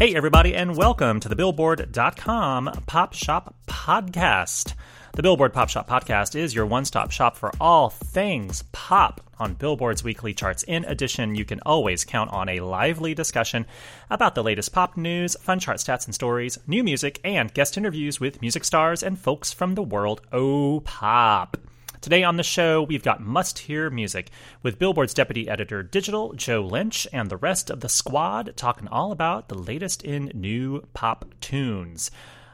Hey, 0.00 0.14
everybody, 0.14 0.54
and 0.54 0.78
welcome 0.78 1.20
to 1.20 1.28
the 1.28 1.36
Billboard.com 1.36 2.70
Pop 2.86 3.12
Shop 3.12 3.54
Podcast. 3.66 4.72
The 5.12 5.22
Billboard 5.22 5.52
Pop 5.52 5.68
Shop 5.68 5.86
Podcast 5.86 6.34
is 6.34 6.54
your 6.54 6.64
one 6.64 6.86
stop 6.86 7.10
shop 7.10 7.36
for 7.36 7.52
all 7.60 7.90
things 7.90 8.64
pop 8.72 9.20
on 9.38 9.52
Billboard's 9.52 10.02
weekly 10.02 10.32
charts. 10.32 10.62
In 10.62 10.86
addition, 10.86 11.34
you 11.34 11.44
can 11.44 11.60
always 11.66 12.06
count 12.06 12.30
on 12.30 12.48
a 12.48 12.60
lively 12.60 13.12
discussion 13.12 13.66
about 14.08 14.34
the 14.34 14.42
latest 14.42 14.72
pop 14.72 14.96
news, 14.96 15.36
fun 15.38 15.60
chart 15.60 15.76
stats 15.76 16.06
and 16.06 16.14
stories, 16.14 16.58
new 16.66 16.82
music, 16.82 17.20
and 17.22 17.52
guest 17.52 17.76
interviews 17.76 18.18
with 18.18 18.40
music 18.40 18.64
stars 18.64 19.02
and 19.02 19.18
folks 19.18 19.52
from 19.52 19.74
the 19.74 19.82
world 19.82 20.22
o 20.32 20.80
pop. 20.80 21.58
Today 22.00 22.24
on 22.24 22.38
the 22.38 22.42
show, 22.42 22.82
we've 22.82 23.02
got 23.02 23.20
must 23.20 23.58
hear 23.58 23.90
music 23.90 24.30
with 24.62 24.78
Billboard's 24.78 25.12
deputy 25.12 25.50
editor 25.50 25.82
digital, 25.82 26.32
Joe 26.32 26.62
Lynch, 26.62 27.06
and 27.12 27.28
the 27.28 27.36
rest 27.36 27.68
of 27.68 27.80
the 27.80 27.90
squad 27.90 28.54
talking 28.56 28.88
all 28.88 29.12
about 29.12 29.50
the 29.50 29.58
latest 29.58 30.02
in 30.02 30.32
new 30.32 30.80
pop 30.94 31.26
tunes. 31.40 32.10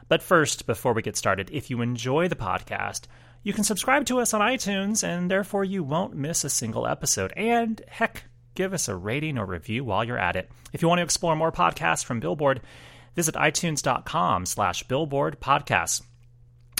But 0.09 0.21
first, 0.21 0.67
before 0.67 0.91
we 0.91 1.01
get 1.01 1.15
started, 1.15 1.49
if 1.53 1.69
you 1.69 1.81
enjoy 1.81 2.27
the 2.27 2.35
podcast, 2.35 3.03
you 3.41 3.53
can 3.53 3.63
subscribe 3.63 4.05
to 4.07 4.19
us 4.19 4.33
on 4.33 4.41
iTunes, 4.41 5.01
and 5.01 5.31
therefore 5.31 5.63
you 5.63 5.81
won't 5.81 6.13
miss 6.13 6.43
a 6.43 6.49
single 6.49 6.85
episode. 6.85 7.31
And 7.37 7.81
heck, 7.87 8.25
give 8.53 8.73
us 8.73 8.89
a 8.89 8.97
rating 8.97 9.37
or 9.37 9.45
review 9.45 9.85
while 9.85 10.03
you're 10.03 10.17
at 10.17 10.35
it. 10.35 10.51
If 10.73 10.81
you 10.81 10.89
want 10.89 10.99
to 10.99 11.03
explore 11.03 11.37
more 11.37 11.53
podcasts 11.53 12.03
from 12.03 12.19
Billboard, 12.19 12.59
visit 13.15 13.35
itunes.com 13.35 14.45
slash 14.45 14.83
billboard 14.83 15.39
podcasts. 15.39 16.01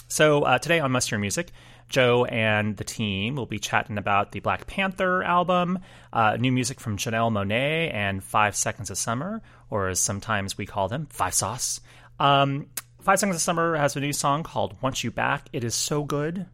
So 0.09 0.43
uh, 0.43 0.57
today 0.59 0.81
on 0.81 0.91
Must 0.91 1.09
Hear 1.09 1.19
Music, 1.19 1.51
Joe 1.89 2.25
and 2.25 2.75
the 2.77 2.83
team 2.83 3.35
will 3.35 3.45
be 3.45 3.59
chatting 3.59 3.97
about 3.97 4.31
the 4.31 4.39
Black 4.39 4.67
Panther 4.67 5.23
album, 5.23 5.79
uh, 6.11 6.37
new 6.37 6.51
music 6.51 6.79
from 6.79 6.97
Janelle 6.97 7.31
Monáe 7.31 7.93
and 7.93 8.23
Five 8.23 8.55
Seconds 8.55 8.89
of 8.89 8.97
Summer, 8.97 9.41
or 9.69 9.89
as 9.89 9.99
sometimes 9.99 10.57
we 10.57 10.65
call 10.65 10.87
them, 10.87 11.07
Five 11.09 11.33
Sauce. 11.33 11.79
Um, 12.19 12.67
Five 13.01 13.19
Seconds 13.19 13.37
of 13.37 13.41
Summer 13.41 13.75
has 13.77 13.95
a 13.95 13.99
new 13.99 14.13
song 14.13 14.43
called 14.43 14.81
"Want 14.81 15.03
You 15.03 15.11
Back." 15.11 15.47
It 15.53 15.63
is 15.63 15.75
so 15.75 16.03
good. 16.03 16.45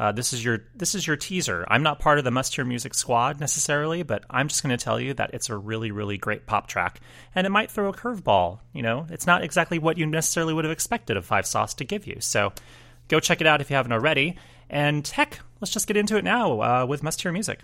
Uh, 0.00 0.10
this 0.10 0.32
is 0.32 0.42
your 0.42 0.64
this 0.74 0.94
is 0.94 1.06
your 1.06 1.16
teaser. 1.16 1.64
I'm 1.68 1.82
not 1.82 1.98
part 1.98 2.18
of 2.18 2.24
the 2.24 2.30
Must 2.30 2.54
Hear 2.54 2.64
Music 2.64 2.94
squad 2.94 3.38
necessarily, 3.38 4.02
but 4.02 4.24
I'm 4.30 4.48
just 4.48 4.62
going 4.62 4.76
to 4.76 4.82
tell 4.82 4.98
you 4.98 5.12
that 5.14 5.34
it's 5.34 5.50
a 5.50 5.56
really 5.56 5.90
really 5.90 6.16
great 6.16 6.46
pop 6.46 6.68
track, 6.68 7.00
and 7.34 7.46
it 7.46 7.50
might 7.50 7.70
throw 7.70 7.90
a 7.90 7.92
curveball. 7.92 8.60
You 8.72 8.82
know, 8.82 9.06
it's 9.10 9.26
not 9.26 9.44
exactly 9.44 9.78
what 9.78 9.98
you 9.98 10.06
necessarily 10.06 10.54
would 10.54 10.64
have 10.64 10.72
expected 10.72 11.18
of 11.18 11.26
Five 11.26 11.46
Sauce 11.46 11.74
to 11.74 11.84
give 11.84 12.06
you. 12.06 12.16
So, 12.20 12.54
go 13.08 13.20
check 13.20 13.42
it 13.42 13.46
out 13.46 13.60
if 13.60 13.68
you 13.68 13.76
haven't 13.76 13.92
already. 13.92 14.38
And 14.72 15.06
heck, 15.06 15.40
let's 15.60 15.72
just 15.72 15.86
get 15.88 15.96
into 15.96 16.16
it 16.16 16.22
now 16.24 16.60
uh, 16.60 16.86
with 16.86 17.02
Must 17.02 17.20
Hear 17.20 17.32
Music. 17.32 17.60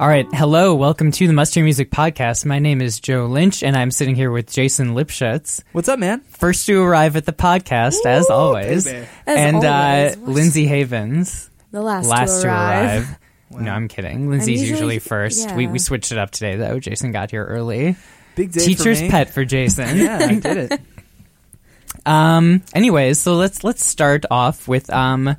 All 0.00 0.06
right. 0.06 0.26
Hello. 0.32 0.76
Welcome 0.76 1.10
to 1.10 1.26
the 1.26 1.32
Must 1.32 1.52
Hear 1.52 1.64
Music 1.64 1.90
Podcast. 1.90 2.44
My 2.44 2.60
name 2.60 2.80
is 2.80 3.00
Joe 3.00 3.26
Lynch, 3.26 3.64
and 3.64 3.76
I'm 3.76 3.90
sitting 3.90 4.14
here 4.14 4.30
with 4.30 4.48
Jason 4.48 4.94
Lipshutz. 4.94 5.60
What's 5.72 5.88
up, 5.88 5.98
man? 5.98 6.20
First 6.20 6.66
to 6.66 6.80
arrive 6.80 7.16
at 7.16 7.26
the 7.26 7.32
podcast, 7.32 8.06
as 8.06 8.30
always. 8.30 8.86
As 8.86 9.06
and 9.26 9.56
always. 9.56 10.16
Uh, 10.16 10.20
Lindsay 10.20 10.66
Havens, 10.66 11.50
The 11.72 11.82
last, 11.82 12.06
last 12.06 12.42
to 12.42 12.48
arrive. 12.48 13.18
No, 13.50 13.72
I'm 13.72 13.88
kidding. 13.88 14.30
Lindsay's 14.30 14.60
usually- 14.60 14.70
usually, 14.70 14.98
first. 15.00 15.52
We, 15.56 15.66
we 15.66 15.80
switched 15.80 16.12
it 16.12 16.18
up 16.18 16.30
today, 16.30 16.54
though. 16.54 16.78
Jason 16.78 17.10
got 17.10 17.32
here 17.32 17.44
early. 17.44 17.96
Big 18.38 18.52
day 18.52 18.64
Teacher's 18.64 18.98
for 18.98 19.04
me. 19.04 19.10
pet 19.10 19.34
for 19.34 19.44
Jason. 19.44 19.98
Yeah, 19.98 20.18
I 20.22 20.34
did 20.36 20.56
it. 20.72 20.80
Um. 22.06 22.62
Anyways, 22.74 23.18
so 23.20 23.34
let's 23.34 23.64
let's 23.64 23.84
start 23.84 24.24
off 24.30 24.66
with 24.66 24.88
um, 24.90 25.36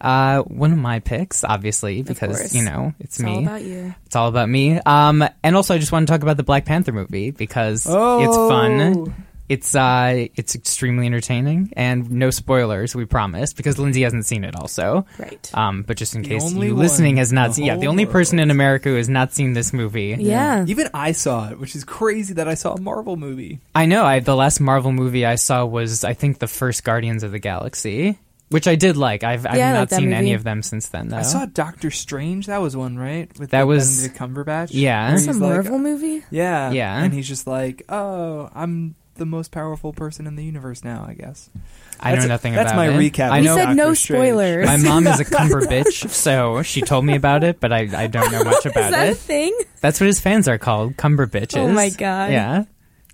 uh, 0.00 0.42
one 0.42 0.72
of 0.72 0.78
my 0.78 1.00
picks, 1.00 1.44
obviously, 1.44 2.02
because 2.02 2.54
you 2.54 2.62
know 2.64 2.94
it's, 3.00 3.16
It's 3.18 3.22
me. 3.24 3.32
all 3.32 3.42
about 3.42 3.62
you. 3.62 3.94
It's 4.06 4.16
all 4.16 4.28
about 4.28 4.48
me. 4.48 4.78
Um, 4.86 5.24
and 5.42 5.56
also 5.56 5.74
I 5.74 5.78
just 5.78 5.92
want 5.92 6.06
to 6.06 6.10
talk 6.12 6.22
about 6.22 6.36
the 6.38 6.42
Black 6.42 6.64
Panther 6.64 6.92
movie 6.92 7.32
because 7.32 7.86
Oh. 7.88 8.22
it's 8.22 8.36
fun. 8.36 9.14
It's 9.48 9.74
uh, 9.76 10.26
it's 10.34 10.54
extremely 10.56 11.06
entertaining 11.06 11.72
and 11.76 12.10
no 12.10 12.30
spoilers, 12.30 12.96
we 12.96 13.04
promise, 13.04 13.52
because 13.52 13.78
Lindsay 13.78 14.02
hasn't 14.02 14.26
seen 14.26 14.42
it 14.42 14.56
also. 14.56 15.06
Right. 15.18 15.50
Um, 15.54 15.82
but 15.82 15.96
just 15.96 16.16
in 16.16 16.22
The 16.22 16.28
case 16.30 16.42
only 16.44 16.66
you 16.68 16.74
listening 16.74 17.18
has 17.18 17.30
in 17.30 17.36
not 17.36 17.48
the 17.48 17.54
seen, 17.54 17.64
yeah, 17.66 17.72
whole 17.74 17.80
the 17.82 17.86
only 17.86 18.06
person 18.06 18.38
world. 18.38 18.46
in 18.46 18.50
America 18.50 18.88
who 18.88 18.96
has 18.96 19.08
not 19.08 19.32
seen 19.32 19.52
this 19.52 19.72
movie. 19.72 20.16
Yeah. 20.18 20.64
Even 20.66 20.88
I 20.92 21.12
saw 21.12 21.48
it, 21.50 21.60
which 21.60 21.76
is 21.76 21.84
crazy 21.84 22.34
that 22.34 22.48
I 22.48 22.54
saw 22.54 22.74
a 22.74 22.80
Marvel 22.80 23.16
movie. 23.16 23.60
I 23.74 23.86
know. 23.86 24.04
I 24.04 24.18
the 24.18 24.34
last 24.34 24.58
Marvel 24.60 24.90
movie 24.92 25.24
I 25.24 25.36
saw 25.36 25.64
was 25.64 26.02
I 26.02 26.14
think 26.14 26.40
the 26.40 26.48
first 26.48 26.82
Guardians 26.82 27.22
of 27.22 27.30
the 27.30 27.38
Galaxy, 27.38 28.18
which 28.48 28.66
I 28.66 28.74
did 28.74 28.96
like. 28.96 29.22
I've 29.22 29.46
I've 29.46 29.56
Yeah, 29.56 29.68
I 29.68 29.70
like 29.70 29.78
not 29.80 29.88
that 29.90 29.96
seen 30.00 30.12
any 30.12 30.26
movie. 30.30 30.34
of 30.34 30.42
them 30.42 30.62
since 30.62 30.88
then 30.88 31.08
though. 31.08 31.18
I 31.18 31.22
saw 31.22 31.46
Doctor 31.46 31.92
Strange. 31.92 32.46
That 32.46 32.58
was 32.60 32.76
one, 32.76 32.98
right? 32.98 33.30
With 33.38 33.50
That 33.50 33.60
the 33.60 33.66
was- 33.66 34.08
Benedict 34.08 34.18
Cumberbatch. 34.18 34.68
Yeah. 34.72 35.04
Where 35.04 35.10
That's 35.12 35.24
a 35.24 35.26
he's 35.30 35.40
like- 35.40 35.50
Marvel 35.52 35.78
movie? 35.78 36.24
Yeah, 36.32 36.72
Yeah. 36.72 37.00
And 37.00 37.14
he's 37.14 37.28
just 37.28 37.46
like, 37.46 37.84
"Oh, 37.88 38.50
I'm 38.52 38.96
the 39.16 39.26
most 39.26 39.50
powerful 39.50 39.92
person 39.92 40.26
in 40.26 40.36
the 40.36 40.44
universe 40.44 40.82
now." 40.84 41.04
I 41.08 41.14
guess. 41.14 41.50
I 41.98 42.10
know 42.10 42.16
That's- 42.16 42.28
nothing 42.28 42.52
that's 42.54 42.72
about 42.72 42.76
my 42.76 42.88
it. 42.90 43.12
recap. 43.12 43.30
I 43.30 43.40
We 43.40 43.46
know 43.46 43.56
said 43.56 43.74
no 43.74 43.84
Doctor 43.84 43.94
Strange. 43.96 44.22
spoilers. 44.24 44.66
my 44.66 44.76
mom 44.76 45.06
is 45.06 45.20
a 45.20 45.24
cumber 45.36 45.62
bitch, 45.62 46.08
so 46.10 46.62
she 46.62 46.82
told 46.82 47.04
me 47.04 47.16
about 47.16 47.42
it, 47.44 47.58
but 47.60 47.72
I, 47.72 47.88
I 48.04 48.06
don't 48.06 48.30
know 48.30 48.44
much 48.44 48.66
about 48.66 48.84
Is 48.84 48.90
that 48.90 49.08
a 49.08 49.10
it. 49.12 49.16
thing? 49.16 49.58
That's 49.80 49.98
what 50.00 50.06
his 50.06 50.20
fans 50.20 50.46
are 50.48 50.58
called, 50.58 50.96
cumber 50.96 51.26
bitches. 51.26 51.56
Oh 51.58 51.68
my 51.72 51.88
God. 51.88 52.30
Yeah. 52.32 52.64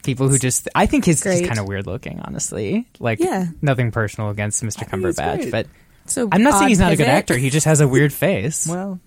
People 0.03 0.29
who 0.29 0.37
just 0.39 0.69
I 0.75 0.87
think 0.87 1.05
he's, 1.05 1.23
he's 1.23 1.33
Great. 1.41 1.47
kind 1.47 1.61
of 1.61 1.69
weird 1.69 1.87
looking, 1.87 2.21
honestly. 2.25 2.89
Like 2.99 3.21
Yeah. 3.21 3.47
nothing 3.63 3.93
personal 3.93 4.31
against 4.31 4.63
Mr. 4.65 4.89
Cumberbatch, 4.89 5.51
but 5.53 5.69
So 6.07 6.29
I'm 6.33 6.43
not 6.43 6.55
saying 6.59 6.71
he's 6.71 6.81
not 6.81 6.91
a 6.93 6.97
good 6.97 7.07
actor. 7.07 7.37
He 7.37 7.51
just 7.51 7.67
has 7.67 7.81
a 7.81 7.87
weird 7.87 8.13
face. 8.13 8.67
Well, 8.67 8.99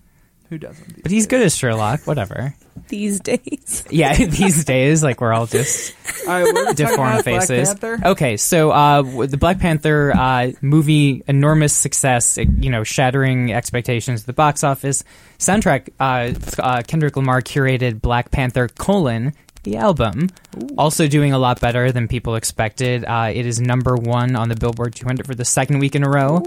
who 0.48 0.58
doesn't? 0.58 1.02
but 1.02 1.10
he's 1.10 1.26
good 1.26 1.42
as 1.42 1.56
Sherlock, 1.56 2.06
whatever. 2.06 2.54
these 2.88 3.20
days. 3.20 3.84
Yeah, 3.90 4.14
these 4.16 4.64
days 4.64 5.02
like 5.02 5.20
we're 5.20 5.32
all 5.32 5.46
just 5.46 5.94
All 6.26 6.34
right, 6.34 6.52
what 6.52 6.68
are 6.68 6.74
deformed 6.74 7.20
about? 7.20 7.24
Black 7.24 7.46
faces. 7.48 7.74
Okay, 8.04 8.36
so 8.36 8.70
uh, 8.70 9.02
the 9.02 9.36
Black 9.36 9.58
Panther 9.58 10.12
uh, 10.14 10.52
movie, 10.60 11.22
enormous 11.26 11.72
success, 11.72 12.36
you 12.36 12.70
know, 12.70 12.82
shattering 12.84 13.52
expectations 13.52 14.20
at 14.22 14.26
the 14.26 14.32
box 14.32 14.64
office. 14.64 15.04
Soundtrack, 15.38 15.90
uh, 16.00 16.32
uh, 16.62 16.82
Kendrick 16.86 17.16
Lamar 17.16 17.42
curated 17.42 18.00
Black 18.00 18.30
Panther 18.30 18.68
colon 18.68 19.32
the 19.66 19.76
album, 19.76 20.30
also 20.78 21.06
doing 21.06 21.32
a 21.32 21.38
lot 21.38 21.60
better 21.60 21.92
than 21.92 22.08
people 22.08 22.36
expected. 22.36 23.04
Uh, 23.04 23.30
it 23.34 23.44
is 23.44 23.60
number 23.60 23.96
one 23.96 24.34
on 24.36 24.48
the 24.48 24.54
Billboard 24.54 24.94
200 24.94 25.26
for 25.26 25.34
the 25.34 25.44
second 25.44 25.80
week 25.80 25.94
in 25.94 26.04
a 26.04 26.08
row, 26.08 26.38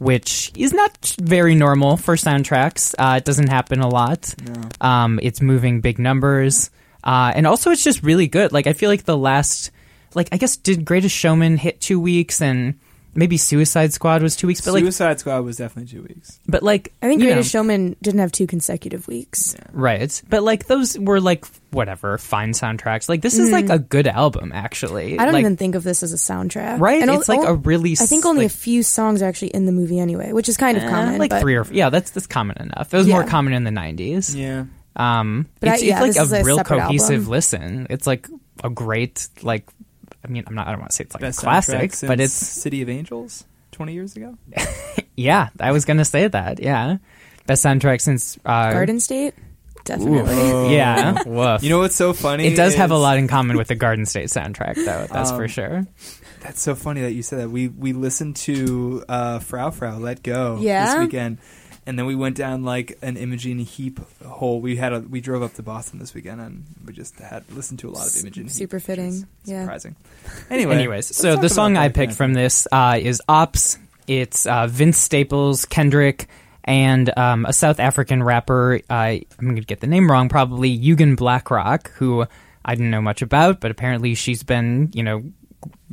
which 0.00 0.50
is 0.56 0.72
not 0.72 1.14
very 1.20 1.54
normal 1.54 1.96
for 1.96 2.16
soundtracks. 2.16 2.94
Uh, 2.98 3.18
it 3.18 3.24
doesn't 3.24 3.48
happen 3.48 3.80
a 3.80 3.88
lot. 3.88 4.34
Um, 4.80 5.20
it's 5.22 5.40
moving 5.40 5.80
big 5.80 5.98
numbers. 5.98 6.70
Uh, 7.04 7.32
and 7.36 7.46
also, 7.46 7.70
it's 7.70 7.84
just 7.84 8.02
really 8.02 8.26
good. 8.26 8.50
Like, 8.50 8.66
I 8.66 8.72
feel 8.72 8.88
like 8.88 9.04
the 9.04 9.16
last, 9.16 9.70
like, 10.14 10.30
I 10.32 10.38
guess, 10.38 10.56
did 10.56 10.86
Greatest 10.86 11.14
Showman 11.14 11.58
hit 11.58 11.82
two 11.82 12.00
weeks 12.00 12.40
and 12.40 12.80
maybe 13.14 13.36
Suicide 13.36 13.92
Squad 13.92 14.22
was 14.22 14.36
two 14.36 14.46
weeks? 14.46 14.60
But, 14.60 14.72
like, 14.74 14.82
Suicide 14.82 15.20
Squad 15.20 15.40
was 15.44 15.56
definitely 15.56 15.90
two 15.92 16.02
weeks. 16.02 16.38
but, 16.48 16.62
like, 16.62 16.92
I 17.02 17.08
think 17.08 17.20
you 17.20 17.28
Greatest 17.28 17.54
know, 17.54 17.60
Showman 17.60 17.96
didn't 18.02 18.20
have 18.20 18.32
two 18.32 18.46
consecutive 18.46 19.06
weeks. 19.08 19.56
Right. 19.72 20.22
But, 20.28 20.42
like, 20.42 20.66
those 20.66 20.98
were, 20.98 21.20
like, 21.20 21.44
whatever, 21.70 22.18
fine 22.18 22.50
soundtracks. 22.52 23.08
Like, 23.08 23.20
this 23.22 23.38
is, 23.38 23.50
like, 23.50 23.68
a 23.70 23.78
good 23.78 24.06
album, 24.06 24.52
actually. 24.54 25.18
I 25.18 25.24
don't 25.24 25.34
Like, 25.34 25.40
even 25.40 25.56
think 25.56 25.74
of 25.74 25.82
this 25.84 26.02
as 26.02 26.12
a 26.12 26.16
soundtrack. 26.16 26.78
Right? 26.80 27.02
And 27.02 27.10
It's 27.10 27.28
o- 27.28 27.32
like 27.36 27.46
o- 27.48 27.52
a 27.52 27.54
really 27.54 27.92
I 27.92 28.06
think 28.06 28.24
only 28.26 28.44
like, 28.44 28.52
a 28.52 28.54
few 28.54 28.82
songs 28.82 29.22
are 29.22 29.26
actually 29.26 29.48
in 29.48 29.66
the 29.66 29.72
movie 29.72 29.98
anyway, 29.98 30.32
which 30.32 30.48
is 30.48 30.56
kind 30.56 30.76
of 30.76 30.82
eh, 30.84 30.90
common. 30.90 31.18
like 31.18 31.30
but 31.30 31.40
three 31.40 31.56
or 31.56 31.66
yeah, 31.70 31.90
that's 31.90 32.10
that's 32.12 32.26
common 32.26 32.56
enough. 32.58 32.92
It 32.92 32.96
was 32.96 33.06
more 33.06 33.24
common 33.24 33.52
in 33.52 33.64
the 33.64 33.70
'90s. 33.70 34.34
Yeah. 34.36 34.64
Um, 34.96 35.46
But 35.60 35.68
I- 35.70 35.74
it's, 35.74 35.82
yeah, 35.82 36.04
it's 36.04 36.16
this 36.16 36.24
is 36.26 36.30
like 36.32 36.38
a 36.40 36.42
a 36.42 36.44
real 36.44 36.58
cohesive 36.64 37.14
album. 37.16 37.30
listen. 37.30 37.86
It's 37.90 38.06
like 38.06 38.28
a 38.62 38.70
great 38.70 39.28
like. 39.42 39.68
I 40.24 40.28
mean, 40.28 40.44
I'm 40.46 40.54
not. 40.54 40.66
I 40.66 40.70
don't 40.72 40.80
want 40.80 40.90
to 40.90 40.96
say 40.96 41.04
it's 41.04 41.14
like 41.14 41.20
Best 41.20 41.38
a 41.40 41.42
classic, 41.42 41.92
since 41.94 42.08
but 42.08 42.20
it's 42.20 42.32
City 42.32 42.82
of 42.82 42.88
Angels 42.88 43.44
twenty 43.72 43.92
years 43.92 44.16
ago. 44.16 44.36
yeah. 45.16 45.48
I 45.60 45.72
was 45.72 45.84
gonna 45.84 46.04
say 46.04 46.28
that. 46.28 46.60
Yeah, 46.60 46.96
best 47.46 47.64
soundtrack 47.64 48.00
since 48.00 48.38
uh, 48.44 48.72
Garden 48.72 49.00
State, 49.00 49.34
definitely. 49.84 50.74
Yeah, 50.74 51.22
woof. 51.26 51.62
You 51.62 51.70
know 51.70 51.78
what's 51.80 51.96
so 51.96 52.12
funny? 52.12 52.46
it 52.46 52.56
does 52.56 52.74
have 52.74 52.90
a 52.90 52.96
lot 52.96 53.18
in 53.18 53.28
common 53.28 53.56
with 53.56 53.68
the 53.68 53.74
Garden 53.74 54.06
State 54.06 54.28
soundtrack, 54.28 54.76
though. 54.76 55.06
That's 55.12 55.30
for 55.30 55.42
Um, 55.44 55.48
sure. 55.48 55.86
That's 56.40 56.60
so 56.60 56.74
funny 56.74 57.00
that 57.02 57.12
you 57.12 57.22
said 57.22 57.38
that. 57.40 57.50
We 57.50 57.68
we 57.68 57.92
listened 57.92 58.36
to 58.36 59.04
uh, 59.08 59.38
Frou 59.40 59.70
Frou 59.70 59.92
Let 59.96 60.22
Go 60.22 60.58
Yeah? 60.60 60.86
this 60.86 60.98
weekend, 61.04 61.38
and 61.86 61.98
then 61.98 62.06
we 62.06 62.14
went 62.14 62.36
down 62.36 62.64
like 62.64 62.98
an 63.02 63.16
Imogen 63.16 63.58
Heap 63.58 64.00
hole. 64.22 64.60
We 64.60 64.76
had 64.76 64.92
a 64.92 65.00
we 65.00 65.20
drove 65.20 65.42
up 65.42 65.54
to 65.54 65.62
Boston 65.62 65.98
this 65.98 66.14
weekend, 66.14 66.40
and 66.40 66.64
we 66.84 66.92
just 66.92 67.18
had 67.18 67.50
listened 67.50 67.80
to 67.80 67.88
a 67.88 67.92
lot 67.92 68.06
of 68.06 68.16
Imogen. 68.16 68.48
Super 68.48 68.76
which 68.76 68.84
fitting. 68.84 69.26
Yeah. 69.44 69.62
surprising. 69.62 69.96
Anyway, 70.50 70.74
Anyways, 70.74 71.14
so 71.14 71.36
the 71.36 71.48
song 71.48 71.76
I 71.76 71.88
picked 71.88 72.12
from 72.14 72.34
this 72.34 72.66
uh, 72.70 72.98
is 73.00 73.22
Ops. 73.28 73.78
It's 74.06 74.46
uh, 74.46 74.66
Vince 74.66 74.98
Staples, 74.98 75.64
Kendrick, 75.64 76.28
and 76.64 77.16
um, 77.18 77.46
a 77.46 77.52
South 77.52 77.80
African 77.80 78.22
rapper. 78.22 78.80
Uh, 78.88 78.94
I'm 78.94 79.24
going 79.40 79.56
to 79.56 79.62
get 79.62 79.80
the 79.80 79.86
name 79.86 80.10
wrong, 80.10 80.28
probably 80.28 80.76
Yugen 80.78 81.16
Blakrok, 81.16 81.88
who 81.88 82.26
I 82.64 82.74
didn't 82.74 82.90
know 82.90 83.02
much 83.02 83.22
about, 83.22 83.60
but 83.60 83.70
apparently 83.70 84.14
she's 84.14 84.42
been, 84.42 84.90
you 84.94 85.02
know, 85.02 85.22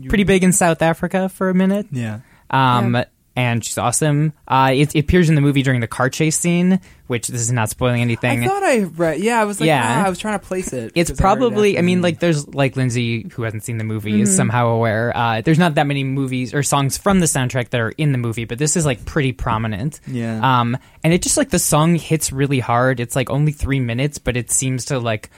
pretty 0.08 0.24
big 0.24 0.44
in 0.44 0.52
South 0.52 0.82
Africa 0.82 1.30
for 1.30 1.50
a 1.50 1.54
minute. 1.54 1.88
Yeah. 1.92 2.20
Um, 2.50 2.96
Yeah. 2.96 3.06
And 3.34 3.64
she's 3.64 3.78
awesome. 3.78 4.34
Uh, 4.46 4.72
it, 4.74 4.94
it 4.94 5.00
appears 5.00 5.30
in 5.30 5.36
the 5.36 5.42
movie 5.42 5.64
during 5.64 5.80
the 5.80 5.88
car 5.88 6.10
chase 6.10 6.38
scene, 6.38 6.82
which 7.08 7.30
this 7.30 7.40
is 7.40 7.50
not 7.52 7.70
spoiling 7.70 8.02
anything. 8.02 8.44
I 8.44 8.48
thought 8.48 8.62
I 8.64 8.80
read. 8.84 9.22
Yeah, 9.22 9.40
I 9.40 9.46
was 9.46 9.62
like, 9.62 9.68
Yeah. 9.68 9.82
ah, 10.02 10.06
I 10.06 10.10
was 10.10 10.20
trying 10.20 10.38
to 10.38 10.46
place 10.46 10.74
it. 10.74 10.92
It's 10.96 11.10
because 11.10 11.20
I 11.20 11.22
probably. 11.22 11.78
I 11.80 11.82
mean, 11.82 12.02
like, 12.02 12.20
there's 12.20 12.46
like 12.50 12.76
Lindsay 12.76 13.30
who 13.32 13.44
hasn't 13.44 13.64
seen 13.64 13.78
the 13.78 13.86
movie 13.86 14.20
is 14.20 14.36
somehow 14.36 14.68
aware. 14.68 15.16
Uh, 15.16 15.40
there's 15.40 15.58
not 15.60 15.76
that 15.76 15.88
many 15.88 16.04
movies 16.04 16.54
or 16.54 16.62
songs 16.62 16.98
from 16.98 17.22
the 17.22 17.26
soundtrack 17.26 17.70
that 17.70 17.80
are 17.80 17.92
in 17.92 18.12
the 18.12 18.18
movie, 18.18 18.44
but 18.44 18.58
this 18.58 18.76
is 18.76 18.86
like 18.86 19.06
pretty 19.06 19.32
prominent. 19.32 20.02
Yeah. 20.08 20.60
Um, 20.60 20.78
and 21.02 21.14
it 21.14 21.22
just 21.22 21.38
like 21.38 21.50
the 21.52 21.60
song 21.60 21.96
hits 21.96 22.34
really 22.34 22.60
hard. 22.60 23.00
It's 23.00 23.16
like 23.16 23.30
only 23.30 23.54
three 23.54 23.80
minutes, 23.80 24.18
but 24.18 24.36
it 24.36 24.52
seems 24.52 24.86
to 24.86 25.00
like, 25.00 25.30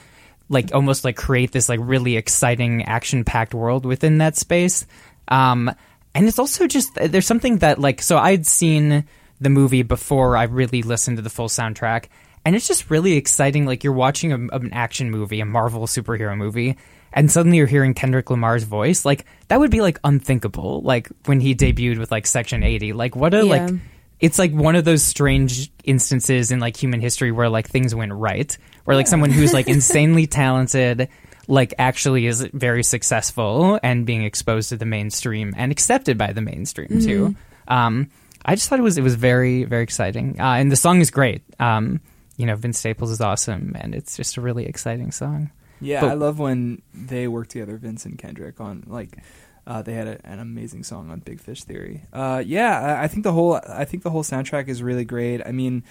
like 0.48 0.74
almost 0.74 1.04
like 1.04 1.16
create 1.16 1.52
this 1.52 1.68
like 1.68 1.78
really 1.80 2.16
exciting 2.16 2.84
action 2.86 3.22
packed 3.24 3.54
world 3.54 3.86
within 3.86 4.18
that 4.18 4.36
space. 4.36 4.84
Um, 5.28 5.70
and 6.14 6.26
it's 6.28 6.38
also 6.38 6.66
just 6.66 6.96
uh, 6.98 7.06
there's 7.06 7.26
something 7.26 7.58
that 7.58 7.78
like 7.78 8.02
so 8.02 8.18
I'd 8.18 8.46
seen 8.46 9.04
the 9.40 9.50
movie 9.50 9.82
before 9.82 10.36
I 10.36 10.44
really 10.44 10.82
listened 10.82 11.16
to 11.18 11.22
the 11.22 11.30
full 11.30 11.48
soundtrack, 11.48 12.06
and 12.44 12.54
it's 12.54 12.68
just 12.68 12.90
really 12.90 13.14
exciting. 13.14 13.66
Like 13.66 13.84
you're 13.84 13.92
watching 13.92 14.32
a, 14.32 14.36
an 14.56 14.72
action 14.72 15.10
movie, 15.10 15.40
a 15.40 15.44
Marvel 15.44 15.86
superhero 15.86 16.36
movie, 16.36 16.76
and 17.12 17.30
suddenly 17.30 17.58
you're 17.58 17.66
hearing 17.66 17.94
Kendrick 17.94 18.30
Lamar's 18.30 18.64
voice. 18.64 19.04
Like 19.04 19.24
that 19.48 19.58
would 19.60 19.70
be 19.70 19.80
like 19.80 19.98
unthinkable. 20.04 20.82
Like 20.82 21.08
when 21.26 21.40
he 21.40 21.54
debuted 21.54 21.98
with 21.98 22.10
like 22.10 22.26
Section 22.26 22.62
80. 22.62 22.92
Like 22.92 23.16
what 23.16 23.34
a 23.34 23.38
Yeah. 23.38 23.66
like. 23.66 23.74
It's 24.20 24.38
like 24.38 24.52
one 24.52 24.74
of 24.76 24.84
those 24.86 25.02
strange 25.02 25.70
instances 25.82 26.50
in 26.50 26.58
like 26.60 26.76
human 26.80 27.00
history 27.00 27.30
where 27.32 27.48
like 27.50 27.68
things 27.68 27.94
went 27.94 28.12
right, 28.12 28.56
where 28.84 28.96
like 28.96 29.08
someone 29.08 29.30
who's 29.30 29.52
like 29.52 29.66
insanely 29.76 30.26
talented 30.26 31.08
like 31.48 31.74
actually 31.78 32.26
is 32.26 32.42
very 32.52 32.82
successful 32.82 33.78
and 33.82 34.06
being 34.06 34.24
exposed 34.24 34.70
to 34.70 34.76
the 34.76 34.86
mainstream 34.86 35.54
and 35.56 35.70
accepted 35.72 36.16
by 36.18 36.32
the 36.32 36.40
mainstream 36.40 37.00
too. 37.00 37.34
Um, 37.68 38.10
I 38.44 38.54
just 38.54 38.68
thought 38.68 38.78
it 38.78 38.82
was 38.82 38.98
it 38.98 39.02
was 39.02 39.14
very 39.14 39.64
very 39.64 39.82
exciting, 39.82 40.40
uh, 40.40 40.54
and 40.54 40.70
the 40.70 40.76
song 40.76 41.00
is 41.00 41.10
great. 41.10 41.42
Um, 41.58 42.00
you 42.36 42.46
know, 42.46 42.56
Vince 42.56 42.78
Staples 42.78 43.10
is 43.10 43.20
awesome, 43.20 43.76
and 43.78 43.94
it's 43.94 44.16
just 44.16 44.36
a 44.36 44.40
really 44.40 44.66
exciting 44.66 45.12
song. 45.12 45.50
Yeah, 45.80 46.00
But- 46.00 46.10
I 46.10 46.14
love 46.14 46.38
when 46.38 46.82
they 46.92 47.28
work 47.28 47.48
together, 47.48 47.76
Vince 47.76 48.04
and 48.06 48.18
Kendrick, 48.18 48.60
on 48.60 48.84
like 48.86 49.18
uh, 49.66 49.82
they 49.82 49.94
had 49.94 50.06
a, 50.06 50.26
an 50.26 50.38
amazing 50.40 50.82
song 50.84 51.10
on 51.10 51.20
Big 51.20 51.40
Fish 51.40 51.64
Theory. 51.64 52.02
Uh, 52.12 52.42
yeah, 52.44 52.98
I, 53.00 53.04
I 53.04 53.08
think 53.08 53.22
the 53.24 53.32
whole 53.32 53.54
I 53.68 53.84
think 53.84 54.02
the 54.02 54.10
whole 54.10 54.22
soundtrack 54.24 54.68
is 54.68 54.82
really 54.82 55.04
great. 55.04 55.40
I 55.46 55.52
mean, 55.52 55.84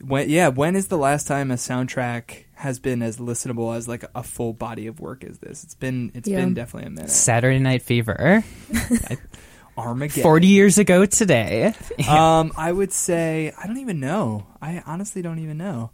when 0.00 0.28
yeah, 0.30 0.48
when 0.48 0.76
is 0.76 0.88
the 0.88 0.98
last 0.98 1.26
time 1.26 1.50
a 1.50 1.54
soundtrack 1.54 2.44
has 2.60 2.78
been 2.78 3.02
as 3.02 3.16
listenable 3.16 3.74
as 3.76 3.88
like 3.88 4.04
a 4.14 4.22
full 4.22 4.52
body 4.52 4.86
of 4.86 5.00
work 5.00 5.24
as 5.24 5.38
this? 5.38 5.64
It's 5.64 5.74
been 5.74 6.12
it's 6.14 6.28
Yeah. 6.28 6.38
been 6.40 6.54
definitely 6.54 6.86
a 6.88 6.90
minute. 6.90 7.10
Saturday 7.10 7.58
Night 7.58 7.82
Fever, 7.82 8.44
Armageddon. 9.76 10.22
forty 10.22 10.46
years 10.48 10.78
ago 10.78 11.06
today. 11.06 11.74
Um, 12.08 12.52
I 12.56 12.72
would 12.72 12.92
say 12.92 13.52
I 13.62 13.66
don't 13.66 13.78
even 13.78 14.00
know. 14.00 14.46
I 14.60 14.82
honestly 14.86 15.22
don't 15.22 15.38
even 15.38 15.58
know. 15.58 15.90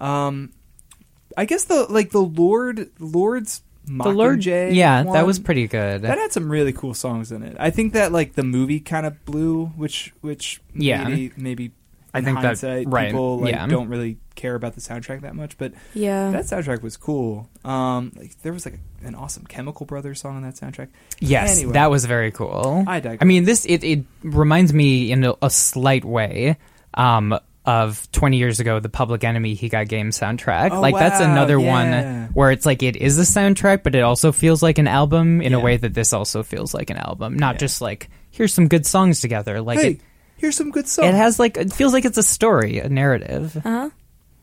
Um, 0.00 0.52
I 1.36 1.44
guess 1.44 1.64
the 1.64 1.86
like 1.88 2.10
the 2.10 2.20
Lord 2.22 2.90
Lord's 2.98 3.62
the 3.84 4.10
Lord, 4.10 4.40
J. 4.40 4.72
yeah, 4.72 5.02
that 5.02 5.26
was 5.26 5.38
pretty 5.38 5.66
good. 5.66 6.02
That 6.02 6.16
had 6.18 6.32
some 6.32 6.50
really 6.50 6.72
cool 6.72 6.94
songs 6.94 7.32
in 7.32 7.42
it. 7.42 7.56
I 7.58 7.70
think 7.70 7.92
that 7.94 8.12
like 8.12 8.34
the 8.34 8.42
movie 8.44 8.80
kind 8.80 9.06
of 9.06 9.24
blew, 9.24 9.66
which 9.76 10.12
which 10.20 10.60
Yeah. 10.74 11.04
maybe 11.08 11.32
maybe 11.36 11.72
I 12.14 12.18
in 12.18 12.24
think 12.24 12.36
that- 12.40 12.44
hindsight, 12.46 12.88
right, 12.88 13.06
people 13.08 13.40
like 13.40 13.52
yeah. 13.54 13.66
don't 13.66 13.88
really 13.88 14.18
care 14.34 14.54
about 14.54 14.74
the 14.74 14.80
soundtrack 14.80 15.22
that 15.22 15.34
much, 15.34 15.56
but 15.58 15.72
Yeah. 15.94 16.30
that 16.30 16.44
soundtrack 16.44 16.82
was 16.82 16.96
cool. 16.96 17.48
Um, 17.64 18.12
like 18.16 18.40
there 18.42 18.52
was 18.52 18.66
like 18.66 18.78
an 19.02 19.14
awesome 19.14 19.46
Chemical 19.46 19.86
Brothers 19.86 20.20
song 20.20 20.36
on 20.36 20.42
that 20.42 20.54
soundtrack. 20.54 20.88
Yes, 21.20 21.58
Anyway. 21.58 21.72
that 21.74 21.90
was 21.90 22.04
very 22.04 22.30
cool. 22.30 22.84
I 22.86 23.00
digress. 23.00 23.18
I 23.20 23.24
mean, 23.24 23.44
this 23.44 23.64
it, 23.64 23.82
it 23.84 24.04
reminds 24.22 24.72
me 24.72 25.10
in 25.10 25.24
a, 25.24 25.34
a 25.42 25.48
slight 25.50 26.04
way 26.04 26.56
um, 26.94 27.38
of 27.64 28.10
20 28.12 28.36
years 28.38 28.60
ago, 28.60 28.80
the 28.80 28.88
Public 28.88 29.22
Enemy 29.24 29.54
"He 29.54 29.68
Got 29.68 29.88
Game" 29.88 30.10
soundtrack. 30.10 30.70
Oh, 30.72 30.80
like 30.80 30.94
that's 30.94 31.20
another 31.20 31.58
yeah. 31.60 31.70
one 32.24 32.28
where 32.34 32.50
it's 32.50 32.66
like 32.66 32.82
it 32.82 32.96
is 32.96 33.18
a 33.18 33.22
soundtrack, 33.22 33.82
but 33.84 33.94
it 33.94 34.02
also 34.02 34.32
feels 34.32 34.62
like 34.62 34.78
an 34.78 34.88
album 34.88 35.40
in 35.40 35.54
a 35.54 35.60
way 35.60 35.76
that 35.76 35.94
this 35.94 36.12
also 36.12 36.42
feels 36.42 36.74
like 36.74 36.90
an 36.90 36.96
album. 36.98 37.36
Not 37.38 37.54
Yeah. 37.54 37.58
just 37.58 37.80
like 37.80 38.10
here's 38.30 38.52
some 38.52 38.68
good 38.68 38.84
songs 38.86 39.20
together. 39.20 39.60
Like 39.60 39.78
hey, 39.78 39.90
it, 39.92 40.00
here's 40.42 40.56
some 40.56 40.70
good 40.70 40.86
songs. 40.86 41.08
it 41.08 41.14
has 41.14 41.38
like 41.38 41.56
it 41.56 41.72
feels 41.72 41.94
like 41.94 42.04
it's 42.04 42.18
a 42.18 42.22
story, 42.22 42.78
a 42.80 42.88
narrative. 42.90 43.56
Uh-huh. 43.56 43.88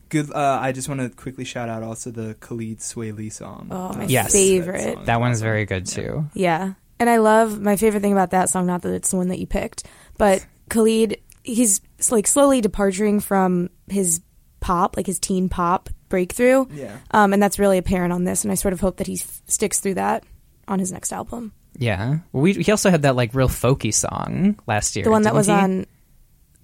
Good. 0.08 0.32
Uh, 0.32 0.58
I 0.60 0.72
just 0.72 0.88
want 0.88 1.00
to 1.02 1.08
quickly 1.10 1.44
shout 1.44 1.68
out 1.68 1.84
also 1.84 2.10
the 2.10 2.34
Khalid 2.40 2.78
Swae 2.80 3.16
Lee 3.16 3.30
song. 3.30 3.68
Oh, 3.70 3.92
my 3.92 4.06
Yes. 4.06 4.32
favorite. 4.32 4.94
song 4.94 5.04
That 5.04 5.20
one's 5.20 5.40
very 5.40 5.66
good 5.66 5.86
too. 5.86 6.28
Yeah. 6.34 6.72
And 6.98 7.08
I 7.08 7.18
love 7.18 7.60
my 7.60 7.76
favorite 7.76 8.00
thing 8.00 8.12
about 8.12 8.30
that 8.32 8.48
song, 8.50 8.66
not 8.66 8.82
that 8.82 8.92
it's 8.92 9.10
the 9.12 9.16
one 9.16 9.28
that 9.28 9.38
you 9.38 9.46
picked, 9.46 9.84
but 10.18 10.44
Khalid, 10.68 11.18
he's 11.44 11.80
like 12.10 12.26
slowly 12.26 12.60
departing 12.60 13.20
from 13.20 13.70
his 13.88 14.20
pop, 14.58 14.96
like 14.96 15.06
his 15.06 15.18
teen 15.20 15.48
pop 15.48 15.88
breakthrough. 16.08 16.66
Yeah. 16.74 16.96
Um, 17.12 17.32
and 17.32 17.40
that's 17.42 17.58
really 17.60 17.78
apparent 17.78 18.12
on 18.12 18.24
this. 18.24 18.42
And 18.44 18.50
I 18.50 18.56
sort 18.56 18.72
of 18.74 18.80
hope 18.80 18.96
that 18.96 19.06
he 19.06 19.14
f- 19.14 19.42
sticks 19.46 19.78
through 19.78 19.94
that 19.94 20.24
on 20.66 20.78
his 20.80 20.90
next 20.90 21.12
album. 21.12 21.52
Yeah, 21.80 22.18
we 22.32 22.52
he 22.52 22.70
also 22.70 22.90
had 22.90 23.02
that 23.02 23.16
like 23.16 23.34
real 23.34 23.48
folky 23.48 23.92
song 23.92 24.60
last 24.66 24.94
year. 24.96 25.04
The 25.04 25.10
one 25.10 25.22
that 25.22 25.34
was 25.34 25.46
he? 25.46 25.52
on. 25.52 25.80
It 25.80 25.88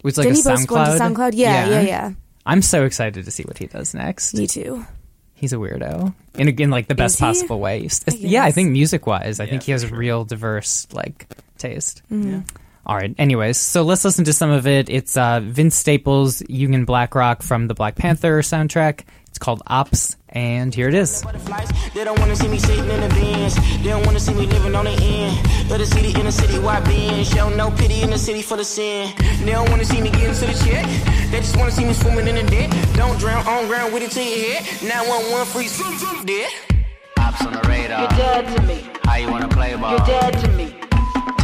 was 0.05 0.19
like 0.19 0.27
didn't 0.29 0.47
a 0.47 0.51
he 0.51 0.57
post 0.57 0.71
one 0.71 0.87
to 0.87 0.93
SoundCloud. 0.93 1.15
SoundCloud? 1.17 1.31
Yeah, 1.35 1.69
yeah, 1.71 1.81
yeah. 1.81 2.13
I'm 2.45 2.61
so 2.63 2.85
excited 2.85 3.25
to 3.25 3.31
see 3.31 3.43
what 3.43 3.57
he 3.59 3.67
does 3.67 3.95
next. 3.95 4.35
Me 4.35 4.47
too. 4.47 4.85
He's 5.35 5.53
a 5.53 5.57
weirdo 5.57 6.15
in 6.35 6.49
in 6.61 6.71
like 6.71 6.87
the 6.89 6.95
best 6.95 7.19
possible 7.19 7.59
way. 7.61 7.89
I 8.09 8.13
Yeah, 8.15 8.45
I 8.45 8.53
think 8.53 8.71
music 8.71 9.07
wise, 9.07 9.41
I 9.41 9.45
Yeah, 9.45 9.51
think 9.51 9.63
he 9.65 9.73
has 9.73 9.83
a 9.85 9.89
sure. 9.89 9.99
real 9.99 10.25
diverse 10.25 10.87
like 10.93 11.27
taste. 11.59 12.03
Yeah. 12.11 12.43
All 12.85 12.95
right. 12.97 13.15
Anyways, 13.19 13.59
so 13.59 13.83
let's 13.83 14.05
listen 14.05 14.25
to 14.27 14.33
some 14.33 14.51
of 14.51 14.67
it. 14.67 14.89
It's 14.89 15.17
uh, 15.17 15.41
Vince 15.43 15.75
Staples, 15.75 16.41
Yugen 16.43 16.87
Blakrok 16.87 17.43
from 17.43 17.67
the 17.67 17.75
Black 17.75 17.97
Panther 17.97 18.41
soundtrack. 18.43 19.01
It's 19.37 19.45
called 19.45 19.63
Ops, 19.67 20.17
and 20.31 20.75
here 20.75 20.89
it 20.89 20.95
is. 20.95 21.21
They 21.93 22.05
don't 22.05 22.19
wanna 22.19 22.35
see 22.35 22.49
me 22.49 22.57
sitting 22.57 22.89
in 22.89 23.01
the 23.03 23.09
bins. 23.11 23.55
They 23.83 23.91
don't 23.91 24.07
wanna 24.07 24.19
see 24.19 24.33
me 24.33 24.47
living 24.47 24.75
on 24.75 24.87
the 24.87 24.93
end. 24.93 25.37
Of 25.71 25.79
the 25.79 25.85
city 25.85 26.19
in 26.19 26.25
the 26.25 26.33
city, 26.33 26.59
why 26.59 26.81
being? 26.81 27.23
Show 27.23 27.51
no 27.51 27.71
pity 27.71 28.01
in 28.01 28.09
the 28.09 28.17
city 28.17 28.41
for 28.41 28.57
the 28.57 28.65
sin. 28.65 29.13
They 29.45 29.53
don't 29.53 29.69
wanna 29.69 29.85
see 29.85 30.01
me 30.01 30.09
getting 30.09 30.33
to 30.33 30.47
the 30.47 30.57
check. 30.65 30.87
They 31.31 31.41
just 31.41 31.55
wanna 31.59 31.71
see 31.71 31.85
me 31.85 31.93
swimming 31.93 32.29
in 32.29 32.37
the 32.37 32.51
debt. 32.51 32.75
Don't 32.95 33.19
drown 33.21 33.47
on 33.47 33.67
ground 33.67 33.93
with 33.93 34.05
it 34.05 34.13
to 34.13 34.23
your 34.25 34.55
head. 34.55 34.65
911 34.83 35.45
free, 35.53 35.69
zoom, 35.69 35.99
zoom, 35.99 36.25
dead. 36.25 36.51
Ops 37.19 37.45
on 37.45 37.53
the 37.53 37.61
radar. 37.69 38.01
You're 38.01 38.17
dead 38.17 38.57
to 38.57 38.63
me. 38.63 38.89
How 39.05 39.17
you 39.17 39.31
wanna 39.31 39.49
play 39.49 39.77
ball? 39.77 39.99
You're 39.99 40.07
dead 40.07 40.33
to 40.33 40.49
me. 40.53 40.86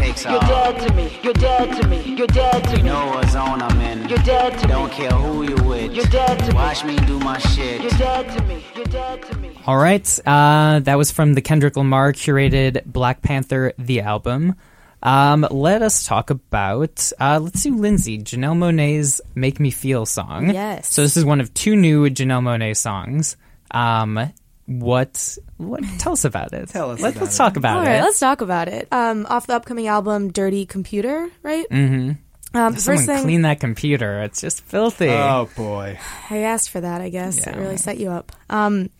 Takes 0.02 0.24
You're 0.24 0.34
off. 0.34 0.48
dead 0.48 0.88
to 0.88 0.94
me. 0.94 1.18
You're 1.22 1.32
dead 1.34 1.80
to 1.80 1.88
me. 1.88 2.02
You're 2.16 2.26
dead 2.26 2.64
to 2.64 2.70
You 2.76 2.82
me. 2.82 2.88
know 2.90 3.06
what 3.06 3.28
zone 3.28 3.62
I'm 3.62 3.80
in. 3.80 4.08
You're 4.08 4.18
dead 4.18 4.58
to 4.58 4.66
Don't 4.66 4.90
me. 4.90 4.94
care 4.96 5.10
who 5.12 5.42
you 5.44 5.54
with. 5.64 5.92
You're 5.92 6.06
dead 6.06 6.38
to 6.40 6.48
me. 6.48 6.54
Watch 6.54 6.84
me 6.84 6.96
do 7.06 7.18
my 7.20 7.38
shit. 7.38 7.80
You're 7.82 7.90
dead 7.92 8.36
to 8.36 8.44
me. 8.44 8.64
You're 8.74 8.84
dead 8.86 9.22
to 9.22 9.36
me. 9.38 9.50
All 9.66 9.76
right. 9.76 10.06
Uh, 10.26 10.80
that 10.80 10.96
was 10.98 11.10
from 11.12 11.34
the 11.34 11.40
Kendrick 11.40 11.76
Lamar 11.76 12.12
curated 12.12 12.84
Black 12.84 13.22
Panther, 13.22 13.72
the 13.78 14.00
album. 14.00 14.56
Um, 15.04 15.46
let 15.50 15.82
us 15.82 16.04
talk 16.04 16.30
about, 16.30 17.10
uh, 17.20 17.38
let's 17.42 17.62
do 17.62 17.76
Lindsay, 17.76 18.18
Janelle 18.18 18.56
Monáe's 18.56 19.20
Make 19.34 19.58
Me 19.60 19.70
Feel 19.70 20.04
song. 20.06 20.50
Yes. 20.50 20.92
So 20.92 21.02
this 21.02 21.16
is 21.16 21.24
one 21.24 21.40
of 21.40 21.52
two 21.54 21.74
new 21.76 22.08
Janelle 22.10 22.42
Monáe 22.42 22.76
songs. 22.76 23.36
Um, 23.70 24.32
what, 24.66 25.38
what, 25.56 25.82
tell 25.98 26.12
us 26.12 26.24
about 26.24 26.52
it. 26.52 26.68
Tell 26.68 26.90
us 26.90 27.00
Let, 27.00 27.16
about 27.16 27.28
us 27.28 27.34
it. 27.34 27.38
talk 27.38 27.56
about 27.56 27.78
All 27.78 27.82
it. 27.82 27.86
right, 27.86 28.00
let's 28.02 28.20
talk 28.20 28.40
about 28.40 28.68
it. 28.68 28.88
Um, 28.92 29.26
off 29.28 29.46
the 29.46 29.54
upcoming 29.54 29.86
album, 29.88 30.30
Dirty 30.32 30.66
Computer, 30.66 31.28
right? 31.42 31.66
mm-hmm. 31.70 32.12
Um, 32.54 32.76
Someone 32.76 32.98
first 32.98 33.06
thing, 33.06 33.22
clean 33.22 33.42
that 33.42 33.60
computer. 33.60 34.20
It's 34.22 34.40
just 34.42 34.62
filthy. 34.64 35.08
Oh 35.08 35.48
boy. 35.56 35.98
I 36.28 36.38
asked 36.38 36.68
for 36.68 36.82
that, 36.82 37.00
I 37.00 37.08
guess. 37.08 37.38
Yeah. 37.38 37.56
It 37.56 37.58
really 37.58 37.78
set 37.78 37.96
you 37.96 38.10
up. 38.10 38.30
Um, 38.50 38.90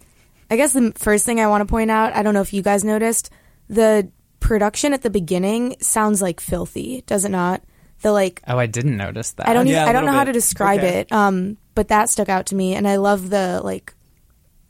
I 0.51 0.57
guess 0.57 0.73
the 0.73 0.93
first 0.97 1.27
thing 1.27 1.39
I 1.39 1.49
want 1.49 1.61
to 1.61 1.67
point 1.71 1.91
out, 1.91 2.17
I 2.17 2.23
don't 2.23 2.33
know 2.33 2.41
if 2.41 2.55
you 2.55 2.63
guys 2.63 2.83
noticed, 2.83 3.29
the 3.69 4.11
production 4.41 4.95
at 4.95 5.03
the 5.03 5.11
beginning 5.11 5.77
sounds 5.81 6.23
like 6.23 6.41
filthy, 6.41 7.03
does 7.07 7.27
it 7.27 7.31
not? 7.31 7.63
The 8.01 8.11
like 8.11 8.41
Oh, 8.49 8.59
I 8.59 8.67
didn't 8.67 8.97
notice 8.97 9.33
that. 9.33 9.47
I 9.49 9.53
don't 9.53 9.67
Yeah, 9.67 9.83
even, 9.83 9.87
a 9.87 9.89
I 9.91 9.93
don't 9.93 10.03
know 10.07 10.13
little 10.13 10.19
how 10.21 10.25
to 10.25 10.33
describe 10.33 10.79
Okay. 10.81 11.01
it. 11.01 11.13
Um, 11.13 11.59
but 11.75 11.89
that 11.89 12.09
stuck 12.09 12.31
out 12.31 12.47
to 12.47 12.55
me 12.55 12.75
and 12.75 12.89
I 12.89 12.97
love 12.97 13.29
the 13.29 13.61
like 13.63 13.93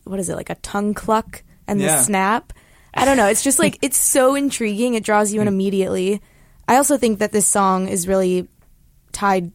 what 0.04 0.18
is 0.20 0.28
it? 0.28 0.36
Like 0.36 0.50
a 0.50 0.54
tongue 0.56 0.94
cluck 0.94 1.42
and 1.66 1.80
Yeah. 1.80 1.96
the 1.96 2.02
snap. 2.02 2.52
I 2.94 3.04
don't 3.04 3.16
know. 3.16 3.26
It's 3.28 3.42
just 3.42 3.58
like 3.58 3.78
it's 3.82 3.98
so 3.98 4.34
intriguing. 4.34 4.94
It 4.94 5.04
draws 5.04 5.32
you 5.32 5.40
Hmm. 5.40 5.48
in 5.48 5.54
immediately. 5.54 6.20
I 6.68 6.76
also 6.76 6.96
think 6.98 7.18
that 7.18 7.32
this 7.32 7.46
song 7.46 7.88
is 7.88 8.06
really 8.08 8.48
tied 9.12 9.52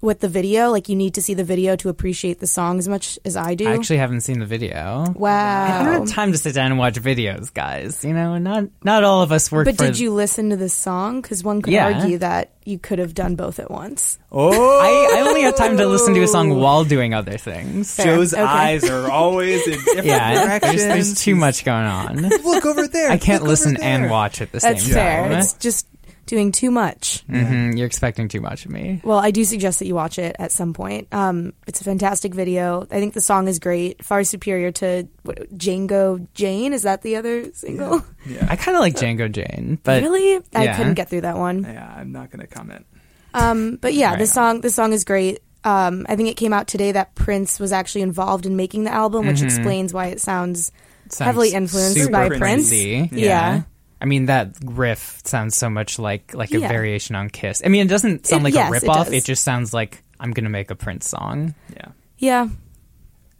with 0.00 0.20
the 0.20 0.28
video. 0.28 0.70
Like 0.70 0.88
you 0.88 0.96
need 0.96 1.14
to 1.14 1.22
see 1.22 1.34
the 1.34 1.44
video 1.44 1.76
to 1.76 1.88
appreciate 1.88 2.38
the 2.40 2.46
song 2.46 2.78
as 2.78 2.88
much 2.88 3.18
as 3.24 3.36
I 3.36 3.54
do. 3.54 3.68
I 3.68 3.74
actually 3.74 3.98
haven't 3.98 4.22
seen 4.22 4.38
the 4.38 4.46
video. 4.46 5.04
wow. 5.14 5.80
I 5.80 5.84
don't 5.84 6.06
have 6.06 6.08
time 6.14 6.32
to 6.32 6.38
sit 6.38 6.54
down 6.54 6.70
and 6.70 6.78
watch 6.78 6.94
videos, 6.94 7.52
guys. 7.52 8.04
You 8.04 8.12
know, 8.14 8.38
not 8.38 8.64
not 8.82 9.04
all 9.04 9.22
of 9.22 9.32
us 9.32 9.50
work. 9.52 9.66
But 9.66 9.76
for, 9.76 9.84
did 9.86 9.98
you 9.98 10.12
listen 10.12 10.50
to 10.50 10.56
the 10.56 10.68
song? 10.68 11.20
Because 11.20 11.44
one 11.44 11.62
could 11.62 11.72
Yeah. 11.72 11.92
argue 12.00 12.18
that 12.18 12.52
you 12.64 12.78
could 12.78 12.98
have 12.98 13.14
done 13.14 13.36
both 13.36 13.58
at 13.58 13.70
once. 13.70 14.18
Oh, 14.30 14.50
I, 14.80 15.18
I 15.18 15.20
only 15.28 15.42
have 15.42 15.56
time 15.56 15.76
to 15.78 15.86
listen 15.86 16.14
to 16.14 16.22
a 16.22 16.28
song 16.28 16.50
while 16.60 16.84
doing 16.84 17.14
other 17.14 17.36
things. 17.38 17.94
Fair. 17.96 18.06
Joe's 18.06 18.32
Okay. 18.34 18.42
eyes 18.42 18.88
are 18.88 19.10
always 19.10 19.66
in 19.66 19.72
different 19.74 20.04
Yeah, 20.06 20.34
there's, 20.34 20.46
directions. 20.46 20.82
there's 20.84 21.20
too 21.22 21.34
much 21.36 21.64
going 21.64 21.84
on. 21.86 22.16
Look 22.44 22.66
over 22.66 22.86
there. 22.86 23.10
I 23.10 23.16
can't 23.18 23.42
Look 23.42 23.50
listen 23.50 23.76
and 23.82 24.10
watch 24.10 24.40
at 24.40 24.52
the 24.52 24.58
That's 24.60 24.84
same 24.84 24.92
fair. 24.94 25.22
time. 25.28 25.32
It's 25.38 25.54
just 25.54 25.86
doing 26.30 26.52
too 26.52 26.70
much. 26.70 27.22
hmm 27.26 27.72
You're 27.72 27.86
expecting 27.86 28.28
too 28.28 28.40
much 28.40 28.64
of 28.64 28.70
me. 28.70 29.00
Well, 29.02 29.18
I 29.18 29.32
do 29.32 29.44
suggest 29.44 29.80
that 29.80 29.86
you 29.86 29.96
watch 29.96 30.18
it 30.18 30.36
at 30.38 30.52
some 30.52 30.72
point. 30.72 31.08
Um, 31.12 31.52
it's 31.66 31.80
a 31.80 31.84
fantastic 31.84 32.32
video. 32.32 32.82
I 32.82 33.00
think 33.00 33.14
the 33.14 33.20
song 33.20 33.48
is 33.48 33.58
great, 33.58 34.04
far 34.04 34.22
superior 34.22 34.70
to 34.72 35.08
what, 35.24 35.52
Django 35.58 36.26
Jane. 36.34 36.72
Is 36.72 36.84
that 36.84 37.02
the 37.02 37.16
other 37.16 37.52
single? 37.52 38.04
Yeah. 38.24 38.46
I 38.50 38.54
kind 38.54 38.76
of 38.76 38.80
like 38.80 38.94
Django 38.94 39.30
Jane, 39.30 39.80
but 39.82 40.02
really? 40.02 40.36
I 40.54 40.64
yeah. 40.64 40.76
couldn't 40.76 40.94
get 40.94 41.10
through 41.10 41.22
that 41.22 41.36
one. 41.36 41.64
yeah, 41.64 41.92
I'm 41.96 42.12
not 42.12 42.30
going 42.30 42.40
to 42.40 42.46
comment. 42.46 42.86
Um, 43.34 43.76
but 43.76 43.92
yeah, 43.94 44.16
the 44.16 44.26
song 44.26 44.60
the 44.60 44.70
song 44.70 44.92
is 44.92 45.04
great. 45.04 45.40
Um, 45.62 46.06
I 46.08 46.16
think 46.16 46.28
it 46.28 46.36
came 46.36 46.52
out 46.52 46.68
today 46.68 46.92
that 46.92 47.14
Prince 47.14 47.60
was 47.60 47.72
actually 47.72 48.02
involved 48.02 48.46
in 48.46 48.56
making 48.56 48.84
the 48.84 48.92
album, 48.92 49.26
which 49.26 49.42
explains 49.42 49.92
why 49.92 50.06
it 50.06 50.20
sounds 50.20 50.72
sounds 51.08 51.26
heavily 51.26 51.52
influenced 51.52 52.10
by 52.10 52.28
Prince-y. 52.28 53.08
Prince. 53.08 53.12
Yeah. 53.12 53.62
I 54.00 54.06
mean 54.06 54.26
that 54.26 54.56
riff 54.64 55.20
sounds 55.24 55.56
so 55.56 55.68
much 55.68 55.98
like 55.98 56.34
like 56.34 56.52
a 56.52 56.60
Yeah. 56.60 56.68
variation 56.68 57.16
on 57.16 57.28
Kiss. 57.30 57.62
I 57.64 57.68
mean, 57.68 57.86
it 57.86 57.90
doesn't 57.90 58.26
sound 58.26 58.42
It- 58.42 58.44
like 58.44 58.54
yes, 58.54 58.64
a 58.64 58.68
it 58.68 58.82
rip 58.82 58.88
off. 58.88 59.06
does. 59.06 59.14
It, 59.14 59.24
just 59.24 59.44
sounds 59.44 59.74
like 59.74 60.02
I'm 60.18 60.32
gonna 60.32 60.48
make 60.50 60.70
a 60.70 60.74
Prince 60.74 61.08
song. 61.08 61.54
Yeah. 61.76 61.88
Yeah. 62.18 62.48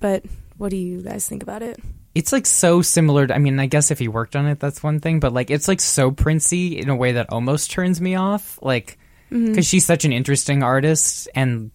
But 0.01 0.25
what 0.57 0.71
do 0.71 0.77
you 0.77 1.03
guys 1.03 1.27
think 1.29 1.43
about 1.43 1.63
it? 1.63 1.79
It's 2.15 2.33
like 2.33 2.47
so 2.47 2.83
similar. 2.83 3.27
To, 3.27 3.35
I 3.35 3.39
mean, 3.39 3.59
I 3.61 3.67
guess 3.67 3.91
if 3.91 3.99
he 3.99 4.09
worked 4.09 4.35
on 4.35 4.47
it, 4.47 4.59
that's 4.59 4.83
one 4.83 4.99
thing. 5.01 5.21
But 5.21 5.33
like, 5.33 5.51
it's 5.51 5.69
like 5.69 5.81
so 5.81 6.11
Princey 6.11 6.79
in 6.79 6.89
a 6.89 6.97
way 6.97 7.13
that 7.13 7.31
almost 7.31 7.71
turns 7.71 8.01
me 8.01 8.17
off. 8.17 8.59
Like, 8.63 8.99
mm-hmm. 9.31 9.47
because 9.47 9.67
she's 9.67 9.85
such 9.87 10.05
an 10.05 10.13
interesting 10.13 10.63
artist 10.63 11.29
and 11.35 11.71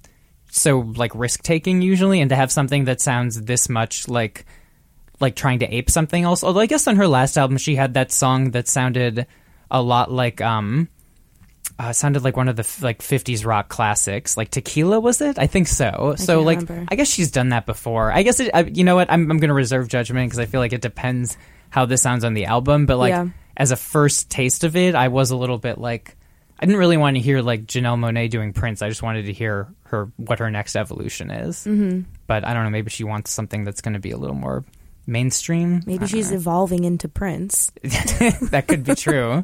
so 0.51 0.79
like 0.79 1.13
risk 1.15 1.41
taking 1.43 1.81
usually, 1.81 2.19
and 2.21 2.29
to 2.29 2.35
have 2.35 2.51
something 2.51 2.85
that 2.85 2.99
sounds 3.01 3.41
this 3.43 3.69
much 3.69 4.07
like 4.07 4.45
like 5.19 5.35
trying 5.35 5.59
to 5.59 5.73
ape 5.73 5.89
something 5.89 6.23
else. 6.23 6.43
Although 6.43 6.59
I 6.61 6.65
guess 6.65 6.87
on 6.87 6.95
her 6.97 7.07
last 7.07 7.37
album 7.37 7.57
she 7.57 7.75
had 7.75 7.93
that 7.95 8.11
song 8.11 8.51
that 8.51 8.67
sounded 8.67 9.27
a 9.71 9.81
lot 9.81 10.11
like 10.11 10.41
um 10.41 10.87
uh, 11.77 11.91
sounded 11.91 12.23
like 12.23 12.37
one 12.37 12.47
of 12.47 12.55
the 12.55 12.61
f- 12.61 12.81
like 12.81 12.99
50s 12.99 13.45
rock 13.45 13.67
classics 13.67 14.37
like 14.37 14.49
tequila 14.49 14.99
was 14.99 15.19
it 15.19 15.37
i 15.39 15.47
think 15.47 15.67
so 15.67 16.13
so 16.17 16.41
like 16.41 16.61
remember. 16.61 16.85
i 16.89 16.95
guess 16.95 17.09
she's 17.09 17.31
done 17.31 17.49
that 17.49 17.65
before 17.65 18.11
i 18.11 18.23
guess 18.23 18.39
it, 18.39 18.51
I, 18.53 18.61
you 18.61 18.83
know 18.83 18.95
what 18.95 19.11
i'm, 19.11 19.29
I'm 19.29 19.39
gonna 19.39 19.53
reserve 19.53 19.87
judgment 19.89 20.29
because 20.29 20.39
i 20.39 20.45
feel 20.45 20.61
like 20.61 20.71
it 20.71 20.81
depends 20.81 21.37
how 21.69 21.85
this 21.85 22.01
sounds 22.01 22.23
on 22.23 22.33
the 22.33 22.45
album 22.45 22.85
but 22.85 22.97
like 22.97 23.09
Yeah. 23.09 23.27
as 23.57 23.71
a 23.71 23.75
first 23.75 24.29
taste 24.29 24.63
of 24.63 24.75
it 24.77 24.95
i 24.95 25.09
was 25.09 25.31
a 25.31 25.35
little 25.35 25.57
bit 25.57 25.77
like 25.77 26.15
i 26.59 26.65
didn't 26.65 26.79
really 26.79 26.97
want 26.97 27.17
to 27.17 27.21
hear 27.21 27.41
like 27.41 27.65
janelle 27.65 27.97
monáe 27.99 28.29
doing 28.29 28.53
prince 28.53 28.81
i 28.81 28.87
just 28.87 29.03
wanted 29.03 29.25
to 29.25 29.33
hear 29.33 29.67
her 29.85 30.09
what 30.15 30.39
her 30.39 30.49
next 30.49 30.77
evolution 30.77 31.29
is 31.29 31.65
mm-hmm. 31.65 32.01
but 32.27 32.45
i 32.45 32.53
don't 32.53 32.63
know 32.63 32.69
maybe 32.69 32.89
she 32.89 33.03
wants 33.03 33.31
something 33.31 33.65
that's 33.65 33.81
going 33.81 33.93
to 33.95 33.99
be 33.99 34.11
a 34.11 34.17
little 34.17 34.35
more 34.35 34.63
mainstream 35.07 35.81
Maybe 35.85 36.07
she's 36.07 36.31
evolving 36.31 36.83
into 36.83 37.07
Prince. 37.07 37.71
that 37.83 38.65
could 38.67 38.83
be 38.83 38.95
true 38.95 39.43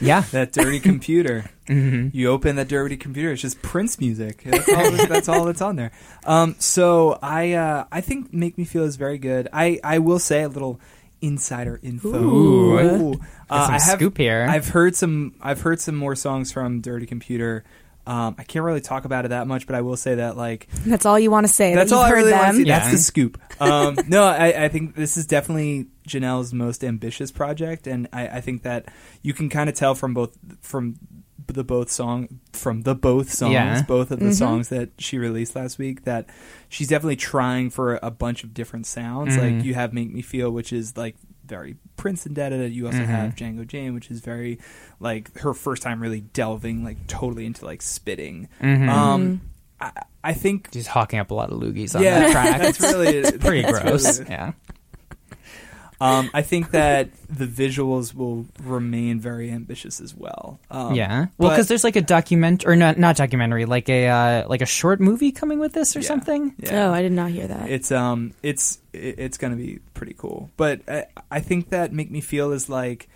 yeah 0.00 0.22
That 0.32 0.52
dirty 0.52 0.80
computer. 0.80 1.44
Mm-hmm. 1.70 2.08
You 2.16 2.30
open 2.30 2.56
that 2.56 2.66
dirty 2.66 2.96
computer. 2.96 3.30
It's 3.30 3.42
just 3.42 3.62
Prince 3.62 4.00
music. 4.00 4.42
That's 4.44 4.68
all. 4.68 4.90
that's 5.06 5.28
all 5.28 5.44
that's 5.44 5.62
on 5.62 5.76
there. 5.76 5.92
Um, 6.26 6.56
so 6.58 7.16
I 7.22 7.52
uh, 7.52 7.84
I 7.92 8.00
think 8.00 8.32
"Make 8.32 8.58
Me 8.58 8.64
Feel" 8.64 8.82
is 8.82 8.96
very 8.96 9.18
good. 9.18 9.48
I, 9.52 9.78
I 9.84 10.00
will 10.00 10.18
say 10.18 10.42
a 10.42 10.48
little 10.48 10.80
insider 11.20 11.78
info. 11.80 12.08
Ooh. 12.08 13.12
Uh, 13.48 13.66
some 13.66 13.74
I 13.74 13.78
have, 13.78 13.98
scoop 13.98 14.16
here. 14.16 14.48
I've 14.50 14.70
heard 14.70 14.96
some. 14.96 15.36
I've 15.40 15.60
heard 15.60 15.80
some 15.80 15.94
more 15.94 16.16
songs 16.16 16.50
from 16.50 16.80
Dirty 16.80 17.06
Computer. 17.06 17.62
Um, 18.06 18.34
I 18.38 18.44
can't 18.44 18.64
really 18.64 18.80
talk 18.80 19.04
about 19.04 19.24
it 19.24 19.28
that 19.28 19.46
much, 19.46 19.66
but 19.66 19.76
I 19.76 19.82
will 19.82 19.96
say 19.96 20.16
that 20.16 20.36
like 20.36 20.68
That's 20.86 21.06
all 21.06 21.18
you 21.18 21.30
want 21.30 21.46
to 21.46 21.52
say. 21.52 21.74
that's 21.74 21.90
that 21.90 21.96
all 21.96 22.02
I 22.02 22.08
heard 22.08 22.16
really 22.16 22.32
want 22.32 22.46
to 22.48 22.52
them. 22.52 22.62
see. 22.64 22.68
Yeah. 22.68 22.78
That's 22.80 22.92
the 22.92 22.98
scoop. 22.98 23.40
Um, 23.60 23.96
no, 24.08 24.24
I, 24.24 24.64
I 24.64 24.68
think 24.68 24.94
this 24.96 25.16
is 25.16 25.26
definitely 25.26 25.86
Janelle's 26.08 26.52
most 26.52 26.82
ambitious 26.82 27.30
project, 27.30 27.86
and 27.86 28.08
I, 28.12 28.26
I 28.28 28.40
think 28.40 28.62
that 28.62 28.86
you 29.22 29.32
can 29.34 29.48
kind 29.48 29.68
of 29.68 29.76
tell 29.76 29.94
from 29.94 30.14
both 30.14 30.36
from 30.62 30.96
the 31.46 31.64
both 31.64 31.90
song 31.90 32.40
from 32.52 32.82
the 32.82 32.94
both 32.94 33.30
songs, 33.30 33.52
Yeah. 33.52 33.82
both 33.82 34.10
of 34.12 34.20
the 34.20 34.32
songs 34.32 34.68
that 34.68 34.90
she 34.98 35.18
released 35.18 35.54
last 35.56 35.78
week, 35.78 36.04
that 36.04 36.26
she's 36.68 36.86
definitely 36.88 37.16
trying 37.16 37.70
for 37.70 37.98
a 38.02 38.10
bunch 38.10 38.44
of 38.44 38.54
different 38.54 38.86
sounds. 38.86 39.36
Like 39.36 39.64
you 39.64 39.74
have 39.74 39.92
"Make 39.92 40.12
Me 40.12 40.22
Feel," 40.22 40.50
which 40.52 40.72
is 40.72 40.96
like 40.96 41.16
very 41.50 41.76
Prince 41.98 42.24
indebted. 42.24 42.72
You 42.72 42.86
also 42.86 43.00
mm-hmm. 43.00 43.10
have 43.10 43.34
Django 43.34 43.66
Jane, 43.66 43.92
which 43.92 44.10
is 44.10 44.20
very 44.20 44.58
like 44.98 45.38
her 45.40 45.52
first 45.52 45.82
time 45.82 46.00
really 46.00 46.22
delving 46.22 46.82
like 46.82 47.06
totally 47.06 47.44
into 47.44 47.66
like 47.66 47.82
spitting. 47.82 48.48
Mm-hmm. 48.62 48.88
Um, 48.88 49.22
mm-hmm. 49.22 49.44
I, 49.82 50.02
I 50.24 50.32
think 50.32 50.70
she's 50.72 50.86
hawking 50.86 51.18
up 51.18 51.30
a 51.30 51.34
lot 51.34 51.50
of 51.50 51.60
loogies 51.60 51.94
on 51.94 52.02
yeah, 52.02 52.20
that 52.20 52.32
track. 52.32 52.60
that's 52.62 52.80
really 52.80 53.38
pretty 53.38 53.62
that's 53.62 53.80
gross. 53.82 54.18
really- 54.20 54.30
yeah 54.30 54.52
um, 56.00 56.30
I 56.32 56.42
think 56.42 56.70
that 56.70 57.10
the 57.28 57.46
visuals 57.46 58.14
will 58.14 58.46
remain 58.62 59.20
very 59.20 59.50
ambitious 59.50 60.00
as 60.00 60.14
well. 60.14 60.58
Um, 60.70 60.94
yeah 60.94 61.26
well 61.38 61.50
because 61.50 61.68
there's 61.68 61.84
like 61.84 61.96
a 61.96 62.00
document 62.02 62.64
or 62.66 62.74
not 62.76 62.98
not 62.98 63.16
documentary 63.16 63.66
like 63.66 63.88
a 63.88 64.08
uh, 64.08 64.48
like 64.48 64.62
a 64.62 64.66
short 64.66 65.00
movie 65.00 65.30
coming 65.32 65.58
with 65.58 65.72
this 65.72 65.94
or 65.94 66.00
Yeah. 66.00 66.06
something 66.08 66.54
Yeah. 66.58 66.88
Oh, 66.88 66.92
I 66.92 67.02
did 67.02 67.12
not 67.12 67.30
hear 67.30 67.46
that. 67.46 67.68
It's 67.70 67.92
um, 67.92 68.32
it's 68.42 68.78
it- 68.92 69.16
it's 69.18 69.38
gonna 69.38 69.56
be 69.56 69.80
pretty 69.94 70.14
cool. 70.16 70.50
But 70.56 70.80
I, 70.88 71.06
I 71.30 71.40
think 71.40 71.68
that 71.70 71.92
make 71.92 72.10
me 72.10 72.20
feel 72.20 72.52
is 72.52 72.68
like, 72.68 73.08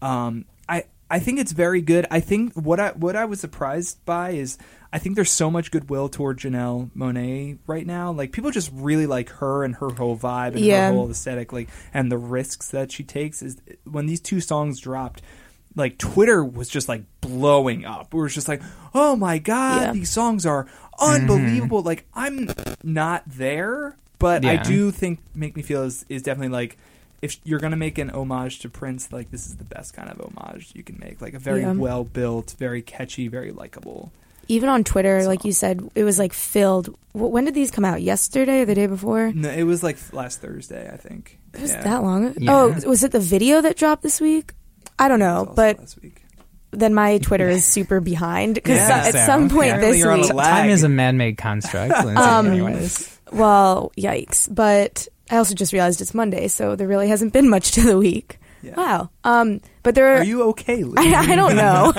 um, 0.00 0.44
I 0.68 0.84
I 1.10 1.18
think 1.18 1.38
it's 1.38 1.52
very 1.52 1.80
good. 1.80 2.06
I 2.10 2.20
think 2.20 2.52
what 2.54 2.78
I 2.80 2.90
what 2.90 3.16
I 3.16 3.24
was 3.24 3.40
surprised 3.40 4.04
by 4.04 4.30
is 4.30 4.58
I 4.92 4.98
think 4.98 5.16
there's 5.16 5.30
so 5.30 5.50
much 5.50 5.70
goodwill 5.70 6.08
toward 6.08 6.38
Janelle 6.38 6.90
Monáe 6.96 7.58
right 7.66 7.86
now. 7.86 8.10
Like 8.10 8.32
people 8.32 8.50
just 8.50 8.70
really 8.74 9.06
like 9.06 9.28
her 9.30 9.64
and 9.64 9.74
her 9.76 9.90
whole 9.90 10.16
vibe 10.16 10.48
and 10.52 10.60
Yeah. 10.60 10.88
her 10.88 10.94
whole 10.94 11.10
aesthetic, 11.10 11.52
like 11.52 11.68
and 11.94 12.10
the 12.12 12.18
risks 12.18 12.70
that 12.70 12.92
she 12.92 13.04
takes. 13.04 13.42
Is 13.42 13.56
when 13.84 14.06
these 14.06 14.20
two 14.20 14.40
songs 14.40 14.80
dropped. 14.80 15.22
Like 15.76 15.96
Twitter 15.98 16.44
was 16.44 16.68
just 16.68 16.88
like 16.88 17.04
blowing 17.20 17.84
up. 17.84 18.12
We 18.12 18.20
were 18.20 18.28
just 18.28 18.48
like, 18.48 18.62
"Oh 18.94 19.14
my 19.14 19.38
god, 19.38 19.82
Yeah. 19.82 19.92
these 19.92 20.10
songs 20.10 20.44
are 20.44 20.64
mm-hmm. 20.64 21.04
unbelievable!" 21.22 21.82
Like 21.82 22.04
I'm 22.14 22.50
not 22.82 23.22
there, 23.26 23.96
but 24.18 24.44
I 24.44 24.56
do 24.56 24.90
think 24.90 25.20
"Make 25.34 25.54
Me 25.56 25.62
Feel" 25.62 25.82
is, 25.84 26.04
is 26.08 26.22
definitely 26.22 26.48
like 26.52 26.78
if 27.22 27.38
you're 27.44 27.58
gonna 27.60 27.76
make 27.76 27.98
an 27.98 28.10
homage 28.10 28.60
to 28.60 28.68
Prince, 28.68 29.12
like 29.12 29.30
this 29.30 29.46
is 29.46 29.56
the 29.56 29.64
best 29.64 29.94
kind 29.94 30.08
of 30.10 30.20
homage 30.20 30.72
you 30.74 30.82
can 30.82 30.98
make. 31.00 31.20
Like 31.20 31.34
a 31.34 31.38
very 31.38 31.62
Yeah. 31.62 31.72
well 31.72 32.04
built, 32.04 32.54
very 32.58 32.82
catchy, 32.82 33.28
very 33.28 33.50
likable. 33.52 34.12
Even 34.50 34.70
on 34.70 34.82
Twitter, 34.82 35.24
like 35.26 35.44
you 35.44 35.52
said, 35.52 35.86
it 35.94 36.04
was 36.04 36.18
like 36.18 36.32
filled. 36.32 36.96
When 37.12 37.44
did 37.44 37.52
these 37.54 37.70
come 37.70 37.84
out? 37.84 38.00
Yesterday 38.00 38.62
or 38.62 38.64
the 38.64 38.74
day 38.74 38.86
before? 38.86 39.30
No, 39.34 39.50
it 39.50 39.64
was 39.64 39.82
like 39.82 39.98
last 40.14 40.40
Thursday, 40.40 40.88
I 40.90 40.96
think. 40.96 41.38
It 41.52 41.60
was 41.60 41.72
Yeah. 41.72 41.82
that 41.82 42.02
long. 42.02 42.34
Yeah. 42.38 42.54
Oh, 42.54 42.68
was 42.86 43.02
it 43.04 43.12
the 43.12 43.20
video 43.20 43.60
that 43.60 43.76
dropped 43.76 44.02
this 44.02 44.20
week? 44.20 44.52
I 44.98 45.08
don't 45.08 45.20
It 45.20 45.24
was 45.26 45.32
know, 45.34 45.38
also 45.40 45.52
but 45.54 45.78
last 45.80 46.02
week. 46.02 46.22
then 46.70 46.94
my 46.94 47.18
Twitter 47.18 47.48
is 47.48 47.66
super 47.66 48.00
behind 48.00 48.54
because 48.54 48.76
Yeah, 48.78 49.04
at 49.06 49.12
so 49.12 49.18
some 49.26 49.48
point 49.50 49.68
apparently 49.70 49.90
this 49.92 49.98
you're 50.00 50.12
on 50.12 50.20
a 50.20 50.22
week, 50.22 50.32
time 50.32 50.70
is 50.70 50.82
a 50.82 50.88
man-made 50.88 51.36
construct 51.36 52.04
Lindsay, 52.04 52.22
Um, 52.22 52.46
anyways 52.46 53.18
well, 53.32 53.92
yikes! 53.98 54.48
But 54.52 55.08
I 55.30 55.36
also 55.36 55.54
just 55.54 55.72
realized 55.72 56.00
it's 56.00 56.14
Monday, 56.14 56.48
so 56.48 56.76
there 56.76 56.88
really 56.88 57.08
hasn't 57.08 57.32
been 57.32 57.48
much 57.48 57.72
to 57.72 57.82
the 57.82 57.98
week. 57.98 58.38
Yeah. 58.62 58.74
Wow. 58.76 59.10
Um, 59.24 59.60
but 59.82 59.94
there 59.94 60.16
Are 60.16 60.24
you 60.24 60.42
okay, 60.50 60.82
Lee? 60.82 60.94
I, 61.14 61.32
I 61.32 61.36
don't 61.36 61.54
know. 61.56 61.92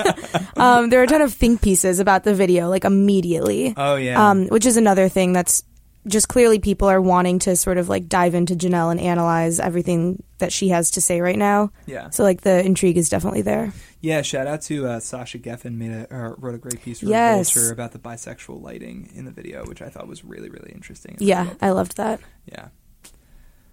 um, 0.62 0.90
there 0.90 1.00
are 1.00 1.04
a 1.04 1.06
ton 1.06 1.22
of 1.22 1.32
think 1.32 1.62
pieces 1.62 2.00
about 2.00 2.24
the 2.24 2.34
video, 2.34 2.68
like 2.68 2.84
immediately. 2.84 3.72
Oh 3.76 3.96
yeah. 3.96 4.30
Um, 4.30 4.46
which 4.48 4.66
is 4.66 4.76
another 4.76 5.08
thing 5.08 5.32
that's 5.32 5.62
just 6.06 6.28
clearly 6.28 6.58
people 6.58 6.88
are 6.88 7.00
wanting 7.00 7.38
to 7.40 7.54
sort 7.56 7.76
of 7.78 7.88
like 7.88 8.08
dive 8.08 8.34
into 8.34 8.54
Janelle 8.54 8.90
and 8.90 8.98
analyze 9.00 9.60
everything 9.60 10.22
that 10.38 10.52
she 10.52 10.68
has 10.68 10.90
to 10.92 11.00
say 11.00 11.20
right 11.20 11.36
now. 11.38 11.70
yeah. 11.86 12.10
So 12.10 12.22
like 12.22 12.40
the 12.40 12.64
intrigue 12.64 12.96
is 12.96 13.08
definitely 13.08 13.42
there. 13.42 13.72
Yeah, 14.00 14.22
shout 14.22 14.46
out 14.46 14.62
to 14.62 14.86
uh, 14.86 15.00
Sasha 15.00 15.38
Geffen 15.38 15.76
made 15.76 15.92
a 15.92 16.14
uh, 16.14 16.34
wrote 16.38 16.54
a 16.54 16.58
great 16.58 16.82
piece 16.82 17.00
for 17.00 17.06
Yes. 17.06 17.52
Vulture 17.52 17.72
about 17.72 17.92
the 17.92 17.98
bisexual 17.98 18.62
lighting 18.62 19.10
in 19.14 19.24
the 19.26 19.30
video, 19.30 19.64
which 19.66 19.82
I 19.82 19.88
thought 19.88 20.08
was 20.08 20.24
really 20.24 20.48
really 20.50 20.72
interesting. 20.74 21.16
Yeah, 21.20 21.52
I 21.60 21.70
loved 21.70 21.96
that. 21.96 22.20
yeah. 22.46 22.68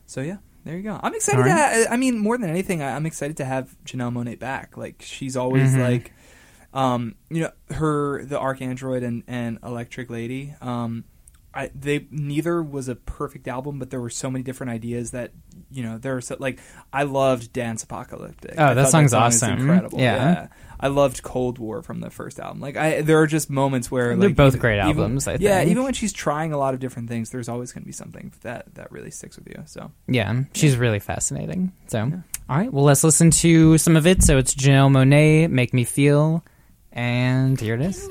So 0.08 0.22
yeah, 0.22 0.38
there 0.64 0.76
you 0.76 0.84
go. 0.84 1.00
I'm 1.04 1.14
excited. 1.14 1.42
Right. 1.42 1.86
I 1.90 1.96
mean, 1.98 2.18
more 2.18 2.38
than 2.38 2.50
anything, 2.50 2.82
I'm 2.82 3.06
excited 3.06 3.38
to 3.38 3.46
have 3.46 3.76
Janelle 3.86 4.12
Monáe 4.12 4.40
back. 4.40 4.76
Like 4.78 4.96
she's 5.02 5.38
always 5.38 5.74
Mhm. 5.76 5.80
like, 5.82 6.14
um, 6.74 7.16
you 7.30 7.42
know, 7.42 7.52
her 7.76 8.24
the 8.26 8.38
ArchAndroid 8.40 9.04
and 9.04 9.24
and 9.28 9.60
Electric 9.64 10.10
Lady. 10.10 10.56
Um, 10.62 11.04
I, 11.58 11.72
they 11.74 12.06
neither 12.12 12.62
was 12.62 12.88
a 12.88 12.96
perfect 12.96 13.48
album, 13.48 13.80
but 13.80 13.90
there 13.90 14.00
were 14.00 14.12
so 14.12 14.30
many 14.30 14.44
different 14.44 14.72
ideas 14.72 15.12
that 15.12 15.32
you 15.72 15.82
know 15.84 15.98
there 15.98 16.14
were 16.14 16.22
so, 16.22 16.38
like 16.40 16.60
I 16.94 17.04
loved 17.04 17.52
Dance 17.52 17.84
Apocalyptic. 17.84 18.54
Oh, 18.58 18.64
I 18.64 18.74
that 18.76 18.84
thought 18.84 18.92
song's 18.92 19.12
song 19.12 19.22
awesome. 19.24 19.60
incredible. 19.60 20.00
Yeah. 20.00 20.48
I 20.80 20.90
loved 20.90 21.24
Cold 21.24 21.58
War 21.58 21.82
from 21.82 22.02
the 22.02 22.12
first 22.12 22.40
album. 22.40 22.62
Like 22.62 22.78
I, 22.78 23.02
there 23.02 23.20
are 23.20 23.26
just 23.26 23.50
moments 23.50 23.90
where 23.90 24.10
They're 24.16 24.28
like, 24.30 24.36
both 24.36 24.50
even- 24.54 24.60
great 24.62 24.76
even- 24.78 24.88
albums, 25.02 25.28
I 25.28 25.38
yeah, 25.40 25.64
even 25.64 25.82
when 25.82 25.94
she's 25.94 26.14
trying 26.14 26.54
a 26.54 26.58
lot 26.60 26.76
of 26.76 26.80
different 26.80 27.10
things, 27.10 27.32
there's 27.32 27.50
always 27.50 27.72
going 27.72 27.82
to 27.82 27.88
be 27.88 27.92
something 27.92 28.32
that 28.42 28.76
that 28.76 28.92
really 28.92 29.10
sticks 29.10 29.36
with 29.38 29.48
you. 29.48 29.64
So 29.66 29.92
Yeah, 30.08 30.44
she's 30.54 30.78
really 30.78 31.00
fascinating. 31.00 31.72
So, 31.88 32.02
all 32.50 32.58
right, 32.58 32.72
well, 32.72 32.84
let's 32.86 33.04
listen 33.04 33.32
to 33.32 33.80
some 33.80 33.96
of 33.96 34.06
it. 34.06 34.22
So 34.22 34.38
it's 34.38 34.54
Janelle 34.54 34.92
Monáe, 34.92 35.50
"Make 35.50 35.74
Me 35.74 35.84
Feel," 35.86 36.46
and 36.92 37.60
here 37.60 37.74
it 37.74 37.82
is. 37.82 38.08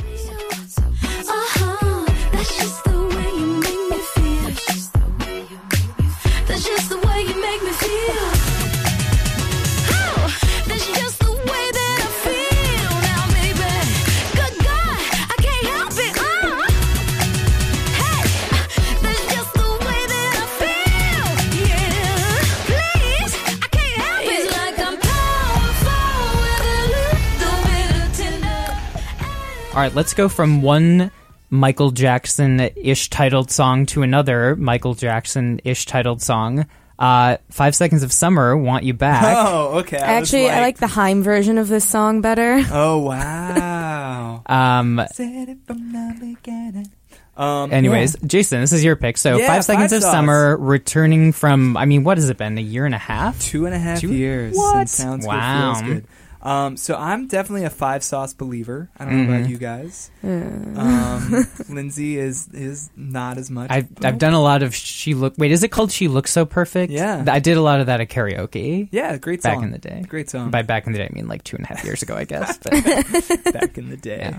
All 29.77 29.83
right, 29.83 29.95
let's 29.95 30.15
go 30.15 30.31
from 30.31 30.63
one 30.63 31.11
Michael 31.51 31.91
Jackson 31.91 32.61
ish 32.61 33.11
titled 33.11 33.51
song 33.51 33.85
to 33.87 34.01
another 34.03 34.57
Michael 34.57 34.95
Jackson 34.95 35.61
ish 35.65 35.85
titled 35.85 36.23
song. 36.23 36.65
Uh, 36.99 37.37
Five 37.51 37.75
Seconds 37.75 38.03
of 38.03 38.11
Summer, 38.11 38.57
Want 38.57 38.85
You 38.85 38.95
Back. 38.95 39.37
oh, 39.37 39.81
okay. 39.81 39.99
I 39.99 40.19
was 40.21 40.33
Actually, 40.33 40.49
I 40.49 40.61
like 40.63 40.79
the 40.79 40.87
Haim 40.87 41.23
version 41.23 41.59
of 41.59 41.69
this 41.69 41.85
song 41.87 42.23
better. 42.23 42.63
Oh 42.73 42.99
wow. 43.01 44.43
Um, 44.47 45.03
Said 45.13 45.51
it 45.51 45.59
from 45.67 45.93
the 45.93 46.17
beginning. 46.21 46.91
Um, 47.37 47.71
anyways, 47.71 48.17
Jason, 48.25 48.61
this 48.63 48.73
is 48.73 48.83
your 48.83 48.97
pick. 48.97 49.19
So 49.19 49.37
Yeah, 49.37 49.47
Five 49.49 49.65
Seconds 49.67 49.91
Five 49.93 49.97
of 49.99 50.03
Sauce. 50.05 50.13
Summer, 50.13 50.57
returning 50.57 51.33
from, 51.33 51.77
I 51.77 51.85
mean, 51.85 52.03
what 52.03 52.17
has 52.17 52.31
it 52.31 52.39
been? 52.39 52.57
A 52.57 52.63
year 52.63 52.87
and 52.87 52.95
a 52.95 52.99
half? 52.99 53.39
two 53.43 53.67
and 53.67 53.75
a 53.75 53.79
half 53.79 54.01
Two- 54.01 54.15
years. 54.15 54.57
What? 54.57 54.89
Since 54.89 54.93
Sounds 54.93 55.27
Wow. 55.27 55.75
Good, 55.75 55.85
feels 55.85 55.95
good. 56.01 56.07
Um, 56.47 56.77
so 56.77 56.95
I'm 56.95 57.27
definitely 57.27 57.65
a 57.65 57.71
five 57.71 58.05
sauce 58.05 58.33
believer. 58.33 58.89
I 58.97 59.05
don't 59.05 59.17
know 59.17 59.25
Mm-hmm. 59.25 59.35
about 59.35 59.51
you 59.51 59.59
guys. 59.59 60.11
Um, 60.23 61.47
Lindsay 61.75 62.19
is 62.19 62.49
is 62.53 62.91
not 62.97 63.37
as 63.39 63.51
much. 63.51 63.71
I've, 63.71 63.89
I've 64.05 64.19
done 64.19 64.33
a 64.35 64.41
lot 64.41 64.63
of 64.63 64.75
She 64.75 65.15
Look, 65.15 65.35
wait, 65.39 65.51
is 65.51 65.63
it 65.63 65.69
called 65.73 65.91
She 65.91 66.07
Looks 66.09 66.31
So 66.31 66.45
Perfect? 66.45 66.93
Yeah. 66.93 67.25
I 67.29 67.41
did 67.41 67.57
a 67.57 67.63
lot 67.63 67.81
of 67.81 67.87
that 67.87 68.01
at 68.01 68.09
karaoke. 68.11 68.89
yeah, 68.93 69.17
great 69.17 69.43
song 69.43 69.57
Back 69.57 69.65
in 69.65 69.71
the 69.73 69.79
day. 69.79 70.05
Great 70.09 70.31
song. 70.31 70.51
By 70.51 70.63
back 70.63 70.87
in 70.87 70.93
the 70.93 70.99
day, 70.99 71.09
I 71.11 71.15
mean 71.15 71.27
like 71.29 71.43
two 71.43 71.57
and 71.57 71.65
a 71.65 71.69
half 71.69 71.85
years 71.85 72.03
ago, 72.03 72.15
I 72.15 72.25
guess. 72.25 72.59
But 72.63 73.53
back 73.53 73.77
in 73.79 73.91
the 73.91 73.97
day. 73.97 74.33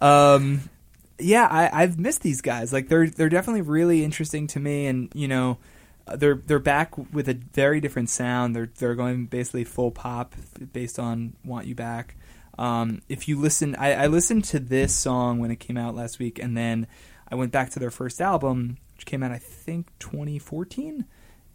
Um, 0.00 0.62
yeah, 1.18 1.46
I, 1.48 1.82
I've 1.82 1.98
missed 1.98 2.22
these 2.22 2.40
guys. 2.40 2.72
Like 2.72 2.88
they're 2.88 3.08
they're 3.08 3.28
definitely 3.28 3.62
really 3.62 4.02
interesting 4.02 4.48
to 4.48 4.58
me, 4.60 4.86
and 4.86 5.10
you 5.14 5.28
know, 5.28 5.58
they're 6.16 6.40
they're 6.46 6.58
back 6.58 6.96
with 7.12 7.28
a 7.28 7.34
very 7.34 7.80
different 7.80 8.10
sound. 8.10 8.54
They're 8.54 8.70
they're 8.78 8.94
going 8.94 9.26
basically 9.26 9.64
full 9.64 9.90
pop 9.90 10.34
based 10.72 10.98
on 10.98 11.34
"Want 11.44 11.66
You 11.66 11.74
Back." 11.74 12.16
Um, 12.58 13.02
if 13.08 13.28
you 13.28 13.40
listen, 13.40 13.74
I, 13.76 13.94
I 13.94 14.06
listened 14.08 14.44
to 14.46 14.58
this 14.58 14.94
song 14.94 15.38
when 15.38 15.50
it 15.50 15.56
came 15.56 15.76
out 15.76 15.94
last 15.94 16.18
week, 16.18 16.38
and 16.38 16.56
then 16.56 16.86
I 17.30 17.34
went 17.34 17.50
back 17.52 17.70
to 17.70 17.78
their 17.78 17.90
first 17.90 18.20
album, 18.20 18.78
which 18.96 19.06
came 19.06 19.22
out 19.22 19.32
I 19.32 19.38
think 19.38 19.86
2014, 20.00 21.04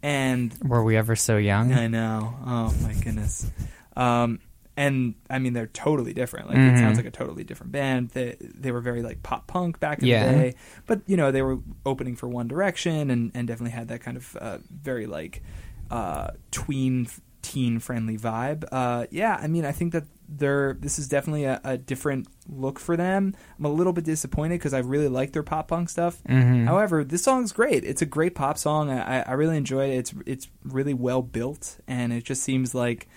and 0.02 0.54
were 0.62 0.82
we 0.82 0.96
ever 0.96 1.16
so 1.16 1.36
young? 1.36 1.72
I 1.72 1.86
know. 1.86 2.34
Oh 2.44 2.74
my 2.82 2.94
goodness. 2.94 3.50
Um, 3.96 4.40
and 4.78 5.14
I 5.28 5.38
mean, 5.38 5.52
they're 5.52 5.66
totally 5.66 6.14
different. 6.14 6.48
Like 6.48 6.56
Mhm. 6.56 6.74
it 6.74 6.78
sounds 6.78 6.96
like 6.96 7.06
a 7.06 7.10
totally 7.10 7.44
different 7.44 7.72
band. 7.72 8.10
They 8.10 8.36
they 8.40 8.70
were 8.72 8.80
very 8.80 9.02
like 9.02 9.22
pop 9.22 9.46
punk 9.46 9.80
back 9.80 9.98
in 10.00 10.06
Yeah. 10.08 10.32
the 10.32 10.38
day, 10.38 10.54
but 10.86 11.02
you 11.06 11.16
know 11.16 11.30
they 11.32 11.42
were 11.42 11.58
opening 11.84 12.14
for 12.16 12.28
One 12.28 12.48
Direction 12.48 13.10
and 13.10 13.30
and 13.34 13.46
definitely 13.48 13.72
had 13.72 13.88
that 13.88 14.00
kind 14.00 14.16
of 14.16 14.36
uh, 14.40 14.58
very 14.70 15.06
like 15.06 15.42
uh, 15.90 16.28
tween 16.50 17.08
teen 17.42 17.78
friendly 17.78 18.18
vibe. 18.18 18.64
Uh, 18.70 19.06
yeah, 19.10 19.38
I 19.40 19.46
mean, 19.46 19.64
I 19.64 19.72
think 19.72 19.92
that 19.92 20.04
they're 20.28 20.74
this 20.78 20.98
is 20.98 21.08
definitely 21.08 21.44
a, 21.44 21.60
a 21.64 21.78
different 21.78 22.28
look 22.48 22.78
for 22.78 22.96
them. 22.96 23.34
I'm 23.58 23.64
a 23.64 23.70
little 23.72 23.92
bit 23.94 24.04
disappointed 24.04 24.56
because 24.58 24.74
I 24.74 24.80
really 24.80 25.08
like 25.08 25.32
their 25.32 25.42
pop 25.42 25.68
punk 25.68 25.88
stuff. 25.88 26.22
Mhm. 26.28 26.66
However, 26.66 27.04
this 27.04 27.22
song's 27.22 27.52
great. 27.52 27.84
It's 27.84 28.02
a 28.02 28.06
great 28.06 28.34
pop 28.34 28.58
song. 28.58 28.90
I, 28.90 29.22
I 29.22 29.32
really 29.32 29.56
enjoy 29.56 29.86
it. 29.90 29.96
It's 29.98 30.14
it's 30.26 30.48
really 30.64 30.94
well 30.94 31.22
built, 31.22 31.78
and 31.88 32.12
it 32.12 32.24
just 32.24 32.42
seems 32.42 32.74
like 32.74 33.08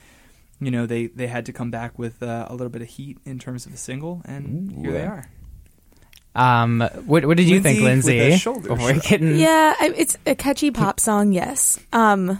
you 0.62 0.72
know 0.72 0.86
they, 0.86 1.08
they 1.08 1.28
had 1.28 1.48
to 1.48 1.54
come 1.54 1.72
back 1.72 2.00
with 2.00 2.24
uh, 2.24 2.46
a 2.48 2.54
little 2.54 2.70
bit 2.70 2.82
of 2.82 2.88
heat 2.88 3.18
in 3.26 3.40
terms 3.40 3.66
of 3.66 3.74
a 3.74 3.78
single, 3.78 4.22
and 4.26 4.72
here 4.72 4.92
they 4.92 5.06
are. 5.06 5.26
Um, 6.34 6.82
what 7.06 7.26
what 7.26 7.36
did 7.36 7.50
you 7.50 7.60
think, 7.60 7.82
Lindsay 7.82 8.18
with 8.18 8.46
Lindsay? 8.46 8.68
Before 8.68 8.94
getting 8.94 9.36
Yeah, 9.38 9.74
it's 9.82 10.18
a 10.26 10.36
catchy 10.36 10.72
pop 10.72 11.00
song. 11.00 11.34
Yes. 11.34 11.80
Um, 11.92 12.40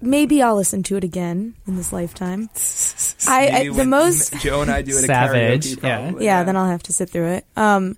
maybe 0.00 0.42
I'll 0.42 0.54
listen 0.54 0.82
to 0.84 0.96
it 0.96 1.04
again 1.04 1.54
in 1.66 1.76
this 1.76 1.92
lifetime. 1.92 2.50
I, 3.26 3.48
I 3.48 3.68
the 3.70 3.84
most 3.84 4.34
Joe 4.40 4.60
and 4.60 4.70
I 4.70 4.82
do 4.82 4.96
it 4.96 5.06
Savage, 5.06 5.66
karaoke, 5.66 5.82
yeah. 5.82 5.98
probably, 5.98 6.24
yeah, 6.24 6.44
then 6.44 6.56
I'll 6.56 6.70
have 6.70 6.82
to 6.84 6.92
sit 6.92 7.10
through 7.10 7.28
it. 7.28 7.46
Um, 7.56 7.96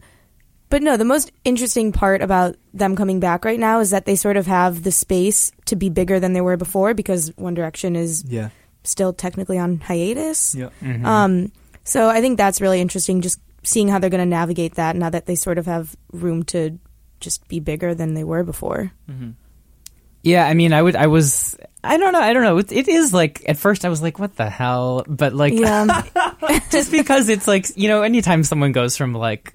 but 0.70 0.82
no, 0.82 0.96
the 0.96 1.04
most 1.04 1.32
interesting 1.44 1.92
part 1.92 2.20
about 2.20 2.56
them 2.74 2.94
coming 2.94 3.20
back 3.20 3.44
right 3.44 3.58
now 3.58 3.80
is 3.80 3.90
that 3.90 4.04
they 4.04 4.16
sort 4.16 4.36
of 4.36 4.46
have 4.46 4.82
the 4.82 4.92
space 4.92 5.50
to 5.66 5.76
be 5.76 5.88
bigger 5.88 6.20
than 6.20 6.34
they 6.34 6.42
were 6.42 6.56
before 6.56 6.94
because 6.94 7.32
One 7.36 7.54
Direction 7.54 7.96
is 7.96 8.24
yeah, 8.26 8.50
still 8.84 9.12
technically 9.12 9.58
on 9.58 9.80
hiatus. 9.80 10.54
yeah. 10.54 10.70
Mm-hmm. 10.82 11.06
Um, 11.06 11.52
so 11.84 12.08
I 12.08 12.20
think 12.20 12.36
that's 12.36 12.60
really 12.60 12.80
interesting, 12.80 13.20
just 13.20 13.40
seeing 13.62 13.88
how 13.88 13.98
they're 13.98 14.10
going 14.10 14.20
to 14.20 14.26
navigate 14.26 14.74
that 14.74 14.96
now 14.96 15.10
that 15.10 15.26
they 15.26 15.34
sort 15.34 15.58
of 15.58 15.66
have 15.66 15.96
room 16.12 16.42
to 16.44 16.78
just 17.20 17.46
be 17.48 17.60
bigger 17.60 17.94
than 17.94 18.14
they 18.14 18.24
were 18.24 18.44
before. 18.44 18.92
Yeah, 20.22 20.46
I 20.46 20.54
mean, 20.54 20.72
I 20.72 20.82
would, 20.82 20.96
I 20.96 21.06
was, 21.06 21.56
I 21.82 21.96
don't 21.96 22.12
know, 22.12 22.20
I 22.20 22.32
don't 22.32 22.42
know. 22.42 22.58
It, 22.58 22.72
it 22.72 22.88
is 22.88 23.14
like 23.14 23.42
at 23.48 23.56
first 23.56 23.84
I 23.84 23.88
was 23.88 24.02
like, 24.02 24.18
what 24.18 24.36
the 24.36 24.50
hell? 24.50 25.04
But 25.06 25.32
like, 25.32 25.54
Yeah, 25.54 26.02
just 26.70 26.90
because 26.90 27.28
it's 27.28 27.46
like 27.46 27.66
you 27.76 27.88
know, 27.88 28.02
anytime 28.02 28.44
someone 28.44 28.72
goes 28.72 28.96
from 28.96 29.14
like, 29.14 29.54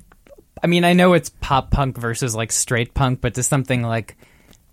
I 0.62 0.68
mean, 0.68 0.86
I 0.86 0.94
know 0.94 1.14
it's 1.14 1.30
pop 1.30 1.72
punk 1.72 1.98
versus 1.98 2.36
like 2.36 2.52
straight 2.52 2.94
punk, 2.94 3.22
but 3.22 3.36
to 3.36 3.44
something 3.44 3.84
like 3.84 4.18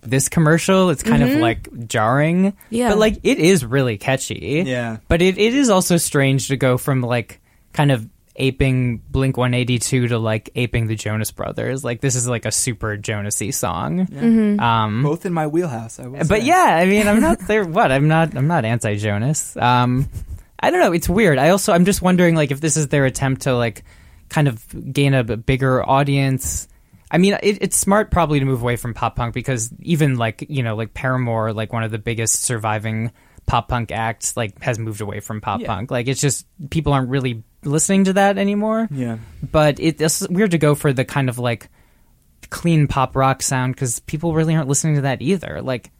this 0.02 0.28
commercial, 0.28 0.90
it's 0.90 1.02
kind 1.02 1.22
of 1.22 1.30
like 1.36 1.86
jarring. 1.88 2.56
Yeah. 2.70 2.88
but 2.90 2.98
like 2.98 3.18
it 3.22 3.38
is 3.38 3.64
really 3.64 3.98
catchy. 3.98 4.62
Yeah. 4.66 4.98
but 5.08 5.20
it, 5.22 5.38
it 5.38 5.54
is 5.54 5.70
also 5.70 5.96
strange 5.96 6.48
to 6.48 6.56
go 6.56 6.78
from 6.78 7.00
like 7.02 7.40
kind 7.72 7.92
of 7.92 8.08
aping 8.36 8.98
Blink 9.10 9.36
182 9.36 10.08
to 10.08 10.18
like 10.18 10.48
aping 10.54 10.86
the 10.86 10.94
Jonas 10.94 11.30
Brothers. 11.30 11.84
Like 11.84 12.00
this 12.00 12.14
is 12.14 12.26
like 12.26 12.46
a 12.46 12.52
super 12.52 12.96
Jonasy 12.96 13.52
song. 13.52 14.08
Um, 14.60 15.02
Both 15.02 15.26
in 15.26 15.32
my 15.34 15.46
wheelhouse. 15.46 16.00
I 16.00 16.06
will 16.06 16.18
but 16.20 16.28
say. 16.40 16.44
yeah, 16.44 16.78
I 16.80 16.86
mean, 16.86 17.06
I'm 17.06 17.20
not 17.20 17.38
there. 17.46 17.64
What? 17.64 17.92
I'm 17.92 18.08
not. 18.08 18.34
I'm 18.34 18.46
not 18.46 18.64
anti 18.64 18.96
Jonas. 18.96 19.56
Um, 19.56 20.08
I 20.58 20.70
don't 20.70 20.80
know. 20.80 20.92
It's 20.92 21.08
weird. 21.08 21.38
I 21.38 21.50
also 21.50 21.72
I'm 21.74 21.84
just 21.84 22.00
wondering 22.00 22.34
like 22.34 22.50
if 22.50 22.60
this 22.60 22.76
is 22.78 22.88
their 22.88 23.04
attempt 23.04 23.42
to 23.42 23.54
like 23.54 23.84
kind 24.30 24.48
of 24.48 24.92
gain 24.92 25.12
a 25.12 25.24
bigger 25.36 25.86
audience. 25.86 26.68
I 27.10 27.18
mean, 27.18 27.36
it, 27.42 27.58
it's 27.60 27.76
smart 27.76 28.10
probably 28.10 28.38
to 28.38 28.44
move 28.44 28.62
away 28.62 28.76
from 28.76 28.94
pop 28.94 29.16
punk 29.16 29.34
because 29.34 29.70
even 29.80 30.16
like 30.16 30.46
you 30.48 30.62
know 30.62 30.76
like 30.76 30.94
Paramore, 30.94 31.52
like 31.52 31.72
one 31.72 31.82
of 31.82 31.90
the 31.90 31.98
biggest 31.98 32.42
surviving 32.42 33.10
pop 33.46 33.68
punk 33.68 33.90
acts, 33.90 34.36
like 34.36 34.62
has 34.62 34.78
moved 34.78 35.00
away 35.00 35.20
from 35.20 35.40
pop 35.40 35.60
Yeah. 35.60 35.66
punk. 35.66 35.90
Like 35.90 36.06
it's 36.08 36.20
just 36.20 36.46
people 36.70 36.92
aren't 36.92 37.08
really 37.08 37.42
listening 37.62 38.04
to 38.04 38.14
that 38.14 38.38
anymore 38.38 38.88
yeah. 38.90 39.18
but 39.52 39.78
it, 39.78 40.00
it's 40.00 40.26
weird 40.28 40.52
to 40.52 40.56
go 40.56 40.74
for 40.74 40.94
the 40.94 41.04
kind 41.04 41.28
of 41.28 41.38
like 41.38 41.68
clean 42.48 42.86
pop 42.88 43.14
rock 43.14 43.42
sound 43.42 43.74
because 43.74 44.00
people 44.00 44.32
really 44.34 44.54
aren't 44.54 44.66
listening 44.68 44.94
to 44.94 45.02
that 45.02 45.20
either. 45.20 45.60
Like, 45.62 45.90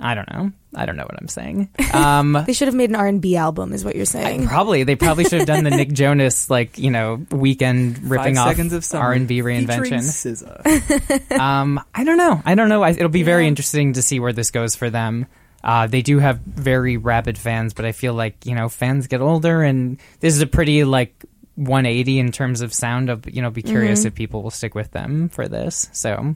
I 0.00 0.14
don't 0.14 0.30
know. 0.32 0.52
I 0.74 0.86
don't 0.86 0.96
know 0.96 1.04
what 1.04 1.16
I'm 1.20 1.28
saying. 1.28 1.68
Um, 1.94 2.42
they 2.44 2.52
should 2.52 2.66
have 2.66 2.74
made 2.74 2.90
an 2.90 2.96
R 2.96 3.06
and 3.06 3.22
B 3.22 3.36
album, 3.36 3.72
is 3.72 3.84
what 3.84 3.94
you're 3.94 4.04
saying. 4.04 4.48
probably 4.48 4.82
they 4.82 4.96
probably 4.96 5.22
should 5.24 5.38
have 5.38 5.46
done 5.46 5.62
the 5.62 5.70
Nick 5.70 5.92
Jonas 5.92 6.50
like 6.50 6.76
you 6.76 6.90
know 6.90 7.18
Weeknd 7.30 7.98
ripping 8.02 8.34
Five 8.34 8.46
off 8.46 8.48
seconds 8.48 8.72
of 8.72 8.84
summer 8.84 9.04
R 9.04 9.12
and 9.12 9.28
B 9.28 9.42
reinvention. 9.42 10.00
SZA. 10.00 11.38
Um, 11.38 11.80
I 11.94 12.02
don't 12.02 12.16
know. 12.16 12.42
I 12.44 12.56
don't 12.56 12.68
know. 12.68 12.82
I, 12.82 12.90
it'll 12.90 13.08
be 13.08 13.22
very 13.22 13.46
interesting 13.46 13.92
to 13.92 14.02
see 14.02 14.18
where 14.18 14.32
this 14.32 14.50
goes 14.50 14.74
for 14.74 14.90
them. 14.90 15.26
Uh, 15.62 15.86
they 15.86 16.02
do 16.02 16.18
have 16.18 16.40
very 16.40 16.96
rabid 16.96 17.38
fans, 17.38 17.74
but 17.74 17.84
I 17.84 17.92
feel 17.92 18.14
like 18.14 18.44
you 18.44 18.56
know 18.56 18.68
fans 18.68 19.06
get 19.06 19.20
older, 19.20 19.62
and 19.62 19.98
this 20.18 20.34
is 20.34 20.42
a 20.42 20.46
pretty 20.48 20.82
like 20.82 21.24
180 21.54 22.18
in 22.18 22.32
terms 22.32 22.60
of 22.60 22.74
sound. 22.74 23.08
Of 23.08 23.32
you 23.32 23.40
know, 23.40 23.50
be 23.50 23.62
curious 23.62 24.04
if 24.04 24.14
people 24.16 24.42
will 24.42 24.50
stick 24.50 24.74
with 24.74 24.90
them 24.90 25.28
for 25.28 25.46
this. 25.46 25.88
So 25.92 26.34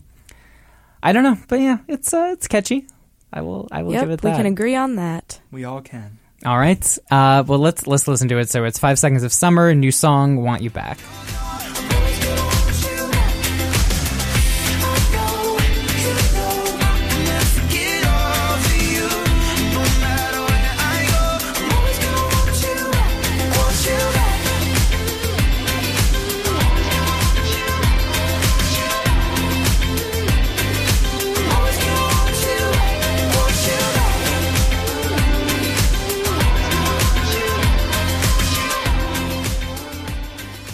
I 1.02 1.12
don't 1.12 1.24
know, 1.24 1.36
but 1.48 1.58
yeah, 1.60 1.78
it's 1.88 2.14
uh, 2.14 2.30
it's 2.32 2.46
catchy. 2.46 2.86
I 3.32 3.42
will 3.42 3.68
I 3.70 3.82
will 3.82 3.92
yep, 3.92 4.02
give 4.02 4.10
it 4.10 4.20
that. 4.22 4.30
we 4.30 4.36
can 4.36 4.46
agree 4.46 4.74
on 4.74 4.96
that. 4.96 5.40
we 5.50 5.64
all 5.64 5.80
can. 5.80 6.18
All 6.44 6.58
right. 6.58 6.98
Uh, 7.10 7.42
well, 7.46 7.58
let's 7.58 7.86
let's 7.86 8.06
listen 8.06 8.28
to 8.28 8.38
it. 8.38 8.48
So 8.48 8.64
it's 8.64 8.78
five 8.78 8.98
seconds 8.98 9.22
of 9.24 9.32
summer, 9.32 9.74
new 9.74 9.90
song, 9.90 10.42
"Want 10.42 10.62
You 10.62 10.70
Back." 10.70 10.98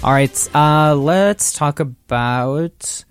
All 0.04 0.12
right, 0.12 0.54
uh, 0.54 0.94
let's 0.94 1.54
talk 1.54 1.80
about. 1.80 3.04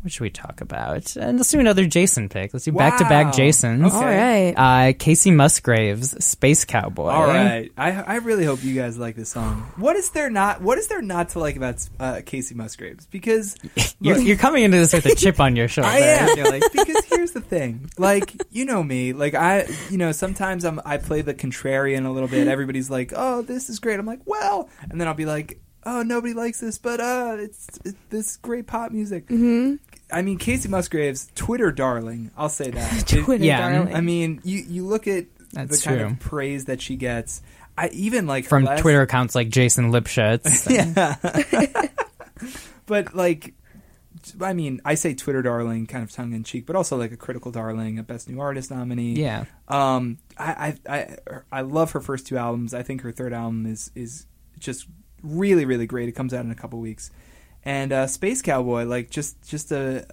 What 0.00 0.12
should 0.12 0.22
we 0.22 0.30
talk 0.30 0.60
about? 0.62 1.16
And 1.16 1.38
let's 1.38 1.50
do 1.50 1.60
another 1.60 1.84
Jason 1.86 2.28
pick. 2.30 2.52
Let's 2.54 2.64
do 2.64 2.72
back 2.72 2.96
to 2.98 3.04
Wow. 3.04 3.08
back 3.10 3.34
Jasons. 3.34 3.84
Okay. 3.84 3.94
All 3.94 4.02
right. 4.04 4.54
Uh, 4.88 4.92
Kacey 4.94 5.34
Musgraves, 5.34 6.22
Space 6.24 6.64
Cowboy. 6.64 7.08
All 7.10 7.26
right, 7.26 7.70
I 7.76 7.90
I 7.90 8.16
really 8.16 8.46
hope 8.46 8.64
you 8.64 8.74
guys 8.74 8.96
like 8.98 9.16
this 9.16 9.30
song. 9.30 9.66
What 9.76 9.96
is 9.96 10.10
there 10.10 10.30
not? 10.30 10.62
What 10.62 10.78
is 10.78 10.86
there 10.88 11.02
not 11.02 11.30
to 11.30 11.38
like 11.40 11.56
about 11.56 11.86
uh, 12.00 12.20
Kacey 12.24 12.54
Musgraves? 12.54 13.04
Because 13.06 13.56
You're, 14.00 14.16
look, 14.16 14.26
you're 14.26 14.36
coming 14.38 14.64
into 14.64 14.78
this 14.78 14.94
with 14.94 15.04
a 15.06 15.14
chip 15.14 15.40
on 15.40 15.56
your 15.56 15.68
shoulder. 15.68 15.88
I 15.92 15.98
am. 15.98 16.36
You're 16.38 16.50
like, 16.50 16.62
because 16.72 17.04
here's 17.04 17.32
the 17.32 17.40
thing. 17.42 17.90
Like, 17.98 18.34
you 18.50 18.64
know 18.66 18.82
me. 18.82 19.12
Like 19.14 19.34
I 19.34 19.66
you 19.90 19.98
know, 19.98 20.12
sometimes 20.12 20.64
I'm 20.64 20.80
I 20.86 20.96
play 20.98 21.20
the 21.20 21.34
contrarian 21.34 22.06
a 22.06 22.10
little 22.10 22.28
bit. 22.30 22.46
Everybody's 22.48 22.88
like, 22.90 23.12
Oh, 23.14 23.42
this 23.42 23.68
is 23.70 23.78
great. 23.78 23.98
I'm 24.00 24.06
like, 24.06 24.20
well 24.26 24.68
and 24.90 24.98
then 25.00 25.06
I'll 25.08 25.14
be 25.14 25.26
like, 25.26 25.60
Oh, 25.86 26.02
nobody 26.02 26.34
likes 26.34 26.60
this, 26.60 26.78
but 26.78 27.00
uh 27.00 27.36
it's, 27.38 27.68
it's 27.84 27.98
this 28.10 28.36
great 28.38 28.66
pop 28.66 28.90
music. 28.92 29.26
Mm-hmm. 29.26 29.74
I 30.10 30.22
mean 30.22 30.38
Kacey 30.38 30.68
Musgraves, 30.68 31.30
Twitter 31.34 31.72
darling, 31.72 32.30
I'll 32.36 32.48
say 32.48 32.70
that. 32.70 33.12
It- 33.12 33.22
Twitter 33.24 33.44
yeah, 33.44 33.70
darling. 33.70 33.94
I 33.94 34.00
mean, 34.00 34.40
you 34.44 34.64
you 34.68 34.86
look 34.86 35.06
at 35.08 35.26
That's 35.52 35.80
the 35.82 35.88
kind 35.88 36.00
true. 36.00 36.08
of 36.10 36.20
praise 36.20 36.66
that 36.66 36.80
she 36.80 36.96
gets. 36.96 37.42
I 37.76 37.88
even 37.88 38.26
like 38.26 38.46
From 38.46 38.64
last- 38.64 38.80
Twitter 38.82 39.02
accounts 39.02 39.34
like 39.34 39.48
Jason 39.48 39.90
Lipshutz. 39.92 40.64
but 42.86 43.14
like 43.14 43.54
I 44.40 44.54
mean, 44.54 44.80
I 44.84 44.94
say 44.94 45.12
Twitter 45.14 45.42
darling 45.42 45.86
kind 45.86 46.02
of 46.02 46.10
tongue 46.10 46.32
in 46.32 46.44
cheek, 46.44 46.64
but 46.66 46.76
also 46.76 46.96
like 46.96 47.12
a 47.12 47.16
critical 47.16 47.50
darling, 47.50 47.98
a 47.98 48.02
best 48.02 48.28
new 48.28 48.40
artist 48.40 48.70
nominee. 48.70 49.14
Yeah. 49.14 49.44
Um, 49.68 50.18
I, 50.38 50.76
I 50.88 50.94
I 50.96 51.16
I 51.52 51.60
love 51.60 51.92
her 51.92 52.00
first 52.00 52.26
two 52.26 52.38
albums. 52.38 52.72
I 52.72 52.82
think 52.82 53.02
her 53.02 53.12
third 53.12 53.32
album 53.34 53.66
is 53.66 53.90
is 53.94 54.26
just 54.58 54.86
really 55.24 55.64
really 55.64 55.86
great. 55.86 56.08
It 56.08 56.12
comes 56.12 56.32
out 56.32 56.44
in 56.44 56.50
a 56.50 56.54
couple 56.54 56.78
weeks, 56.78 57.10
and 57.64 57.92
uh, 57.92 58.06
Space 58.06 58.42
Cowboy 58.42 58.84
like 58.84 59.10
just 59.10 59.42
just 59.48 59.72
a 59.72 60.06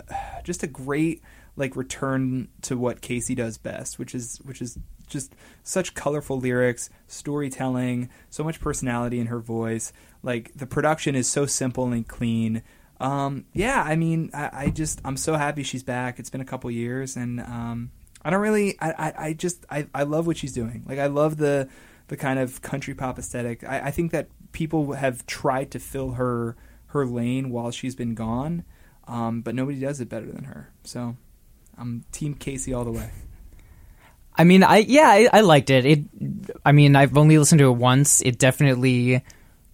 just 0.43 0.63
a 0.63 0.67
great 0.67 1.21
like 1.56 1.76
return 1.76 2.47
to 2.63 2.78
what 2.78 3.02
Kacey 3.02 3.36
does 3.36 3.58
best, 3.58 4.00
which 4.00 4.15
is 4.15 4.38
which 4.43 4.62
is 4.62 4.80
just 5.08 5.36
such 5.63 5.93
colorful 5.93 6.39
lyrics, 6.39 6.89
storytelling, 7.08 8.10
so 8.30 8.43
much 8.43 8.60
personality 8.60 9.19
in 9.19 9.28
her 9.28 9.39
voice. 9.39 9.91
Like 10.24 10.52
the 10.56 10.65
production 10.65 11.15
is 11.15 11.28
so 11.28 11.45
simple 11.45 11.91
and 11.91 12.08
clean. 12.08 12.63
Um, 13.00 13.45
yeah, 13.54 13.84
I 13.84 13.95
mean, 13.95 14.30
I, 14.34 14.50
I 14.54 14.69
just 14.69 15.02
I'm 15.04 15.17
so 15.17 15.36
happy 15.36 15.63
she's 15.63 15.84
back. 15.84 16.19
It's 16.19 16.30
been 16.30 16.41
a 16.41 16.45
couple 16.45 16.71
years, 16.71 17.17
and 17.17 17.41
um, 17.41 17.91
I 18.24 18.30
don't 18.30 18.41
really, 18.41 18.80
I, 18.80 18.91
I, 18.91 19.13
I 19.17 19.34
just 19.34 19.65
I, 19.69 19.88
I 19.93 20.04
love 20.04 20.28
what 20.28 20.38
she's 20.38 20.54
doing. 20.54 20.84
Like 20.88 21.00
I 21.00 21.08
love 21.08 21.38
the 21.38 21.67
the 22.08 22.17
kind 22.17 22.39
of 22.39 22.62
country 22.62 22.93
pop 22.93 23.17
aesthetic. 23.19 23.63
I, 23.63 23.88
I 23.88 23.91
think 23.91 24.12
that 24.12 24.28
people 24.51 24.93
have 24.93 25.25
tried 25.25 25.71
to 25.71 25.79
fill 25.79 26.11
her 26.11 26.55
her 26.87 27.05
lane 27.05 27.49
while 27.51 27.71
she's 27.71 27.95
been 27.95 28.15
gone, 28.15 28.63
um, 29.07 29.41
but 29.41 29.55
nobody 29.55 29.79
does 29.79 30.01
it 30.01 30.09
better 30.09 30.25
than 30.25 30.43
her. 30.45 30.71
So 30.83 31.15
I'm 31.77 32.03
Team 32.11 32.35
Kacey 32.35 32.75
all 32.77 32.83
the 32.83 32.91
way. 32.91 33.09
I 34.35 34.43
mean, 34.43 34.63
I 34.63 34.77
yeah, 34.77 35.07
I, 35.09 35.29
I 35.33 35.41
liked 35.41 35.69
it. 35.69 35.85
It, 35.85 35.99
I 36.65 36.71
mean, 36.71 36.95
I've 36.95 37.17
only 37.17 37.37
listened 37.37 37.59
to 37.59 37.67
it 37.67 37.77
once. 37.77 38.21
It 38.21 38.39
definitely, 38.39 39.23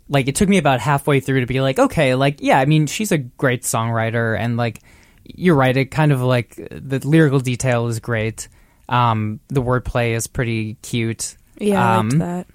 like, 0.09 0.27
it 0.27 0.35
took 0.35 0.49
me 0.49 0.57
about 0.57 0.79
halfway 0.79 1.19
through 1.19 1.41
to 1.41 1.45
be 1.45 1.61
like, 1.61 1.77
okay, 1.79 2.15
like, 2.15 2.37
yeah, 2.41 2.59
I 2.59 2.65
mean, 2.65 2.87
she's 2.87 3.11
a 3.11 3.17
great 3.17 3.63
songwriter, 3.63 4.37
and 4.37 4.57
like, 4.57 4.81
you're 5.23 5.55
right. 5.55 5.75
It 5.75 5.91
kind 5.91 6.11
of 6.11 6.21
like 6.21 6.55
the 6.55 6.99
lyrical 7.03 7.39
detail 7.39 7.87
is 7.87 7.99
great. 7.99 8.47
Um, 8.89 9.39
the 9.49 9.61
wordplay 9.61 10.15
is 10.15 10.27
pretty 10.27 10.75
cute. 10.81 11.35
Yeah, 11.59 11.83
I 11.83 11.97
liked 11.97 12.13
Um, 12.13 12.19
that. 12.19 12.47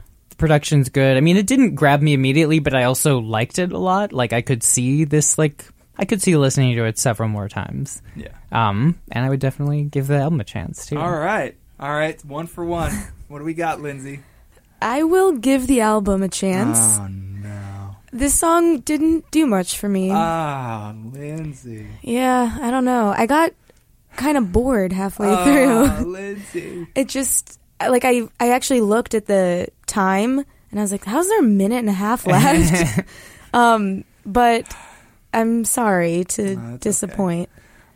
The 0.43 0.49
production's 0.49 0.89
good. 0.89 1.17
I 1.17 1.21
mean, 1.21 1.37
it 1.37 1.47
didn't 1.47 1.77
grab 1.77 2.03
me 2.03 2.15
immediately, 2.15 2.59
but 2.59 2.75
I 2.75 2.83
also 2.83 3.21
liked 3.21 3.61
it 3.61 3.71
a 3.71 3.79
lot. 3.79 4.13
Like, 4.13 4.33
I 4.33 4.43
could 4.43 4.65
see 4.65 5.05
this, 5.05 5.39
like, 5.39 5.65
I 5.97 6.05
could 6.05 6.21
see 6.21 6.37
listening 6.37 6.75
to 6.75 6.85
it 6.85 6.99
several 6.99 7.29
more 7.29 7.49
times. 7.49 8.03
Yeah. 8.17 8.31
Um, 8.51 8.99
and 9.13 9.25
I 9.25 9.29
would 9.29 9.39
definitely 9.39 9.85
give 9.85 10.09
the 10.09 10.17
album 10.19 10.41
a 10.41 10.45
chance 10.45 10.85
too. 10.87 10.99
All 10.99 11.13
right, 11.13 11.55
all 11.79 11.93
right, 11.93 12.21
one 12.25 12.49
for 12.49 12.65
one. 12.65 12.91
what 13.29 13.39
do 13.39 13.45
we 13.45 13.55
got, 13.55 13.81
Lindsay? 13.81 14.19
I 14.81 15.05
will 15.05 15.31
give 15.39 15.69
the 15.69 15.81
album 15.83 16.25
a 16.25 16.29
chance. 16.29 16.99
Oh 16.99 17.07
no. 17.07 17.97
This 18.13 18.35
song 18.35 18.81
didn't 18.81 19.31
do 19.31 19.47
much 19.47 19.79
for 19.79 19.89
me. 19.89 20.11
Ah, 20.13 20.93
Lindsay. 21.13 21.87
yeah, 22.03 22.59
I 22.61 22.73
don't 22.73 22.85
know. 22.85 23.15
I 23.17 23.27
got 23.27 23.53
kind 24.17 24.37
of 24.37 24.51
bored 24.51 24.93
halfway 24.93 25.29
Ah, 25.29 25.45
through. 25.45 26.07
Lindsay. 26.11 26.89
It 26.97 27.09
just 27.09 27.61
like 27.89 28.05
I 28.05 28.23
I 28.41 28.51
actually 28.53 28.81
looked 28.81 29.15
at 29.15 29.27
the 29.27 29.69
time 29.87 30.39
and 30.71 30.79
I 30.79 30.83
was 30.83 30.93
like, 30.93 31.05
how's 31.05 31.29
there 31.29 31.41
a 31.41 31.43
minute 31.45 31.79
and 31.79 31.89
a 31.89 31.93
half 31.93 32.27
left? 32.27 33.01
um, 33.55 34.05
but 34.25 34.75
I'm 35.35 35.65
sorry 35.65 36.25
to 36.25 36.57
No, 36.57 36.77
disappoint. 36.79 37.49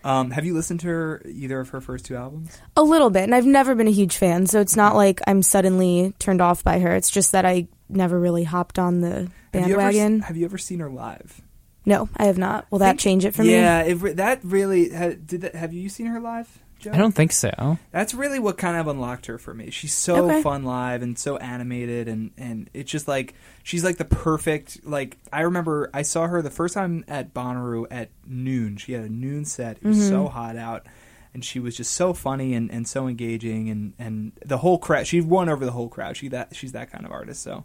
Um, 0.04 0.30
have 0.30 0.44
you 0.44 0.54
listened 0.54 0.80
to 0.80 0.86
her 0.86 1.22
either 1.26 1.58
of 1.58 1.70
her 1.70 1.80
first 1.80 2.04
two 2.04 2.14
albums? 2.14 2.56
A 2.76 2.82
little 2.82 3.10
bit, 3.10 3.24
and 3.24 3.34
I've 3.34 3.44
never 3.46 3.74
been 3.74 3.88
a 3.88 3.92
huge 3.92 4.16
fan, 4.16 4.46
so 4.46 4.60
it's 4.60 4.76
not 4.76 4.94
like 4.94 5.20
I'm 5.26 5.42
suddenly 5.42 6.14
turned 6.20 6.40
off 6.40 6.62
by 6.62 6.78
her. 6.78 6.94
It's 6.94 7.10
just 7.10 7.32
that 7.32 7.44
I 7.44 7.66
never 7.88 8.18
really 8.20 8.44
hopped 8.44 8.78
on 8.78 9.00
the 9.00 9.28
Have 9.52 9.66
you 9.68 9.74
ever, 9.74 9.76
bandwagon. 9.78 10.20
have 10.20 10.36
you 10.36 10.44
ever 10.44 10.58
seen 10.58 10.78
her 10.78 10.90
live? 10.90 11.40
no, 11.84 12.08
I 12.16 12.26
have 12.26 12.38
not. 12.38 12.66
Will 12.70 12.78
that 12.80 12.90
Think- 12.90 13.00
change 13.00 13.24
it 13.24 13.34
for 13.34 13.42
me? 13.42 13.52
Yeah, 13.52 13.92
that 13.94 14.40
really 14.44 14.88
did. 14.90 15.40
That, 15.40 15.54
have 15.56 15.72
you 15.72 15.88
seen 15.88 16.06
her 16.06 16.20
live? 16.20 16.62
Joe? 16.86 16.92
I 16.94 16.98
don't 16.98 17.14
think 17.14 17.32
so. 17.32 17.78
That's 17.92 18.14
really 18.14 18.38
what 18.38 18.58
kind 18.58 18.76
of 18.76 18.86
unlocked 18.88 19.26
her 19.26 19.38
for 19.38 19.52
me. 19.54 19.70
She's 19.70 19.92
so 19.92 20.30
Okay. 20.30 20.42
fun 20.42 20.64
live 20.64 21.02
and 21.02 21.18
so 21.18 21.36
animated, 21.36 22.08
and 22.08 22.30
and 22.38 22.70
it's 22.74 22.90
just 22.90 23.06
like 23.08 23.34
she's 23.62 23.84
like 23.84 23.96
the 23.98 24.04
perfect. 24.04 24.80
Like 24.84 25.18
I 25.32 25.42
remember 25.42 25.90
I 25.94 26.02
saw 26.02 26.26
her 26.26 26.42
the 26.42 26.50
first 26.50 26.74
time 26.74 27.04
at 27.08 27.34
Bonnaroo 27.34 27.86
at 27.90 28.10
noon. 28.26 28.76
She 28.76 28.92
had 28.92 29.04
a 29.04 29.08
noon 29.08 29.44
set. 29.44 29.78
It 29.78 29.84
was 29.84 30.08
so 30.08 30.28
hot 30.28 30.56
out. 30.56 30.86
And 31.34 31.44
she 31.44 31.60
was 31.60 31.76
just 31.76 31.92
so 31.92 32.14
funny 32.14 32.54
and, 32.54 32.70
and 32.70 32.88
so 32.88 33.06
engaging 33.06 33.68
and, 33.68 33.92
and 33.98 34.32
the 34.42 34.56
whole 34.56 34.78
crowd. 34.78 35.06
She 35.06 35.20
won 35.20 35.50
over 35.50 35.66
the 35.66 35.72
whole 35.72 35.90
crowd. 35.90 36.16
She 36.16 36.28
that 36.28 36.56
she's 36.56 36.72
that 36.72 36.90
kind 36.90 37.04
of 37.04 37.12
artist. 37.12 37.42
So 37.42 37.64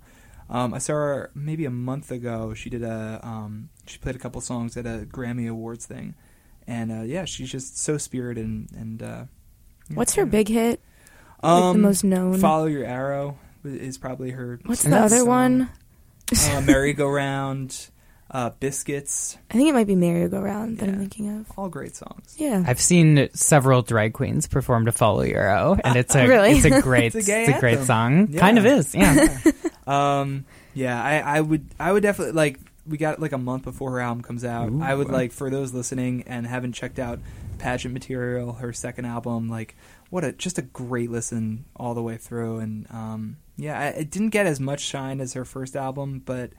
um, 0.49 0.73
I 0.73 0.77
saw 0.79 0.91
her 0.91 1.31
maybe 1.33 1.63
a 1.63 1.69
month 1.71 2.11
ago. 2.11 2.53
She 2.53 2.69
did 2.69 2.83
a 2.83 3.21
um, 3.23 3.69
she 3.85 3.97
played 3.97 4.17
a 4.17 4.19
couple 4.19 4.41
songs 4.41 4.75
at 4.75 4.85
a 4.85 5.07
Grammy 5.09 5.49
Awards 5.49 5.85
thing, 5.85 6.15
and 6.67 6.91
uh, 6.91 7.01
yeah, 7.01 7.25
she's 7.25 7.51
just 7.51 7.77
so 7.77 7.97
spirited 7.97 8.45
and 8.45 8.69
and 8.75 9.03
uh, 9.03 9.23
What's 9.93 10.15
her 10.15 10.23
yeah. 10.23 10.29
big 10.29 10.47
hit? 10.47 10.81
Like 11.43 11.73
the 11.73 11.79
most 11.79 12.03
known? 12.03 12.37
Follow 12.39 12.65
Your 12.67 12.85
Arrow 12.85 13.37
is 13.63 13.97
probably 13.97 14.31
her. 14.31 14.59
What's 14.65 14.83
the 14.83 14.95
other 14.95 15.21
um, 15.21 15.27
one? 15.27 15.69
uh, 16.49 16.61
Merry 16.65 16.93
Go 16.93 17.09
Round, 17.09 17.89
uh, 18.29 18.51
Biscuits, 18.59 19.37
I 19.49 19.55
think 19.55 19.67
it 19.67 19.73
might 19.73 19.87
be 19.87 19.95
Merry 19.95 20.27
Go 20.29 20.39
Round 20.39 20.77
that 20.79 20.87
I'm 20.87 20.99
thinking 20.99 21.39
of. 21.39 21.47
all 21.57 21.67
great 21.67 21.95
songs. 21.95 22.35
Yeah. 22.37 22.63
I've 22.65 22.79
seen 22.79 23.29
several 23.33 23.81
drag 23.81 24.13
queens 24.13 24.47
perform 24.47 24.85
to 24.85 24.91
Follow 24.91 25.23
Your 25.23 25.41
Arrow, 25.41 25.77
and 25.83 25.95
it's 25.97 26.15
a 26.15 26.27
Really? 26.27 26.51
it's 26.51 26.65
a 26.65 26.81
great 26.81 27.13
It's 27.15 27.27
a 27.27 27.41
it's 27.49 27.57
a 27.57 27.59
great 27.59 27.79
song. 27.79 28.27
Yeah. 28.29 28.39
Kind 28.39 28.57
of 28.57 28.65
is, 28.65 28.93
yeah. 28.95 29.37
Um, 29.87 30.45
yeah, 30.75 31.03
I, 31.03 31.37
I 31.37 31.41
would 31.41 31.65
I 31.79 31.91
would 31.91 32.03
definitely 32.03 32.33
like. 32.33 32.59
We 32.85 32.97
got 32.97 33.15
it 33.15 33.19
like 33.19 33.31
a 33.31 33.37
month 33.37 33.63
before 33.63 33.91
her 33.91 33.99
album 33.99 34.23
comes 34.23 34.43
out. 34.43 34.69
Ooh. 34.69 34.81
I 34.81 34.93
would 34.93 35.09
like 35.09 35.31
for 35.31 35.49
those 35.49 35.73
listening 35.73 36.23
and 36.27 36.47
haven't 36.47 36.73
checked 36.73 36.99
out 36.99 37.19
Pageant 37.59 37.93
Material, 37.93 38.53
her 38.53 38.73
second 38.73 39.05
album. 39.05 39.49
Like, 39.49 39.75
what 40.09 40.23
a 40.23 40.31
just 40.31 40.57
a 40.57 40.61
great 40.61 41.11
listen 41.11 41.65
all 41.75 41.93
the 41.93 42.01
way 42.01 42.17
through. 42.17 42.59
And 42.59 42.87
um, 42.89 43.37
yeah, 43.57 43.79
I, 43.79 43.85
it 43.87 44.09
didn't 44.09 44.29
get 44.29 44.45
as 44.45 44.59
much 44.59 44.81
shine 44.81 45.21
as 45.21 45.33
her 45.33 45.45
first 45.45 45.75
album, 45.75 46.21
but 46.25 46.51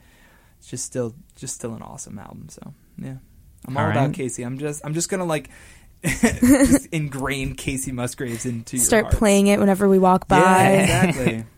it's 0.59 0.69
just 0.69 0.85
still 0.85 1.13
just 1.35 1.55
still 1.55 1.73
an 1.73 1.81
awesome 1.81 2.17
album. 2.17 2.47
So 2.49 2.73
yeah, 2.97 3.17
I'm 3.67 3.77
all, 3.77 3.85
All 3.85 3.91
about. 3.91 4.11
Kacey. 4.11 4.45
I'm 4.45 4.57
just 4.57 4.85
I'm 4.85 4.93
just 4.93 5.09
gonna 5.09 5.25
like 5.25 5.49
just 6.03 6.87
ingrain 6.87 7.55
Kacey 7.55 7.91
Musgraves 7.91 8.45
into 8.45 8.77
your 8.77 8.85
Start 8.85 9.11
playing 9.11 9.47
it 9.47 9.59
whenever 9.59 9.87
we 9.87 9.99
walk 9.99 10.27
by. 10.27 10.39
Yeah, 10.39 10.81
exactly. 10.81 11.45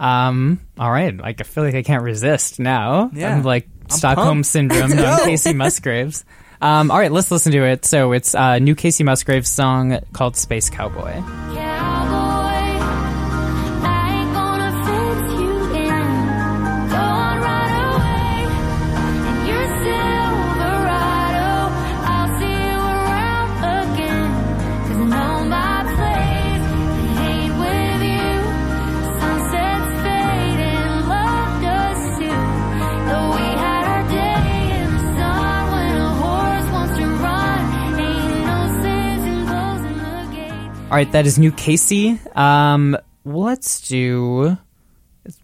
Um, 0.00 0.60
all 0.76 0.90
right, 0.90 1.16
like 1.16 1.40
I 1.40 1.44
feel 1.44 1.62
like 1.62 1.76
I 1.76 1.84
can't 1.84 2.02
resist 2.02 2.58
now. 2.58 3.10
Yeah. 3.14 3.34
I'm 3.34 3.44
like 3.44 3.68
Stockholm 3.90 4.26
pumped. 4.26 4.46
syndrome 4.46 4.90
Let's 4.90 5.22
on. 5.22 5.28
Kacey 5.28 5.54
Musgraves. 5.54 6.24
Um, 6.60 6.90
all 6.90 6.98
right, 6.98 7.12
let's 7.12 7.30
listen 7.30 7.52
to 7.52 7.64
it. 7.64 7.84
So 7.84 8.12
it's 8.12 8.34
a 8.34 8.58
new 8.58 8.74
Kacey 8.74 9.04
Musgraves 9.04 9.48
song 9.48 9.98
called 10.12 10.36
Space 10.36 10.70
Cowboy. 10.70 11.12
Cowboy, 11.52 11.73
All 40.94 40.98
right, 40.98 41.10
that 41.10 41.26
is 41.26 41.40
new 41.40 41.50
Kacey. 41.50 42.20
Um, 42.36 42.96
let's 43.24 43.88
do. 43.88 44.56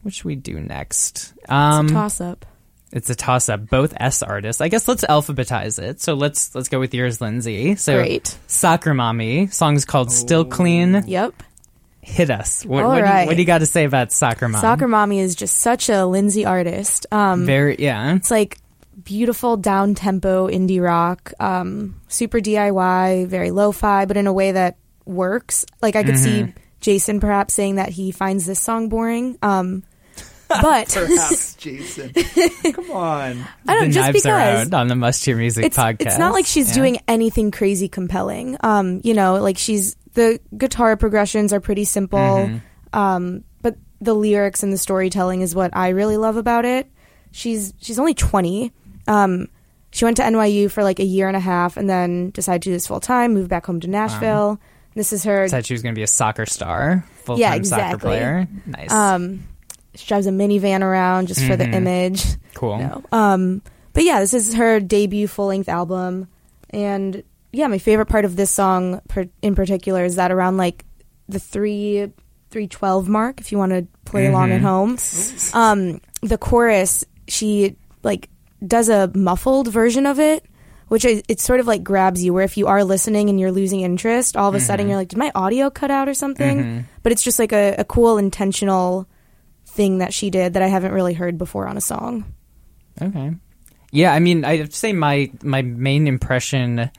What 0.03 0.15
should 0.15 0.25
we 0.25 0.37
do 0.37 0.61
next? 0.61 1.35
Um, 1.49 1.89
Toss 1.89 2.21
up. 2.21 2.47
It's 2.93 3.11
a 3.11 3.17
toss 3.17 3.49
up. 3.49 3.67
Both 3.67 3.93
S 3.97 4.23
artists. 4.23 4.61
I 4.63 4.69
guess 4.69 4.87
let's 4.87 5.03
alphabetize 5.03 5.83
it. 5.83 6.01
So 6.01 6.15
let's 6.15 6.55
let's 6.55 6.69
go 6.69 6.79
with 6.79 6.95
yours, 6.95 7.21
Lindsay. 7.21 7.75
So 7.75 7.97
Great. 7.97 8.39
Soccer 8.47 8.95
Mommy. 8.95 9.49
Song's 9.49 9.85
called 9.85 10.13
Still 10.13 10.45
Clean. 10.45 11.03
Yep. 11.05 11.43
Hit 12.01 12.31
us. 12.31 12.65
What, 12.65 12.85
All 12.85 12.91
what, 12.91 13.05
do 13.05 13.21
you, 13.21 13.27
what 13.27 13.35
do 13.35 13.43
you 13.43 13.47
got 13.47 13.59
to 13.59 13.67
say 13.67 13.83
about 13.83 14.13
Soccer 14.13 14.49
Mommy? 14.49 14.61
Soccer 14.61 14.87
Mommy 14.87 15.19
is 15.19 15.35
just 15.35 15.57
such 15.57 15.89
a 15.89 16.07
Lindsay 16.07 16.47
artist. 16.47 17.09
Um, 17.11 17.45
Very 17.45 17.75
yeah. 17.81 18.15
It's 18.15 18.31
like 18.31 18.59
beautiful 19.03 19.57
down 19.57 19.97
tempo 19.97 20.47
indie 20.47 20.81
rock, 20.81 21.33
um, 21.41 22.01
super 22.07 22.39
DIY, 22.39 23.27
very 23.27 23.51
lo 23.51 23.73
fi, 23.73 24.05
but 24.05 24.17
in 24.17 24.29
a 24.29 24.33
way 24.33 24.53
that 24.53 24.77
works. 25.11 25.67
Like 25.83 25.97
I 25.97 26.03
could 26.05 26.15
Mm-hmm. 26.15 26.47
see 26.49 26.55
Jason 26.81 27.21
perhaps 27.21 27.53
saying 27.55 27.75
that 27.77 27.91
he 27.91 28.11
finds 28.13 28.47
this 28.47 28.61
song 28.61 28.89
boring. 28.89 29.37
Um, 29.43 29.83
but 30.49 30.89
Perhaps, 30.89 31.55
Jason. 31.59 32.13
Come 32.73 32.91
on. 32.91 33.47
I 33.69 33.75
don't 33.75 33.89
the 33.89 33.95
just 33.95 34.13
because 34.13 34.73
on 34.73 34.89
the 34.89 34.97
Must 34.97 35.25
Hear 35.25 35.37
Music 35.37 35.65
it's 35.67 35.77
podcast. 35.77 36.01
it's 36.01 36.19
not 36.19 36.33
like 36.33 36.47
she's 36.47 36.69
Yeah. 36.71 36.75
doing 36.75 36.99
anything 37.07 37.51
crazy 37.51 37.89
compelling. 37.89 38.57
Um, 38.61 39.01
you 39.05 39.15
know, 39.15 39.35
like 39.37 39.59
she's 39.59 39.97
the 40.15 40.41
guitar 40.57 40.97
progressions 40.97 41.53
are 41.53 41.61
pretty 41.61 41.85
simple. 41.85 42.19
Mm-hmm. 42.19 42.99
Um, 42.99 43.45
but 43.63 43.77
the 44.01 44.15
lyrics 44.15 44.63
and 44.65 44.73
the 44.73 44.79
storytelling 44.79 45.43
is 45.43 45.55
what 45.55 45.71
I 45.77 45.91
really 45.91 46.17
love 46.17 46.37
about 46.37 46.65
it. 46.65 46.91
She's 47.31 47.73
she's 47.81 47.99
only 48.01 48.15
twenty. 48.15 48.73
Um, 49.07 49.47
she 49.93 50.05
went 50.05 50.17
to 50.17 50.25
NYU 50.25 50.69
for 50.71 50.83
like 50.83 50.99
a 50.99 51.05
year 51.05 51.29
and 51.29 51.37
a 51.37 51.41
half, 51.41 51.77
and 51.77 51.89
then 51.89 52.31
decided 52.31 52.63
to 52.63 52.69
do 52.71 52.73
this 52.73 52.89
full 52.89 52.99
time. 53.01 53.35
Moved 53.35 53.51
back 53.51 53.67
home 53.67 53.79
to 53.81 53.89
Nashville. 53.89 54.61
This 55.01 55.15
is 55.15 55.25
her. 55.25 55.49
Said 55.49 55.65
she 55.65 55.73
was 55.73 55.83
going 55.83 55.95
to 55.95 55.99
be 55.99 56.03
a 56.03 56.07
soccer 56.07 56.45
star, 56.45 57.07
full 57.25 57.39
time 57.39 57.41
Yeah, 57.57 57.63
soccer 57.63 57.97
player. 57.97 58.47
Nice, 58.67 58.93
Um, 58.93 59.45
she 59.95 60.07
drives 60.07 60.27
a 60.27 60.31
minivan 60.31 60.83
around 60.83 61.29
just 61.29 61.43
for 61.43 61.57
the 61.57 61.65
Mhm. 61.65 61.73
image. 61.75 62.27
cool. 62.53 62.77
No. 62.79 63.03
Um, 63.11 63.63
but 63.95 64.05
yeah, 64.05 64.21
this 64.21 64.35
is 64.35 64.53
her 64.55 64.79
debut 64.79 65.27
full 65.27 65.47
length 65.47 65.71
album, 65.71 66.29
and 66.69 67.23
yeah, 67.51 67.67
my 67.67 67.79
favorite 67.79 68.11
part 68.11 68.27
of 68.27 68.37
this 68.37 68.51
song 68.51 69.01
per- 69.09 69.31
in 69.41 69.55
particular 69.55 70.05
is 70.05 70.17
that 70.17 70.31
around 70.31 70.59
like 70.59 70.85
the 71.31 71.39
three 71.41 72.13
three 72.51 72.67
twelve 72.67 73.09
mark, 73.09 73.41
if 73.41 73.53
you 73.53 73.57
want 73.57 73.73
to 73.73 73.87
play 74.05 74.27
along 74.27 74.53
at 74.53 74.61
home, 74.61 74.99
um, 75.55 75.99
the 76.21 76.37
chorus 76.37 77.07
she 77.27 77.75
like 78.03 78.29
does 78.67 78.91
a 78.91 79.11
muffled 79.15 79.69
version 79.69 80.05
of 80.05 80.21
it. 80.21 80.45
Which 80.91 81.05
is, 81.05 81.23
it 81.29 81.39
sort 81.39 81.61
of 81.61 81.67
like 81.69 81.85
grabs 81.85 82.23
you, 82.25 82.35
where 82.35 82.43
if 82.45 82.57
you 82.57 82.67
are 82.67 82.83
listening 82.83 83.31
and 83.31 83.39
you're 83.39 83.53
losing 83.53 83.81
interest, 83.83 84.37
all 84.37 84.49
of 84.49 84.55
a 84.57 84.61
sudden 84.61 84.89
you're 84.89 84.97
like, 84.99 85.07
"Did 85.09 85.19
my 85.19 85.31
audio 85.37 85.71
cut 85.71 85.91
out 85.91 86.09
or 86.09 86.15
something?" 86.15 86.85
But 87.05 87.13
it's 87.13 87.23
just 87.23 87.39
like 87.39 87.53
a, 87.53 87.77
a 87.79 87.85
cool, 87.85 88.19
intentional 88.19 89.07
thing 89.67 89.99
that 89.99 90.13
she 90.13 90.31
did 90.31 90.55
that 90.55 90.63
I 90.63 90.67
haven't 90.67 90.91
really 90.93 91.15
heard 91.15 91.39
before 91.39 91.69
on 91.69 91.77
a 91.77 91.81
song. 91.81 92.25
Okay. 93.01 93.33
Yeah, 93.93 94.13
I 94.13 94.19
mean, 94.19 94.45
I'd 94.45 94.75
say 94.75 94.93
my 94.93 95.31
my 95.45 95.63
main 95.63 96.09
impression. 96.09 96.91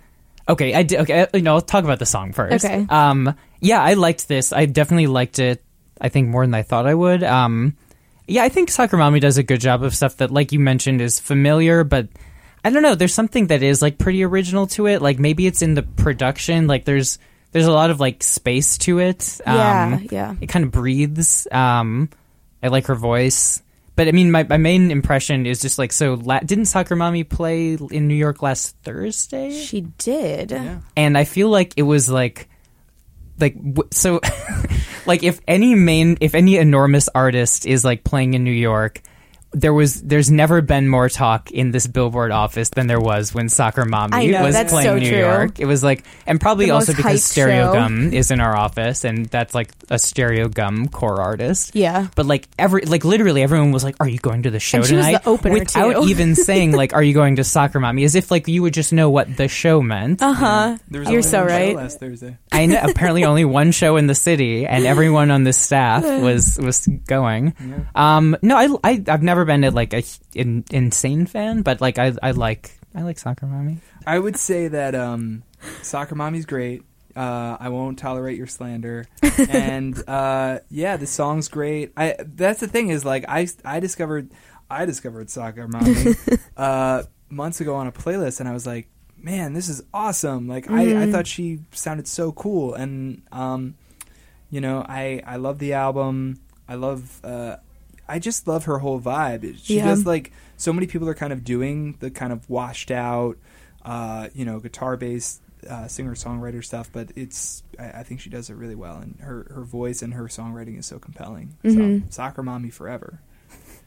Okay, 0.47 0.73
I 0.73 0.83
did. 0.83 0.99
Okay, 1.01 1.23
I- 1.23 1.27
you 1.37 1.41
know, 1.43 1.55
I'll 1.55 1.61
talk 1.61 1.83
about 1.83 1.99
the 1.99 2.05
song 2.05 2.31
first. 2.33 2.63
Okay. 2.65 2.85
Um, 2.89 3.35
yeah, 3.59 3.81
I 3.83 3.93
liked 3.95 4.27
this. 4.27 4.53
I 4.53 4.67
definitely 4.67 5.07
liked 5.07 5.37
it. 5.39 5.63
I 5.99 6.07
think 6.09 6.29
more 6.29 6.45
than 6.45 6.53
I 6.55 6.63
thought 6.63 6.87
I 6.87 6.95
would. 6.95 7.23
Um, 7.23 7.75
yeah, 8.27 8.43
I 8.43 8.49
think 8.49 8.71
Mommy 8.93 9.19
does 9.19 9.37
a 9.37 9.43
good 9.43 9.59
job 9.59 9.83
of 9.83 9.93
stuff 9.93 10.17
that, 10.17 10.31
like 10.31 10.51
you 10.53 10.59
mentioned, 10.59 11.01
is 11.01 11.19
familiar, 11.19 11.83
but 11.83 12.07
I 12.63 12.69
don't 12.69 12.83
know. 12.83 12.95
There's 12.95 13.13
something 13.13 13.47
that 13.47 13.63
is 13.63 13.81
like 13.81 13.97
pretty 13.97 14.23
original 14.23 14.67
to 14.67 14.87
it. 14.87 15.01
Like 15.01 15.17
maybe 15.19 15.47
it's 15.47 15.61
in 15.61 15.73
the 15.73 15.83
production. 15.83 16.67
Like 16.67 16.85
there's 16.85 17.17
there's 17.51 17.65
a 17.65 17.71
lot 17.71 17.89
of 17.89 17.99
like 17.99 18.23
space 18.23 18.77
to 18.79 18.99
it. 18.99 19.39
Yeah, 19.45 19.95
Um, 19.95 20.07
yeah. 20.11 20.35
It 20.39 20.47
kind 20.47 20.63
of 20.65 20.71
breathes. 20.71 21.47
Um, 21.51 22.09
I 22.63 22.67
like 22.67 22.85
her 22.87 22.95
voice. 22.95 23.61
But 23.95 24.07
I 24.07 24.11
mean, 24.13 24.31
my, 24.31 24.43
my 24.43 24.57
main 24.57 24.89
impression 24.89 25.45
is 25.45 25.59
just 25.59 25.77
like 25.77 25.91
so. 25.91 26.13
La- 26.13 26.39
didn't 26.39 26.65
Soccer 26.65 26.95
Mommy 26.95 27.23
play 27.23 27.73
in 27.73 28.07
New 28.07 28.15
York 28.15 28.41
last 28.41 28.75
Thursday? 28.83 29.51
She 29.51 29.81
did. 29.97 30.51
and 30.95 31.17
I 31.17 31.23
feel 31.25 31.49
like 31.49 31.73
it 31.77 31.83
was 31.83 32.09
like 32.09 32.47
like 33.39 33.55
w- 33.55 33.89
so 33.91 34.21
like 35.05 35.23
if 35.23 35.41
any 35.47 35.75
main 35.75 36.17
if 36.21 36.35
any 36.35 36.57
enormous 36.57 37.09
artist 37.13 37.65
is 37.65 37.83
like 37.83 38.03
playing 38.03 38.33
in 38.33 38.43
New 38.43 38.51
York 38.51 39.01
there 39.53 39.73
was 39.73 40.01
there's 40.01 40.31
never 40.31 40.61
been 40.61 40.87
more 40.87 41.09
talk 41.09 41.51
in 41.51 41.71
this 41.71 41.85
billboard 41.85 42.31
office 42.31 42.69
than 42.69 42.87
there 42.87 43.01
was 43.01 43.33
when 43.33 43.49
Soccer 43.49 43.83
Mommy 43.85 44.27
know, 44.31 44.43
was 44.43 44.55
playing 44.55 44.83
so 44.87 44.97
New 44.97 45.09
true. 45.09 45.19
York. 45.19 45.59
It 45.59 45.65
was 45.65 45.83
like 45.83 46.05
and 46.25 46.39
probably 46.39 46.67
The 46.67 46.71
also 46.71 46.93
because 46.93 47.23
Stereo 47.23 47.67
show. 47.67 47.73
Gum 47.73 48.13
is 48.13 48.31
in 48.31 48.39
our 48.39 48.55
office 48.55 49.03
and 49.03 49.25
that's 49.25 49.53
like 49.53 49.71
a 49.89 49.95
Stereogum 49.95 50.89
core 50.91 51.19
artist. 51.21 51.75
Yeah. 51.75 52.07
But 52.15 52.25
like 52.27 52.47
every 52.57 52.83
like 52.83 53.03
literally 53.03 53.41
everyone 53.43 53.71
was 53.71 53.83
like, 53.83 53.95
Are 53.99 54.07
you 54.07 54.19
going 54.19 54.43
to 54.43 54.51
the 54.51 54.59
show 54.59 54.77
And 54.79 54.87
she 54.87 54.95
was 54.95 55.05
tonight? 55.05 55.23
the 55.23 55.29
opener, 55.29 55.53
Without 55.55 55.93
too. 56.03 56.07
even 56.09 56.35
saying 56.35 56.71
like, 56.71 56.93
Are 56.93 57.03
you 57.03 57.13
going 57.13 57.35
to 57.35 57.43
Soccer 57.43 57.79
Mommy? 57.79 58.05
As 58.05 58.15
if 58.15 58.31
like 58.31 58.47
you 58.47 58.61
would 58.61 58.73
just 58.73 58.93
know 58.93 59.09
what 59.09 59.35
the 59.35 59.47
show 59.49 59.81
meant. 59.81 60.21
Uh 60.21 60.33
huh. 60.33 60.77
There 60.89 61.01
was 61.01 61.09
You're 61.09 61.21
so 61.21 61.43
right. 61.43 61.75
Last 61.75 61.99
Thursday. 61.99 62.37
I 62.53 62.67
know 62.67 62.79
apparently 62.83 63.25
only 63.25 63.45
one 63.45 63.71
show 63.71 63.97
in 63.97 64.07
the 64.07 64.15
city, 64.15 64.65
and 64.65 64.85
everyone 64.85 65.29
on 65.31 65.43
the 65.43 65.53
staff 65.53 66.03
was 66.21 66.57
was 66.61 66.87
going. 67.05 67.53
Um, 67.95 68.37
no, 68.41 68.57
I, 68.57 68.67
I 68.83 69.03
I've 69.07 69.23
never 69.23 69.40
been 69.45 69.61
to 69.61 69.71
like 69.71 69.93
a 69.93 70.03
in, 70.33 70.63
insane 70.71 71.25
fan, 71.25 71.61
but 71.61 71.81
like 71.81 71.97
I 71.97 72.13
I 72.21 72.31
like 72.31 72.77
I 72.93 73.03
like 73.03 73.19
Soccer 73.19 73.45
Mommy. 73.45 73.79
I 74.05 74.19
would 74.19 74.37
say 74.37 74.67
that 74.67 74.95
um, 74.95 75.43
Soccer 75.81 76.15
Mommy's 76.15 76.45
great. 76.45 76.83
Uh, 77.15 77.57
I 77.59 77.69
won't 77.69 77.99
tolerate 77.99 78.37
your 78.37 78.47
slander, 78.47 79.05
and 79.49 80.01
uh, 80.07 80.59
yeah, 80.69 80.97
the 80.97 81.07
song's 81.07 81.49
great. 81.49 81.91
I 81.97 82.15
that's 82.19 82.61
the 82.61 82.67
thing 82.67 82.89
is 82.89 83.03
like 83.03 83.25
I 83.27 83.47
I 83.65 83.79
discovered 83.79 84.31
I 84.69 84.85
discovered 84.85 85.29
Soccer 85.29 85.67
Mommy 85.67 86.15
uh, 86.57 87.03
months 87.29 87.59
ago 87.59 87.75
on 87.75 87.87
a 87.87 87.91
playlist, 87.91 88.39
and 88.39 88.47
I 88.47 88.53
was 88.53 88.65
like, 88.65 88.87
man, 89.17 89.53
this 89.53 89.67
is 89.67 89.83
awesome. 89.93 90.47
Like 90.47 90.69
I, 90.69 91.03
I 91.03 91.11
thought 91.11 91.27
she 91.27 91.59
sounded 91.71 92.07
so 92.07 92.31
cool, 92.31 92.73
and 92.73 93.23
um, 93.31 93.75
you 94.49 94.61
know, 94.61 94.85
I 94.87 95.21
I 95.25 95.35
love 95.35 95.59
the 95.59 95.73
album. 95.73 96.39
I 96.67 96.75
love. 96.75 97.19
Uh, 97.23 97.57
I 98.07 98.19
just 98.19 98.47
love 98.47 98.65
her 98.65 98.79
whole 98.79 98.99
vibe. 98.99 99.57
She 99.63 99.77
Yeah. 99.77 99.85
does 99.85 100.05
like 100.05 100.31
so 100.57 100.73
many 100.73 100.87
people 100.87 101.07
are 101.09 101.13
kind 101.15 101.31
of 101.33 101.43
doing 101.43 101.95
the 101.99 102.11
kind 102.11 102.33
of 102.33 102.49
washed 102.49 102.91
out, 102.91 103.37
uh, 103.85 104.29
you 104.33 104.45
know, 104.45 104.59
guitar 104.59 104.97
based 104.97 105.41
uh, 105.69 105.87
singer 105.87 106.15
songwriter 106.15 106.63
stuff, 106.63 106.89
but 106.91 107.11
it's 107.15 107.61
I, 107.79 107.99
I 107.99 108.03
think 108.03 108.19
she 108.19 108.29
does 108.31 108.49
it 108.49 108.55
really 108.55 108.75
well, 108.75 108.97
and 108.97 109.15
her 109.21 109.45
her 109.53 109.61
voice 109.63 110.01
and 110.01 110.13
her 110.15 110.23
songwriting 110.25 110.77
is 110.79 110.85
so 110.87 110.97
compelling. 110.99 111.55
So 111.67 112.01
soccer 112.09 112.41
mommy 112.43 112.69
forever. 112.71 113.21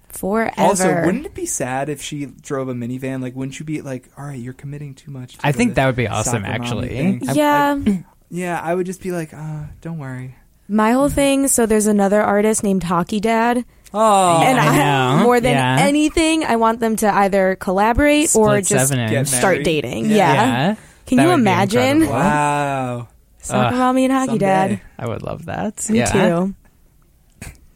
Forever. 0.08 0.54
Also, 0.58 1.04
wouldn't 1.04 1.26
it 1.26 1.34
be 1.34 1.46
sad 1.46 1.88
if 1.88 2.00
she 2.00 2.26
drove 2.26 2.68
a 2.68 2.74
minivan? 2.74 3.20
Like, 3.20 3.34
wouldn't 3.34 3.58
you 3.58 3.66
be 3.66 3.82
like, 3.82 4.08
all 4.16 4.24
right, 4.24 4.38
you're 4.38 4.52
committing 4.52 4.94
too 4.94 5.10
much? 5.10 5.36
To 5.38 5.46
I 5.46 5.50
think 5.50 5.74
that 5.74 5.86
would 5.86 5.96
be 5.96 6.06
awesome, 6.06 6.44
actually. 6.44 6.88
thing." 6.90 7.28
I- 7.28 7.32
yeah. 7.32 7.76
I- 7.84 8.04
yeah, 8.30 8.60
I 8.60 8.74
would 8.74 8.86
just 8.86 9.00
be 9.02 9.10
like, 9.12 9.34
uh, 9.34 9.64
don't 9.80 9.98
worry. 9.98 10.36
My 10.68 10.92
whole 10.92 11.08
thing. 11.08 11.48
So 11.48 11.66
there's 11.66 11.86
another 11.86 12.22
artist 12.22 12.62
named 12.62 12.82
Hockey 12.84 13.20
Dad, 13.20 13.64
Oh, 13.92 14.42
and 14.42 14.58
I 14.58 14.66
I, 14.66 14.76
know. 15.18 15.22
more 15.24 15.40
than 15.40 15.52
Yeah. 15.52 15.76
anything, 15.80 16.44
I 16.44 16.56
want 16.56 16.80
them 16.80 16.96
to 16.96 17.14
either 17.14 17.56
collaborate 17.56 18.34
or 18.34 18.60
just 18.60 18.88
seven 18.88 19.24
start 19.26 19.62
dating. 19.62 20.06
Yeah. 20.06 20.16
Yeah. 20.16 20.34
Yeah, 20.34 20.74
Can 21.06 21.18
That 21.18 21.22
you 21.26 21.30
imagine? 21.32 22.02
incredible. 22.02 22.14
wow. 22.14 23.08
Soccer 23.42 23.74
Ugh, 23.74 23.78
mommy 23.78 24.04
and 24.04 24.12
hockey 24.12 24.26
Someday. 24.30 24.46
dad. 24.46 24.80
I 24.98 25.06
would 25.06 25.22
love 25.22 25.44
that. 25.46 25.88
Me 25.90 25.98
yeah. 25.98 26.06
too. 26.10 26.54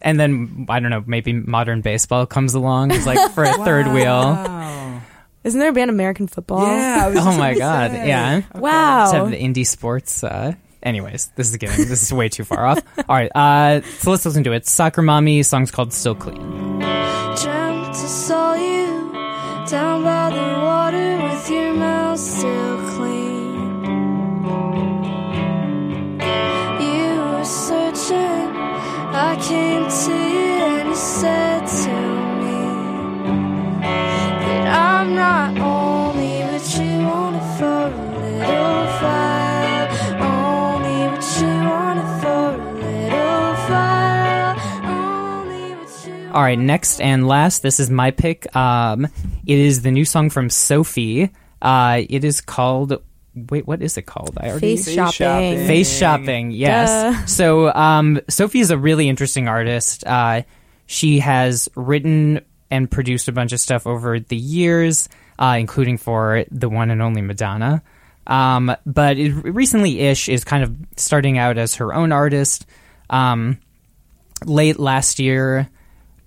And 0.01 0.19
then 0.19 0.67
I 0.71 0.81
don't 0.81 0.91
know, 0.91 1.03
maybe 1.07 1.33
modern 1.35 1.83
baseball 1.83 2.25
comes 2.25 2.55
along 2.55 2.93
as 2.93 3.05
like 3.07 3.33
for 3.33 3.45
a 3.45 3.53
third 3.65 3.89
wheel. 3.89 5.03
Isn't 5.45 5.61
there 5.61 5.69
a 5.71 5.73
band 5.73 5.91
American 5.91 6.27
football? 6.27 6.67
Yeah. 6.67 7.03
I 7.05 7.09
was 7.09 7.19
Oh 7.19 7.37
my 7.37 7.55
god, 7.55 7.91
say. 7.93 8.09
yeah. 8.09 8.37
Okay. 8.39 8.47
Just 8.53 8.63
Wow. 8.63 9.13
have 9.13 9.31
the 9.31 9.37
indie 9.37 9.67
sports. 9.67 10.25
Uh, 10.25 10.55
anyways, 10.89 11.29
this 11.37 11.49
is 11.51 11.57
getting 11.57 11.77
this 11.89 12.03
is 12.03 12.13
way 12.13 12.29
too 12.29 12.45
far 12.45 12.67
off. 12.67 12.83
All 12.99 13.17
right, 13.17 13.31
uh, 13.35 13.83
so 13.83 14.11
let's 14.11 14.25
listen 14.25 14.43
to 14.45 14.53
it. 14.53 14.67
Soccer 14.67 15.03
Mommy 15.03 15.43
song's 15.43 15.71
called 15.71 15.93
"Still 15.93 16.15
Clean." 16.15 16.41
Dreamt 16.79 17.95
saw 17.95 18.55
you 18.55 19.13
down 19.69 20.03
by 20.03 20.18
right, 46.49 46.59
next 46.59 47.01
and 47.01 47.29
last, 47.29 47.63
this 47.63 47.79
is 47.79 47.91
my 47.91 48.11
pick. 48.11 48.55
Um, 48.57 49.05
it 49.47 49.59
is 49.59 49.83
the 49.83 49.91
new 49.91 50.05
song 50.05 50.31
from 50.31 50.49
Sophie. 50.49 51.31
Uh, 51.61 52.03
it 52.09 52.25
is 52.25 52.41
called. 52.41 53.03
Wait, 53.51 53.67
what 53.67 53.83
is 53.83 53.97
it 53.99 54.03
called? 54.03 54.37
I 54.41 54.49
already 54.49 54.77
Face 54.77 54.87
Face 54.87 54.95
shopping. 54.95 55.13
shopping. 55.13 55.67
Face 55.67 55.99
shopping, 55.99 56.51
yes. 56.51 56.91
Duh. 56.91 57.27
So, 57.27 57.73
um, 57.73 58.21
Sophie 58.29 58.61
is 58.61 58.71
a 58.71 58.79
really 58.79 59.09
interesting 59.09 59.47
artist. 59.47 60.05
Uh, 60.07 60.43
she 60.87 61.21
has 61.21 61.69
written 61.77 62.41
and 62.71 62.91
produced 62.91 63.29
a 63.29 63.33
bunch 63.33 63.53
of 63.53 63.61
stuff 63.61 63.87
over 63.87 64.19
the 64.19 64.37
years, 64.37 65.09
uh, 65.39 65.57
including 65.61 65.99
for 65.99 66.45
the 66.51 66.69
one 66.69 66.91
and 66.91 67.03
only 67.03 67.21
Madonna. 67.21 67.83
Um, 68.27 68.75
but 68.87 69.19
it, 69.19 69.33
recently, 69.33 70.01
Ish 70.01 70.29
is 70.31 70.45
kind 70.45 70.65
of 70.65 70.75
starting 70.97 71.37
out 71.37 71.59
as 71.59 71.77
her 71.77 71.95
own 71.95 72.11
artist. 72.11 72.67
Um, 73.11 73.59
late 74.45 74.79
last 74.79 75.19
year, 75.19 75.69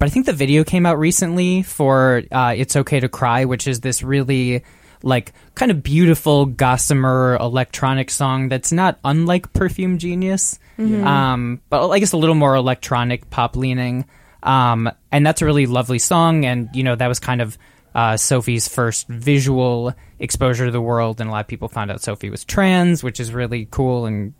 but 0.01 0.07
I 0.07 0.09
think 0.09 0.25
the 0.25 0.33
video 0.33 0.63
came 0.63 0.87
out 0.87 0.97
recently 0.97 1.61
for 1.61 2.23
uh, 2.31 2.55
"It's 2.57 2.75
Okay 2.75 2.99
to 3.01 3.07
Cry," 3.07 3.45
which 3.45 3.67
is 3.67 3.81
this 3.81 4.01
really 4.01 4.63
like 5.03 5.31
kind 5.53 5.69
of 5.69 5.83
beautiful 5.83 6.47
gossamer 6.47 7.37
electronic 7.39 8.09
song 8.09 8.49
that's 8.49 8.71
not 8.71 8.97
unlike 9.05 9.53
Perfume 9.53 9.99
Genius, 9.99 10.57
um, 11.05 11.61
but 11.69 11.87
I 11.87 11.99
guess 11.99 12.13
a 12.13 12.17
little 12.17 12.33
more 12.33 12.55
electronic 12.55 13.29
pop 13.29 13.55
leaning. 13.55 14.05
Um, 14.41 14.89
and 15.11 15.23
that's 15.23 15.43
a 15.43 15.45
really 15.45 15.67
lovely 15.67 15.99
song, 15.99 16.45
and 16.45 16.67
you 16.73 16.81
know 16.81 16.95
that 16.95 17.07
was 17.07 17.19
kind 17.19 17.39
of 17.39 17.59
uh, 17.93 18.17
Sophie's 18.17 18.67
first 18.67 19.07
visual 19.07 19.93
exposure 20.17 20.65
to 20.65 20.71
the 20.71 20.81
world, 20.81 21.21
and 21.21 21.29
a 21.29 21.31
lot 21.31 21.41
of 21.41 21.47
people 21.47 21.67
found 21.67 21.91
out 21.91 22.01
Sophie 22.01 22.31
was 22.31 22.43
trans, 22.43 23.03
which 23.03 23.19
is 23.19 23.31
really 23.31 23.67
cool 23.69 24.07
and 24.07 24.33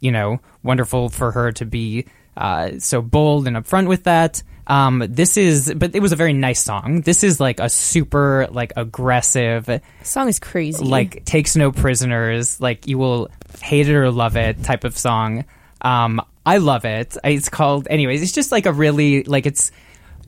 you 0.00 0.10
know, 0.10 0.40
wonderful 0.64 1.08
for 1.08 1.30
her 1.30 1.52
to 1.52 1.64
be 1.64 2.04
uh, 2.36 2.72
so 2.78 3.00
bold 3.00 3.46
and 3.46 3.56
upfront 3.56 3.86
with 3.86 4.02
that. 4.04 4.42
Um, 4.66 5.04
this 5.08 5.36
is, 5.36 5.72
but 5.76 5.94
it 5.94 6.00
was 6.00 6.12
a 6.12 6.16
very 6.16 6.32
nice 6.32 6.60
song. 6.62 7.02
This 7.02 7.22
is 7.22 7.38
like 7.38 7.60
a 7.60 7.68
super, 7.68 8.48
like 8.50 8.72
aggressive, 8.76 9.66
The 9.66 9.82
song 10.02 10.28
is 10.28 10.38
crazy. 10.38 10.84
like 10.84 11.24
takes 11.24 11.54
no 11.56 11.70
prisoners. 11.70 12.60
Like 12.60 12.86
you 12.86 12.96
will 12.98 13.28
hate 13.60 13.88
it 13.88 13.94
or 13.94 14.10
love 14.10 14.36
it 14.36 14.62
type 14.62 14.84
of 14.84 14.96
song. 14.96 15.44
Um, 15.82 16.20
I 16.46 16.58
love 16.58 16.84
it. 16.84 17.16
It's 17.24 17.48
called, 17.48 17.88
anyways. 17.90 18.22
It's 18.22 18.32
just 18.32 18.52
like 18.52 18.66
a 18.66 18.72
really 18.72 19.24
like 19.24 19.46
it's, 19.46 19.70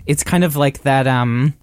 it's 0.07 0.23
kind 0.23 0.45
of 0.45 0.55
like 0.57 0.83
that. 0.83 1.07
Um, 1.07 1.55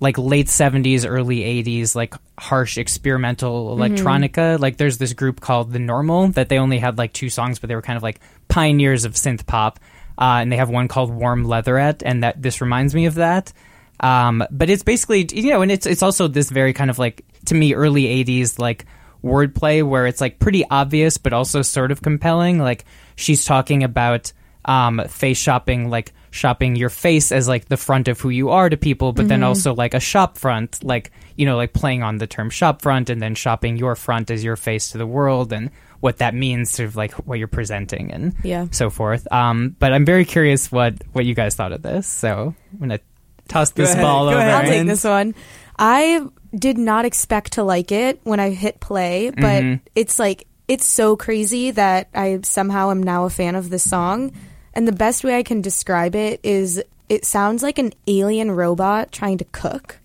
like 0.00 0.18
late 0.18 0.48
70s 0.48 1.08
early 1.08 1.62
80s 1.62 1.94
like 1.94 2.14
harsh 2.36 2.76
experimental 2.76 3.76
electronica 3.76 4.58
like 4.58 4.76
there's 4.76 4.98
this 4.98 5.12
group 5.12 5.40
called 5.40 5.72
the 5.72 5.78
normal 5.78 6.26
that 6.28 6.48
they 6.48 6.58
only 6.58 6.78
had 6.80 6.98
like 6.98 7.12
two 7.12 7.30
songs 7.30 7.60
but 7.60 7.68
they 7.68 7.76
were 7.76 7.82
kind 7.82 7.96
of 7.96 8.02
like 8.02 8.18
pioneers 8.48 9.04
of 9.04 9.12
synth 9.12 9.46
pop 9.46 9.78
uh, 10.18 10.38
and 10.40 10.52
they 10.52 10.56
have 10.56 10.70
one 10.70 10.88
called 10.88 11.10
warm 11.10 11.44
leatherette 11.44 12.02
and 12.04 12.22
that 12.22 12.40
this 12.40 12.60
reminds 12.60 12.94
me 12.94 13.06
of 13.06 13.14
that. 13.14 13.52
Um, 14.00 14.44
but 14.50 14.68
it's 14.68 14.82
basically 14.82 15.28
you 15.32 15.50
know 15.50 15.62
and 15.62 15.70
it's 15.70 15.86
it's 15.86 16.02
also 16.02 16.26
this 16.26 16.50
very 16.50 16.72
kind 16.72 16.90
of 16.90 16.98
like 16.98 17.24
to 17.46 17.54
me 17.54 17.74
early 17.74 18.04
80s 18.24 18.58
like 18.58 18.84
wordplay 19.22 19.86
where 19.86 20.06
it's 20.06 20.20
like 20.20 20.40
pretty 20.40 20.64
obvious 20.68 21.16
but 21.18 21.32
also 21.32 21.62
sort 21.62 21.92
of 21.92 22.02
compelling. 22.02 22.58
Like 22.58 22.84
she's 23.16 23.44
talking 23.44 23.84
about 23.84 24.32
um, 24.64 25.02
face 25.08 25.38
shopping 25.38 25.88
like 25.88 26.12
shopping 26.32 26.74
your 26.74 26.88
face 26.88 27.30
as 27.30 27.46
like 27.46 27.68
the 27.68 27.76
front 27.76 28.08
of 28.08 28.18
who 28.20 28.30
you 28.30 28.48
are 28.50 28.68
to 28.68 28.76
people 28.76 29.12
but 29.12 29.28
then 29.28 29.42
also 29.44 29.74
like 29.74 29.92
a 29.94 30.00
shop 30.00 30.38
front 30.38 30.82
like 30.82 31.12
you 31.36 31.44
know 31.46 31.56
like 31.56 31.72
playing 31.74 32.02
on 32.02 32.16
the 32.18 32.26
term 32.26 32.48
shop 32.50 32.80
front 32.82 33.10
and 33.10 33.20
then 33.22 33.34
shopping 33.34 33.76
your 33.76 33.94
front 33.94 34.30
as 34.30 34.42
your 34.42 34.56
face 34.56 34.90
to 34.92 34.98
the 34.98 35.06
world 35.06 35.52
and 35.52 35.70
what 36.00 36.16
that 36.18 36.34
means 36.34 36.70
sort 36.70 36.88
of 36.88 36.96
like 36.96 37.12
what 37.26 37.38
you're 37.38 37.46
presenting 37.46 38.10
and 38.10 38.34
Yeah. 38.42 38.66
so 38.72 38.88
forth 38.90 39.30
um, 39.30 39.76
but 39.78 39.92
i'm 39.92 40.04
very 40.06 40.24
curious 40.24 40.72
what 40.72 40.94
what 41.12 41.24
you 41.26 41.34
guys 41.34 41.54
thought 41.54 41.72
of 41.72 41.82
this 41.82 42.06
so 42.08 42.54
i'm 42.72 42.78
gonna 42.80 42.98
toss 43.46 43.70
this 43.72 43.92
ahead, 43.92 44.02
ball 44.02 44.24
go 44.24 44.30
over 44.30 44.38
ahead. 44.38 44.64
I'll 44.64 44.70
take 44.70 44.86
this 44.86 45.04
one. 45.04 45.34
I 45.78 46.26
did 46.56 46.78
not 46.78 47.04
expect 47.04 47.52
to 47.54 47.62
like 47.64 47.92
it 47.92 48.20
when 48.24 48.40
I 48.40 48.50
hit 48.50 48.80
play, 48.80 49.30
but 49.30 49.42
Mm-hmm. 49.62 49.84
it's 49.94 50.18
like 50.18 50.46
it's 50.68 50.86
so 50.86 51.16
crazy 51.16 51.72
that 51.72 52.08
I 52.14 52.38
somehow 52.44 52.90
am 52.90 53.02
now 53.02 53.24
a 53.24 53.30
fan 53.30 53.54
of 53.56 53.68
this 53.68 53.88
song. 53.88 54.32
And 54.74 54.86
the 54.88 54.92
best 54.92 55.22
way 55.24 55.36
I 55.36 55.42
can 55.42 55.60
describe 55.60 56.14
it 56.14 56.40
is 56.42 56.82
it 57.08 57.24
sounds 57.24 57.62
like 57.62 57.78
an 57.78 57.92
alien 58.06 58.50
robot 58.50 59.12
trying 59.12 59.38
to 59.38 59.44
cook. 59.44 59.98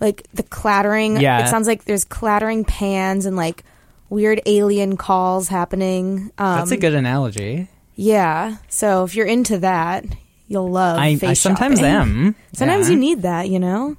Like 0.00 0.26
the 0.34 0.42
clattering, 0.42 1.20
Yeah. 1.20 1.44
it 1.46 1.48
sounds 1.48 1.66
like 1.68 1.84
there's 1.84 2.04
clattering 2.04 2.64
pans 2.64 3.26
and 3.26 3.36
like 3.36 3.62
weird 4.10 4.40
alien 4.46 4.96
calls 4.96 5.48
happening. 5.48 6.32
Um, 6.38 6.58
that's 6.58 6.70
a 6.72 6.76
good 6.76 6.94
analogy 6.94 7.68
yeah. 7.94 8.56
So 8.68 9.04
if 9.04 9.14
you're 9.14 9.26
into 9.26 9.58
that, 9.58 10.04
you'll 10.48 10.70
love. 10.70 10.98
I, 10.98 11.18
I 11.22 11.32
sometimes 11.34 11.78
shopping. 11.78 11.84
am 11.94 12.34
Sometimes 12.54 12.88
Yeah. 12.88 12.94
you 12.94 12.98
need 13.00 13.22
that, 13.22 13.50
you 13.50 13.58
know? 13.58 13.96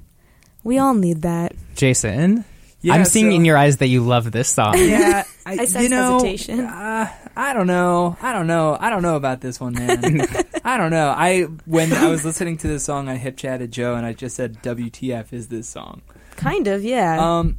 We 0.64 0.78
all 0.78 0.94
need 0.94 1.22
that. 1.22 1.52
jason 1.76 2.44
Yeah, 2.84 2.94
i'm 2.94 3.04
seeing 3.06 3.30
so- 3.30 3.34
in 3.36 3.44
your 3.44 3.56
eyes 3.56 3.78
that 3.78 3.88
you 3.88 4.02
love 4.02 4.30
this 4.30 4.48
song 4.48 4.74
Yeah, 4.76 5.24
I, 5.46 5.52
I 5.52 5.64
sense 5.64 5.82
you 5.84 5.88
know, 5.88 6.14
hesitation. 6.14 6.60
Uh, 6.60 7.08
I 7.36 7.52
don't 7.52 7.66
know. 7.66 8.16
I 8.22 8.32
don't 8.32 8.46
know. 8.46 8.76
I 8.78 8.90
don't 8.90 9.02
know 9.02 9.16
about 9.16 9.40
this 9.40 9.58
one, 9.58 9.72
man. 9.74 10.20
I 10.64 10.76
don't 10.76 10.90
know. 10.90 11.08
I 11.08 11.42
when 11.66 11.92
I 11.92 12.06
was 12.08 12.24
listening 12.24 12.56
to 12.58 12.68
this 12.68 12.84
song, 12.84 13.08
I 13.08 13.16
hip 13.16 13.36
chatted 13.36 13.72
Joe 13.72 13.94
and 13.96 14.06
I 14.06 14.12
just 14.12 14.36
said, 14.36 14.62
"WTF 14.62 15.32
is 15.32 15.48
this 15.48 15.68
song?" 15.68 16.02
Kind 16.36 16.66
of, 16.68 16.84
yeah. 16.84 17.18
Um, 17.38 17.56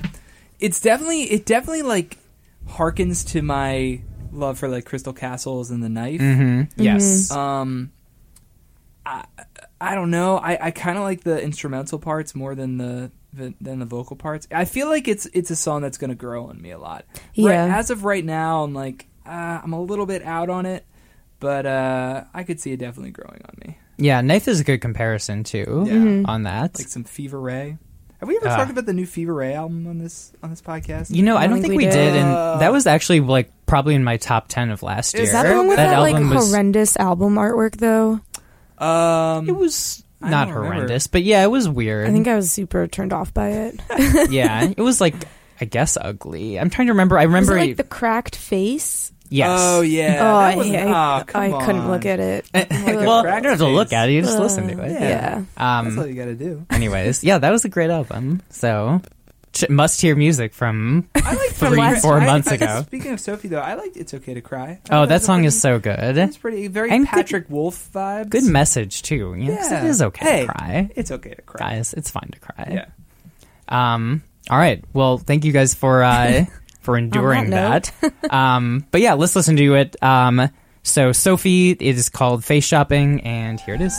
it's 0.59 0.79
definitely 0.79 1.23
it 1.23 1.45
definitely 1.45 1.81
like 1.83 2.17
harkens 2.69 3.27
to 3.33 3.41
my 3.41 4.01
love 4.31 4.57
for 4.59 4.67
like 4.69 4.85
Crystal 4.85 5.13
Castles 5.13 5.71
and 5.71 5.83
the 5.83 5.89
Knife. 5.89 6.21
hmm 6.21 6.61
yes 6.77 7.29
Um, 7.31 7.91
I 9.05 9.25
I 9.81 9.93
don't 9.95 10.09
know. 10.11 10.37
I, 10.37 10.67
I 10.67 10.71
kind 10.71 10.97
of 10.97 11.03
like 11.03 11.21
the 11.23 11.41
instrumental 11.41 11.99
parts 11.99 12.33
more 12.33 12.55
than 12.55 12.77
the, 12.77 13.11
the 13.35 13.53
than 13.61 13.79
the 13.79 13.85
vocal 13.85 14.15
parts. 14.15 14.47
I 14.51 14.65
feel 14.65 14.87
like 14.87 15.07
it's 15.07 15.25
it's 15.33 15.51
a 15.51 15.55
song 15.55 15.81
that's 15.81 15.97
gonna 15.97 16.15
grow 16.15 16.45
on 16.47 16.61
me 16.61 16.71
a 16.71 16.77
lot. 16.79 17.05
Yeah. 17.33 17.49
Right, 17.67 17.77
as 17.77 17.89
of 17.89 18.03
right 18.03 18.23
now, 18.25 18.63
I'm 18.63 18.73
like 18.73 19.07
uh, 19.25 19.61
I'm 19.63 19.73
a 19.73 19.81
little 19.81 20.05
bit 20.05 20.23
out 20.23 20.49
on 20.49 20.65
it, 20.65 20.85
but 21.39 21.65
uh, 21.65 22.23
I 22.33 22.43
could 22.43 22.59
see 22.59 22.71
it 22.71 22.77
definitely 22.77 23.11
growing 23.11 23.41
on 23.45 23.55
me. 23.65 23.77
Yeah, 23.97 24.21
Knife 24.21 24.47
is 24.47 24.59
a 24.59 24.63
good 24.63 24.81
comparison 24.81 25.43
too 25.43 25.85
Yeah. 25.87 25.93
Mm-hmm. 25.93 26.25
on 26.29 26.43
that. 26.43 26.77
Like 26.77 26.87
some 26.87 27.03
Fever 27.05 27.39
Ray. 27.39 27.77
Have 28.19 28.29
we 28.29 28.37
ever 28.37 28.47
Ah. 28.47 28.55
talked 28.55 28.71
about 28.71 28.85
the 28.85 28.93
new 28.93 29.05
Fever 29.05 29.33
Ray 29.33 29.53
album 29.53 29.87
on 29.87 29.97
this 29.99 30.31
on 30.41 30.49
this 30.49 30.61
podcast? 30.61 31.13
you 31.13 31.21
know, 31.23 31.35
I 31.35 31.43
I 31.43 31.47
don't 31.47 31.57
think 31.61 31.71
think 31.71 31.77
we 31.79 31.85
we 31.85 31.91
did. 31.91 32.11
did, 32.13 32.15
and 32.15 32.61
that 32.61 32.71
was 32.71 32.87
actually 32.87 33.19
like 33.19 33.51
probably 33.65 33.93
in 33.95 34.03
my 34.05 34.17
top 34.17 34.47
ten 34.47 34.69
of 34.71 34.83
last 34.83 35.13
year. 35.13 35.23
Is 35.23 35.29
Is 35.29 35.33
that 35.33 35.47
the 35.47 35.55
one 35.55 35.67
with 35.67 35.77
that 35.77 35.89
that, 35.91 35.99
like 35.99 36.13
album 36.15 36.29
was 36.29 36.49
horrendous 36.49 36.95
album 36.97 37.35
artwork 37.35 37.75
though? 37.77 38.21
um, 38.77 39.47
it 39.49 39.55
was 39.55 40.03
I 40.21 40.29
not 40.29 40.45
don't 40.45 40.55
remember. 40.55 40.73
horrendous, 40.75 41.07
but 41.07 41.23
yeah, 41.23 41.43
it 41.43 41.51
was 41.51 41.67
weird. 41.69 42.07
I 42.07 42.11
think 42.11 42.27
I 42.27 42.35
was 42.35 42.51
super 42.51 42.87
turned 42.87 43.13
off 43.13 43.33
by 43.33 43.49
it. 43.49 43.79
yeah, 44.31 44.69
it 44.75 44.81
was 44.81 44.99
like 45.01 45.15
I 45.61 45.65
guess 45.65 45.97
ugly. 45.99 46.59
I'm 46.59 46.69
trying 46.69 46.87
to 46.87 46.93
remember. 46.93 47.17
I 47.17 47.25
Was 47.25 47.33
remember 47.33 47.57
it 47.57 47.67
like 47.67 47.77
the 47.77 47.83
cracked 47.83 48.35
face? 48.35 49.11
yes. 49.29 49.49
Oh 49.59 49.81
yeah. 49.81 50.17
oh, 50.21 50.37
that 50.39 50.53
I, 50.53 50.55
wasn't- 50.55 50.75
I, 50.75 51.19
oh, 51.19 51.23
come 51.25 51.41
I 51.41 51.65
couldn't 51.65 51.81
on. 51.81 51.91
look 51.91 52.05
at 52.05 52.19
it. 52.19 52.45
Like 52.53 52.69
well, 52.71 53.17
you 53.17 53.23
cracked 53.23 53.43
don't 53.43 53.51
have 53.51 53.59
to 53.59 53.67
look 53.67 53.91
at 53.93 54.09
it. 54.09 54.13
You 54.13 54.21
just 54.21 54.37
Uh, 54.37 54.41
listen 54.43 54.67
to 54.67 54.83
it. 54.83 54.91
Yeah. 54.91 55.43
That's 55.57 55.97
all 55.97 56.03
Um. 56.03 56.09
you 56.09 56.15
got 56.15 56.25
to 56.25 56.35
do. 56.35 56.65
Anyways, 56.69 57.23
yeah, 57.23 57.37
that 57.39 57.51
was 57.51 57.65
a 57.65 57.69
great 57.69 57.89
album. 57.89 58.41
So 58.49 59.01
must 59.69 60.01
hear 60.01 60.15
music 60.15 60.53
from 60.53 61.07
I 61.15 61.33
like 61.33 61.49
three, 61.53 61.77
last- 61.77 62.01
four 62.01 62.19
I- 62.19 62.25
months 62.25 62.47
I- 62.49 62.55
ago. 62.55 62.83
Speaking 62.87 63.11
of 63.13 63.19
Sophie, 63.19 63.47
though, 63.47 63.59
I 63.59 63.75
liked 63.75 63.97
"It's 63.97 64.13
Okay 64.13 64.33
to 64.33 64.41
Cry." 64.41 64.79
I 64.89 64.95
Oh, 64.97 65.05
that 65.05 65.21
song 65.23 65.37
pretty- 65.39 65.47
is 65.47 65.61
so 65.61 65.79
good. 65.79 66.17
It's 66.17 66.37
pretty 66.37 66.67
very 66.67 66.89
And 66.91 67.05
good- 67.05 67.11
Patrick 67.11 67.49
Wolf 67.49 67.89
vibes. 67.93 68.29
Good 68.29 68.43
message 68.45 69.01
too. 69.03 69.35
You 69.37 69.51
know, 69.51 69.59
Yeah. 69.61 69.83
it 69.83 69.87
is 69.89 70.01
okay 70.01 70.25
Hey. 70.25 70.41
to 70.45 70.47
cry, 70.51 70.89
It's 70.95 71.11
okay 71.11 71.33
to 71.33 71.41
cry. 71.41 71.59
guys. 71.75 71.93
It's 71.93 72.09
fine 72.09 72.29
to 72.31 72.39
cry. 72.39 72.67
Yeah. 72.71 72.85
Um. 73.67 74.23
All 74.49 74.57
right. 74.57 74.83
Well, 74.93 75.17
thank 75.17 75.43
you 75.45 75.51
guys 75.51 75.73
for 75.73 76.03
uh, 76.03 76.45
for 76.81 76.97
enduring 76.97 77.49
that 77.51 77.91
that. 78.01 78.33
um. 78.33 78.85
But 78.91 79.01
yeah, 79.01 79.13
let's 79.13 79.35
listen 79.35 79.55
to 79.57 79.73
it. 79.75 79.95
Um. 80.03 80.49
So 80.83 81.11
Sophie, 81.13 81.71
it 81.71 81.81
is 81.81 82.09
called 82.09 82.43
Face 82.45 82.63
Shopping, 82.65 83.21
and 83.21 83.59
here 83.59 83.73
it 83.75 83.81
is. 83.81 83.95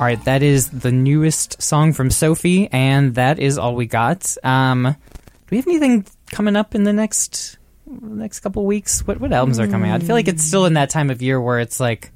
All 0.00 0.06
right, 0.06 0.24
that 0.24 0.42
is 0.42 0.70
the 0.70 0.90
newest 0.90 1.60
song 1.60 1.92
from 1.92 2.10
Sophie, 2.10 2.70
and 2.72 3.16
that 3.16 3.38
is 3.38 3.58
all 3.58 3.74
we 3.74 3.84
got. 3.84 4.34
Um, 4.42 4.84
do 4.84 5.46
we 5.50 5.58
have 5.58 5.66
anything 5.66 6.06
coming 6.30 6.56
up 6.56 6.74
in 6.74 6.84
the 6.84 6.92
next 6.94 7.58
next 7.86 8.40
couple 8.40 8.64
weeks? 8.64 9.06
What 9.06 9.20
what 9.20 9.30
albums 9.30 9.60
are 9.60 9.66
coming 9.68 9.90
out? 9.90 10.02
I 10.02 10.06
feel 10.06 10.16
like 10.16 10.26
it's 10.26 10.42
still 10.42 10.64
in 10.64 10.72
that 10.72 10.88
time 10.88 11.10
of 11.10 11.20
year 11.20 11.38
where 11.38 11.58
it's 11.58 11.78
like 11.80 12.12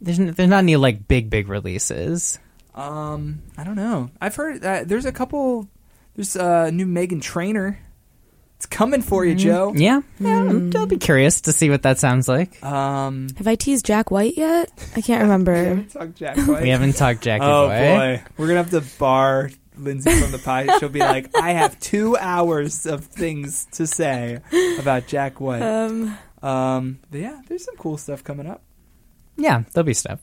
there's 0.00 0.18
n- 0.18 0.32
there's 0.32 0.48
not 0.48 0.58
any 0.58 0.74
like 0.74 1.06
big 1.06 1.30
big 1.30 1.48
releases. 1.48 2.40
Um, 2.74 3.42
I 3.56 3.62
don't 3.62 3.76
know. 3.76 4.10
I've 4.20 4.34
heard 4.34 4.64
uh, 4.64 4.82
there's 4.84 5.04
a 5.04 5.12
couple. 5.12 5.68
There's 6.16 6.34
a 6.34 6.72
new 6.72 6.84
Meghan 6.86 7.22
Trainor. 7.22 7.78
It's 8.64 8.74
coming 8.74 9.02
for 9.02 9.26
you, 9.26 9.34
Joe. 9.34 9.74
Yeah, 9.76 10.00
yeah. 10.18 10.70
I'll 10.74 10.86
be 10.86 10.96
curious 10.96 11.42
to 11.42 11.52
see 11.52 11.68
what 11.68 11.82
that 11.82 11.98
sounds 11.98 12.26
like. 12.28 12.64
Um, 12.64 13.28
Have 13.36 13.46
I 13.46 13.56
teased 13.56 13.84
Jack 13.84 14.10
White 14.10 14.38
yet? 14.38 14.70
I 14.96 15.02
can't 15.02 15.20
remember. 15.20 15.82
talk 15.92 16.14
Jack 16.14 16.38
White. 16.38 16.62
We 16.62 16.70
haven't 16.70 16.94
talked 16.96 17.20
Jackie 17.20 17.44
Oh 17.44 17.68
Boy. 17.68 17.78
boy, 17.78 18.22
we're 18.38 18.46
gonna 18.46 18.62
have 18.62 18.70
to 18.70 18.80
bar 18.98 19.50
Lindsay 19.76 20.10
from 20.18 20.30
the 20.32 20.38
pie. 20.38 20.78
She'll 20.78 20.88
be 20.88 21.00
like, 21.00 21.28
"I 21.36 21.50
have 21.52 21.78
two 21.78 22.16
hours 22.16 22.86
of 22.86 23.04
things 23.04 23.66
to 23.72 23.86
say 23.86 24.40
about 24.78 25.08
Jack 25.08 25.40
White." 25.42 25.60
Um, 25.60 26.16
Um, 26.42 27.00
but 27.10 27.20
yeah, 27.20 27.42
there's 27.48 27.66
some 27.66 27.76
cool 27.76 27.98
stuff 27.98 28.24
coming 28.24 28.46
up. 28.46 28.62
Yeah, 29.36 29.64
there'll 29.74 29.84
be 29.84 29.92
stuff. 29.92 30.20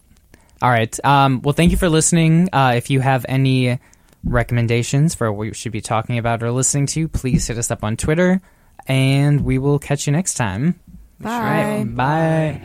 All 0.64 0.70
right. 0.72 0.98
Um, 1.06 1.42
well, 1.44 1.54
thank 1.54 1.70
you 1.72 1.78
for 1.78 1.90
listening. 1.90 2.50
Uh, 2.52 2.74
if 2.76 2.90
you 2.90 3.02
have 3.02 3.24
any 3.30 3.80
recommendations 4.24 5.16
for 5.16 5.32
what 5.32 5.40
we 5.40 5.54
should 5.54 5.72
be 5.72 5.82
talking 5.82 6.18
about 6.18 6.44
or 6.44 6.52
listening 6.52 6.86
to, 6.88 7.08
please 7.08 7.48
hit 7.48 7.58
us 7.58 7.72
up 7.72 7.84
on 7.84 7.98
Twitter, 7.98 8.42
and 8.88 9.42
we 9.42 9.58
will 9.58 9.80
catch 9.80 10.08
you 10.08 10.14
next 10.14 10.36
time. 10.36 10.80
bye. 11.20 11.34
All 11.34 11.42
right. 11.42 11.84
Bye. 11.84 12.62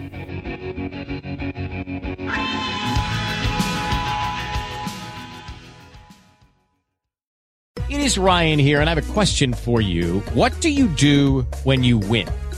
It 7.89 8.01
is 8.01 8.19
Ryan 8.19 8.59
here, 8.59 8.81
and 8.81 8.91
I 8.91 8.95
have 8.95 9.11
a 9.11 9.13
question 9.13 9.55
for 9.55 9.81
you. 9.81 10.19
What 10.35 10.61
do 10.61 10.71
you 10.71 10.89
do 10.89 11.43
when 11.63 11.85
you 11.85 11.99
win? 11.99 12.29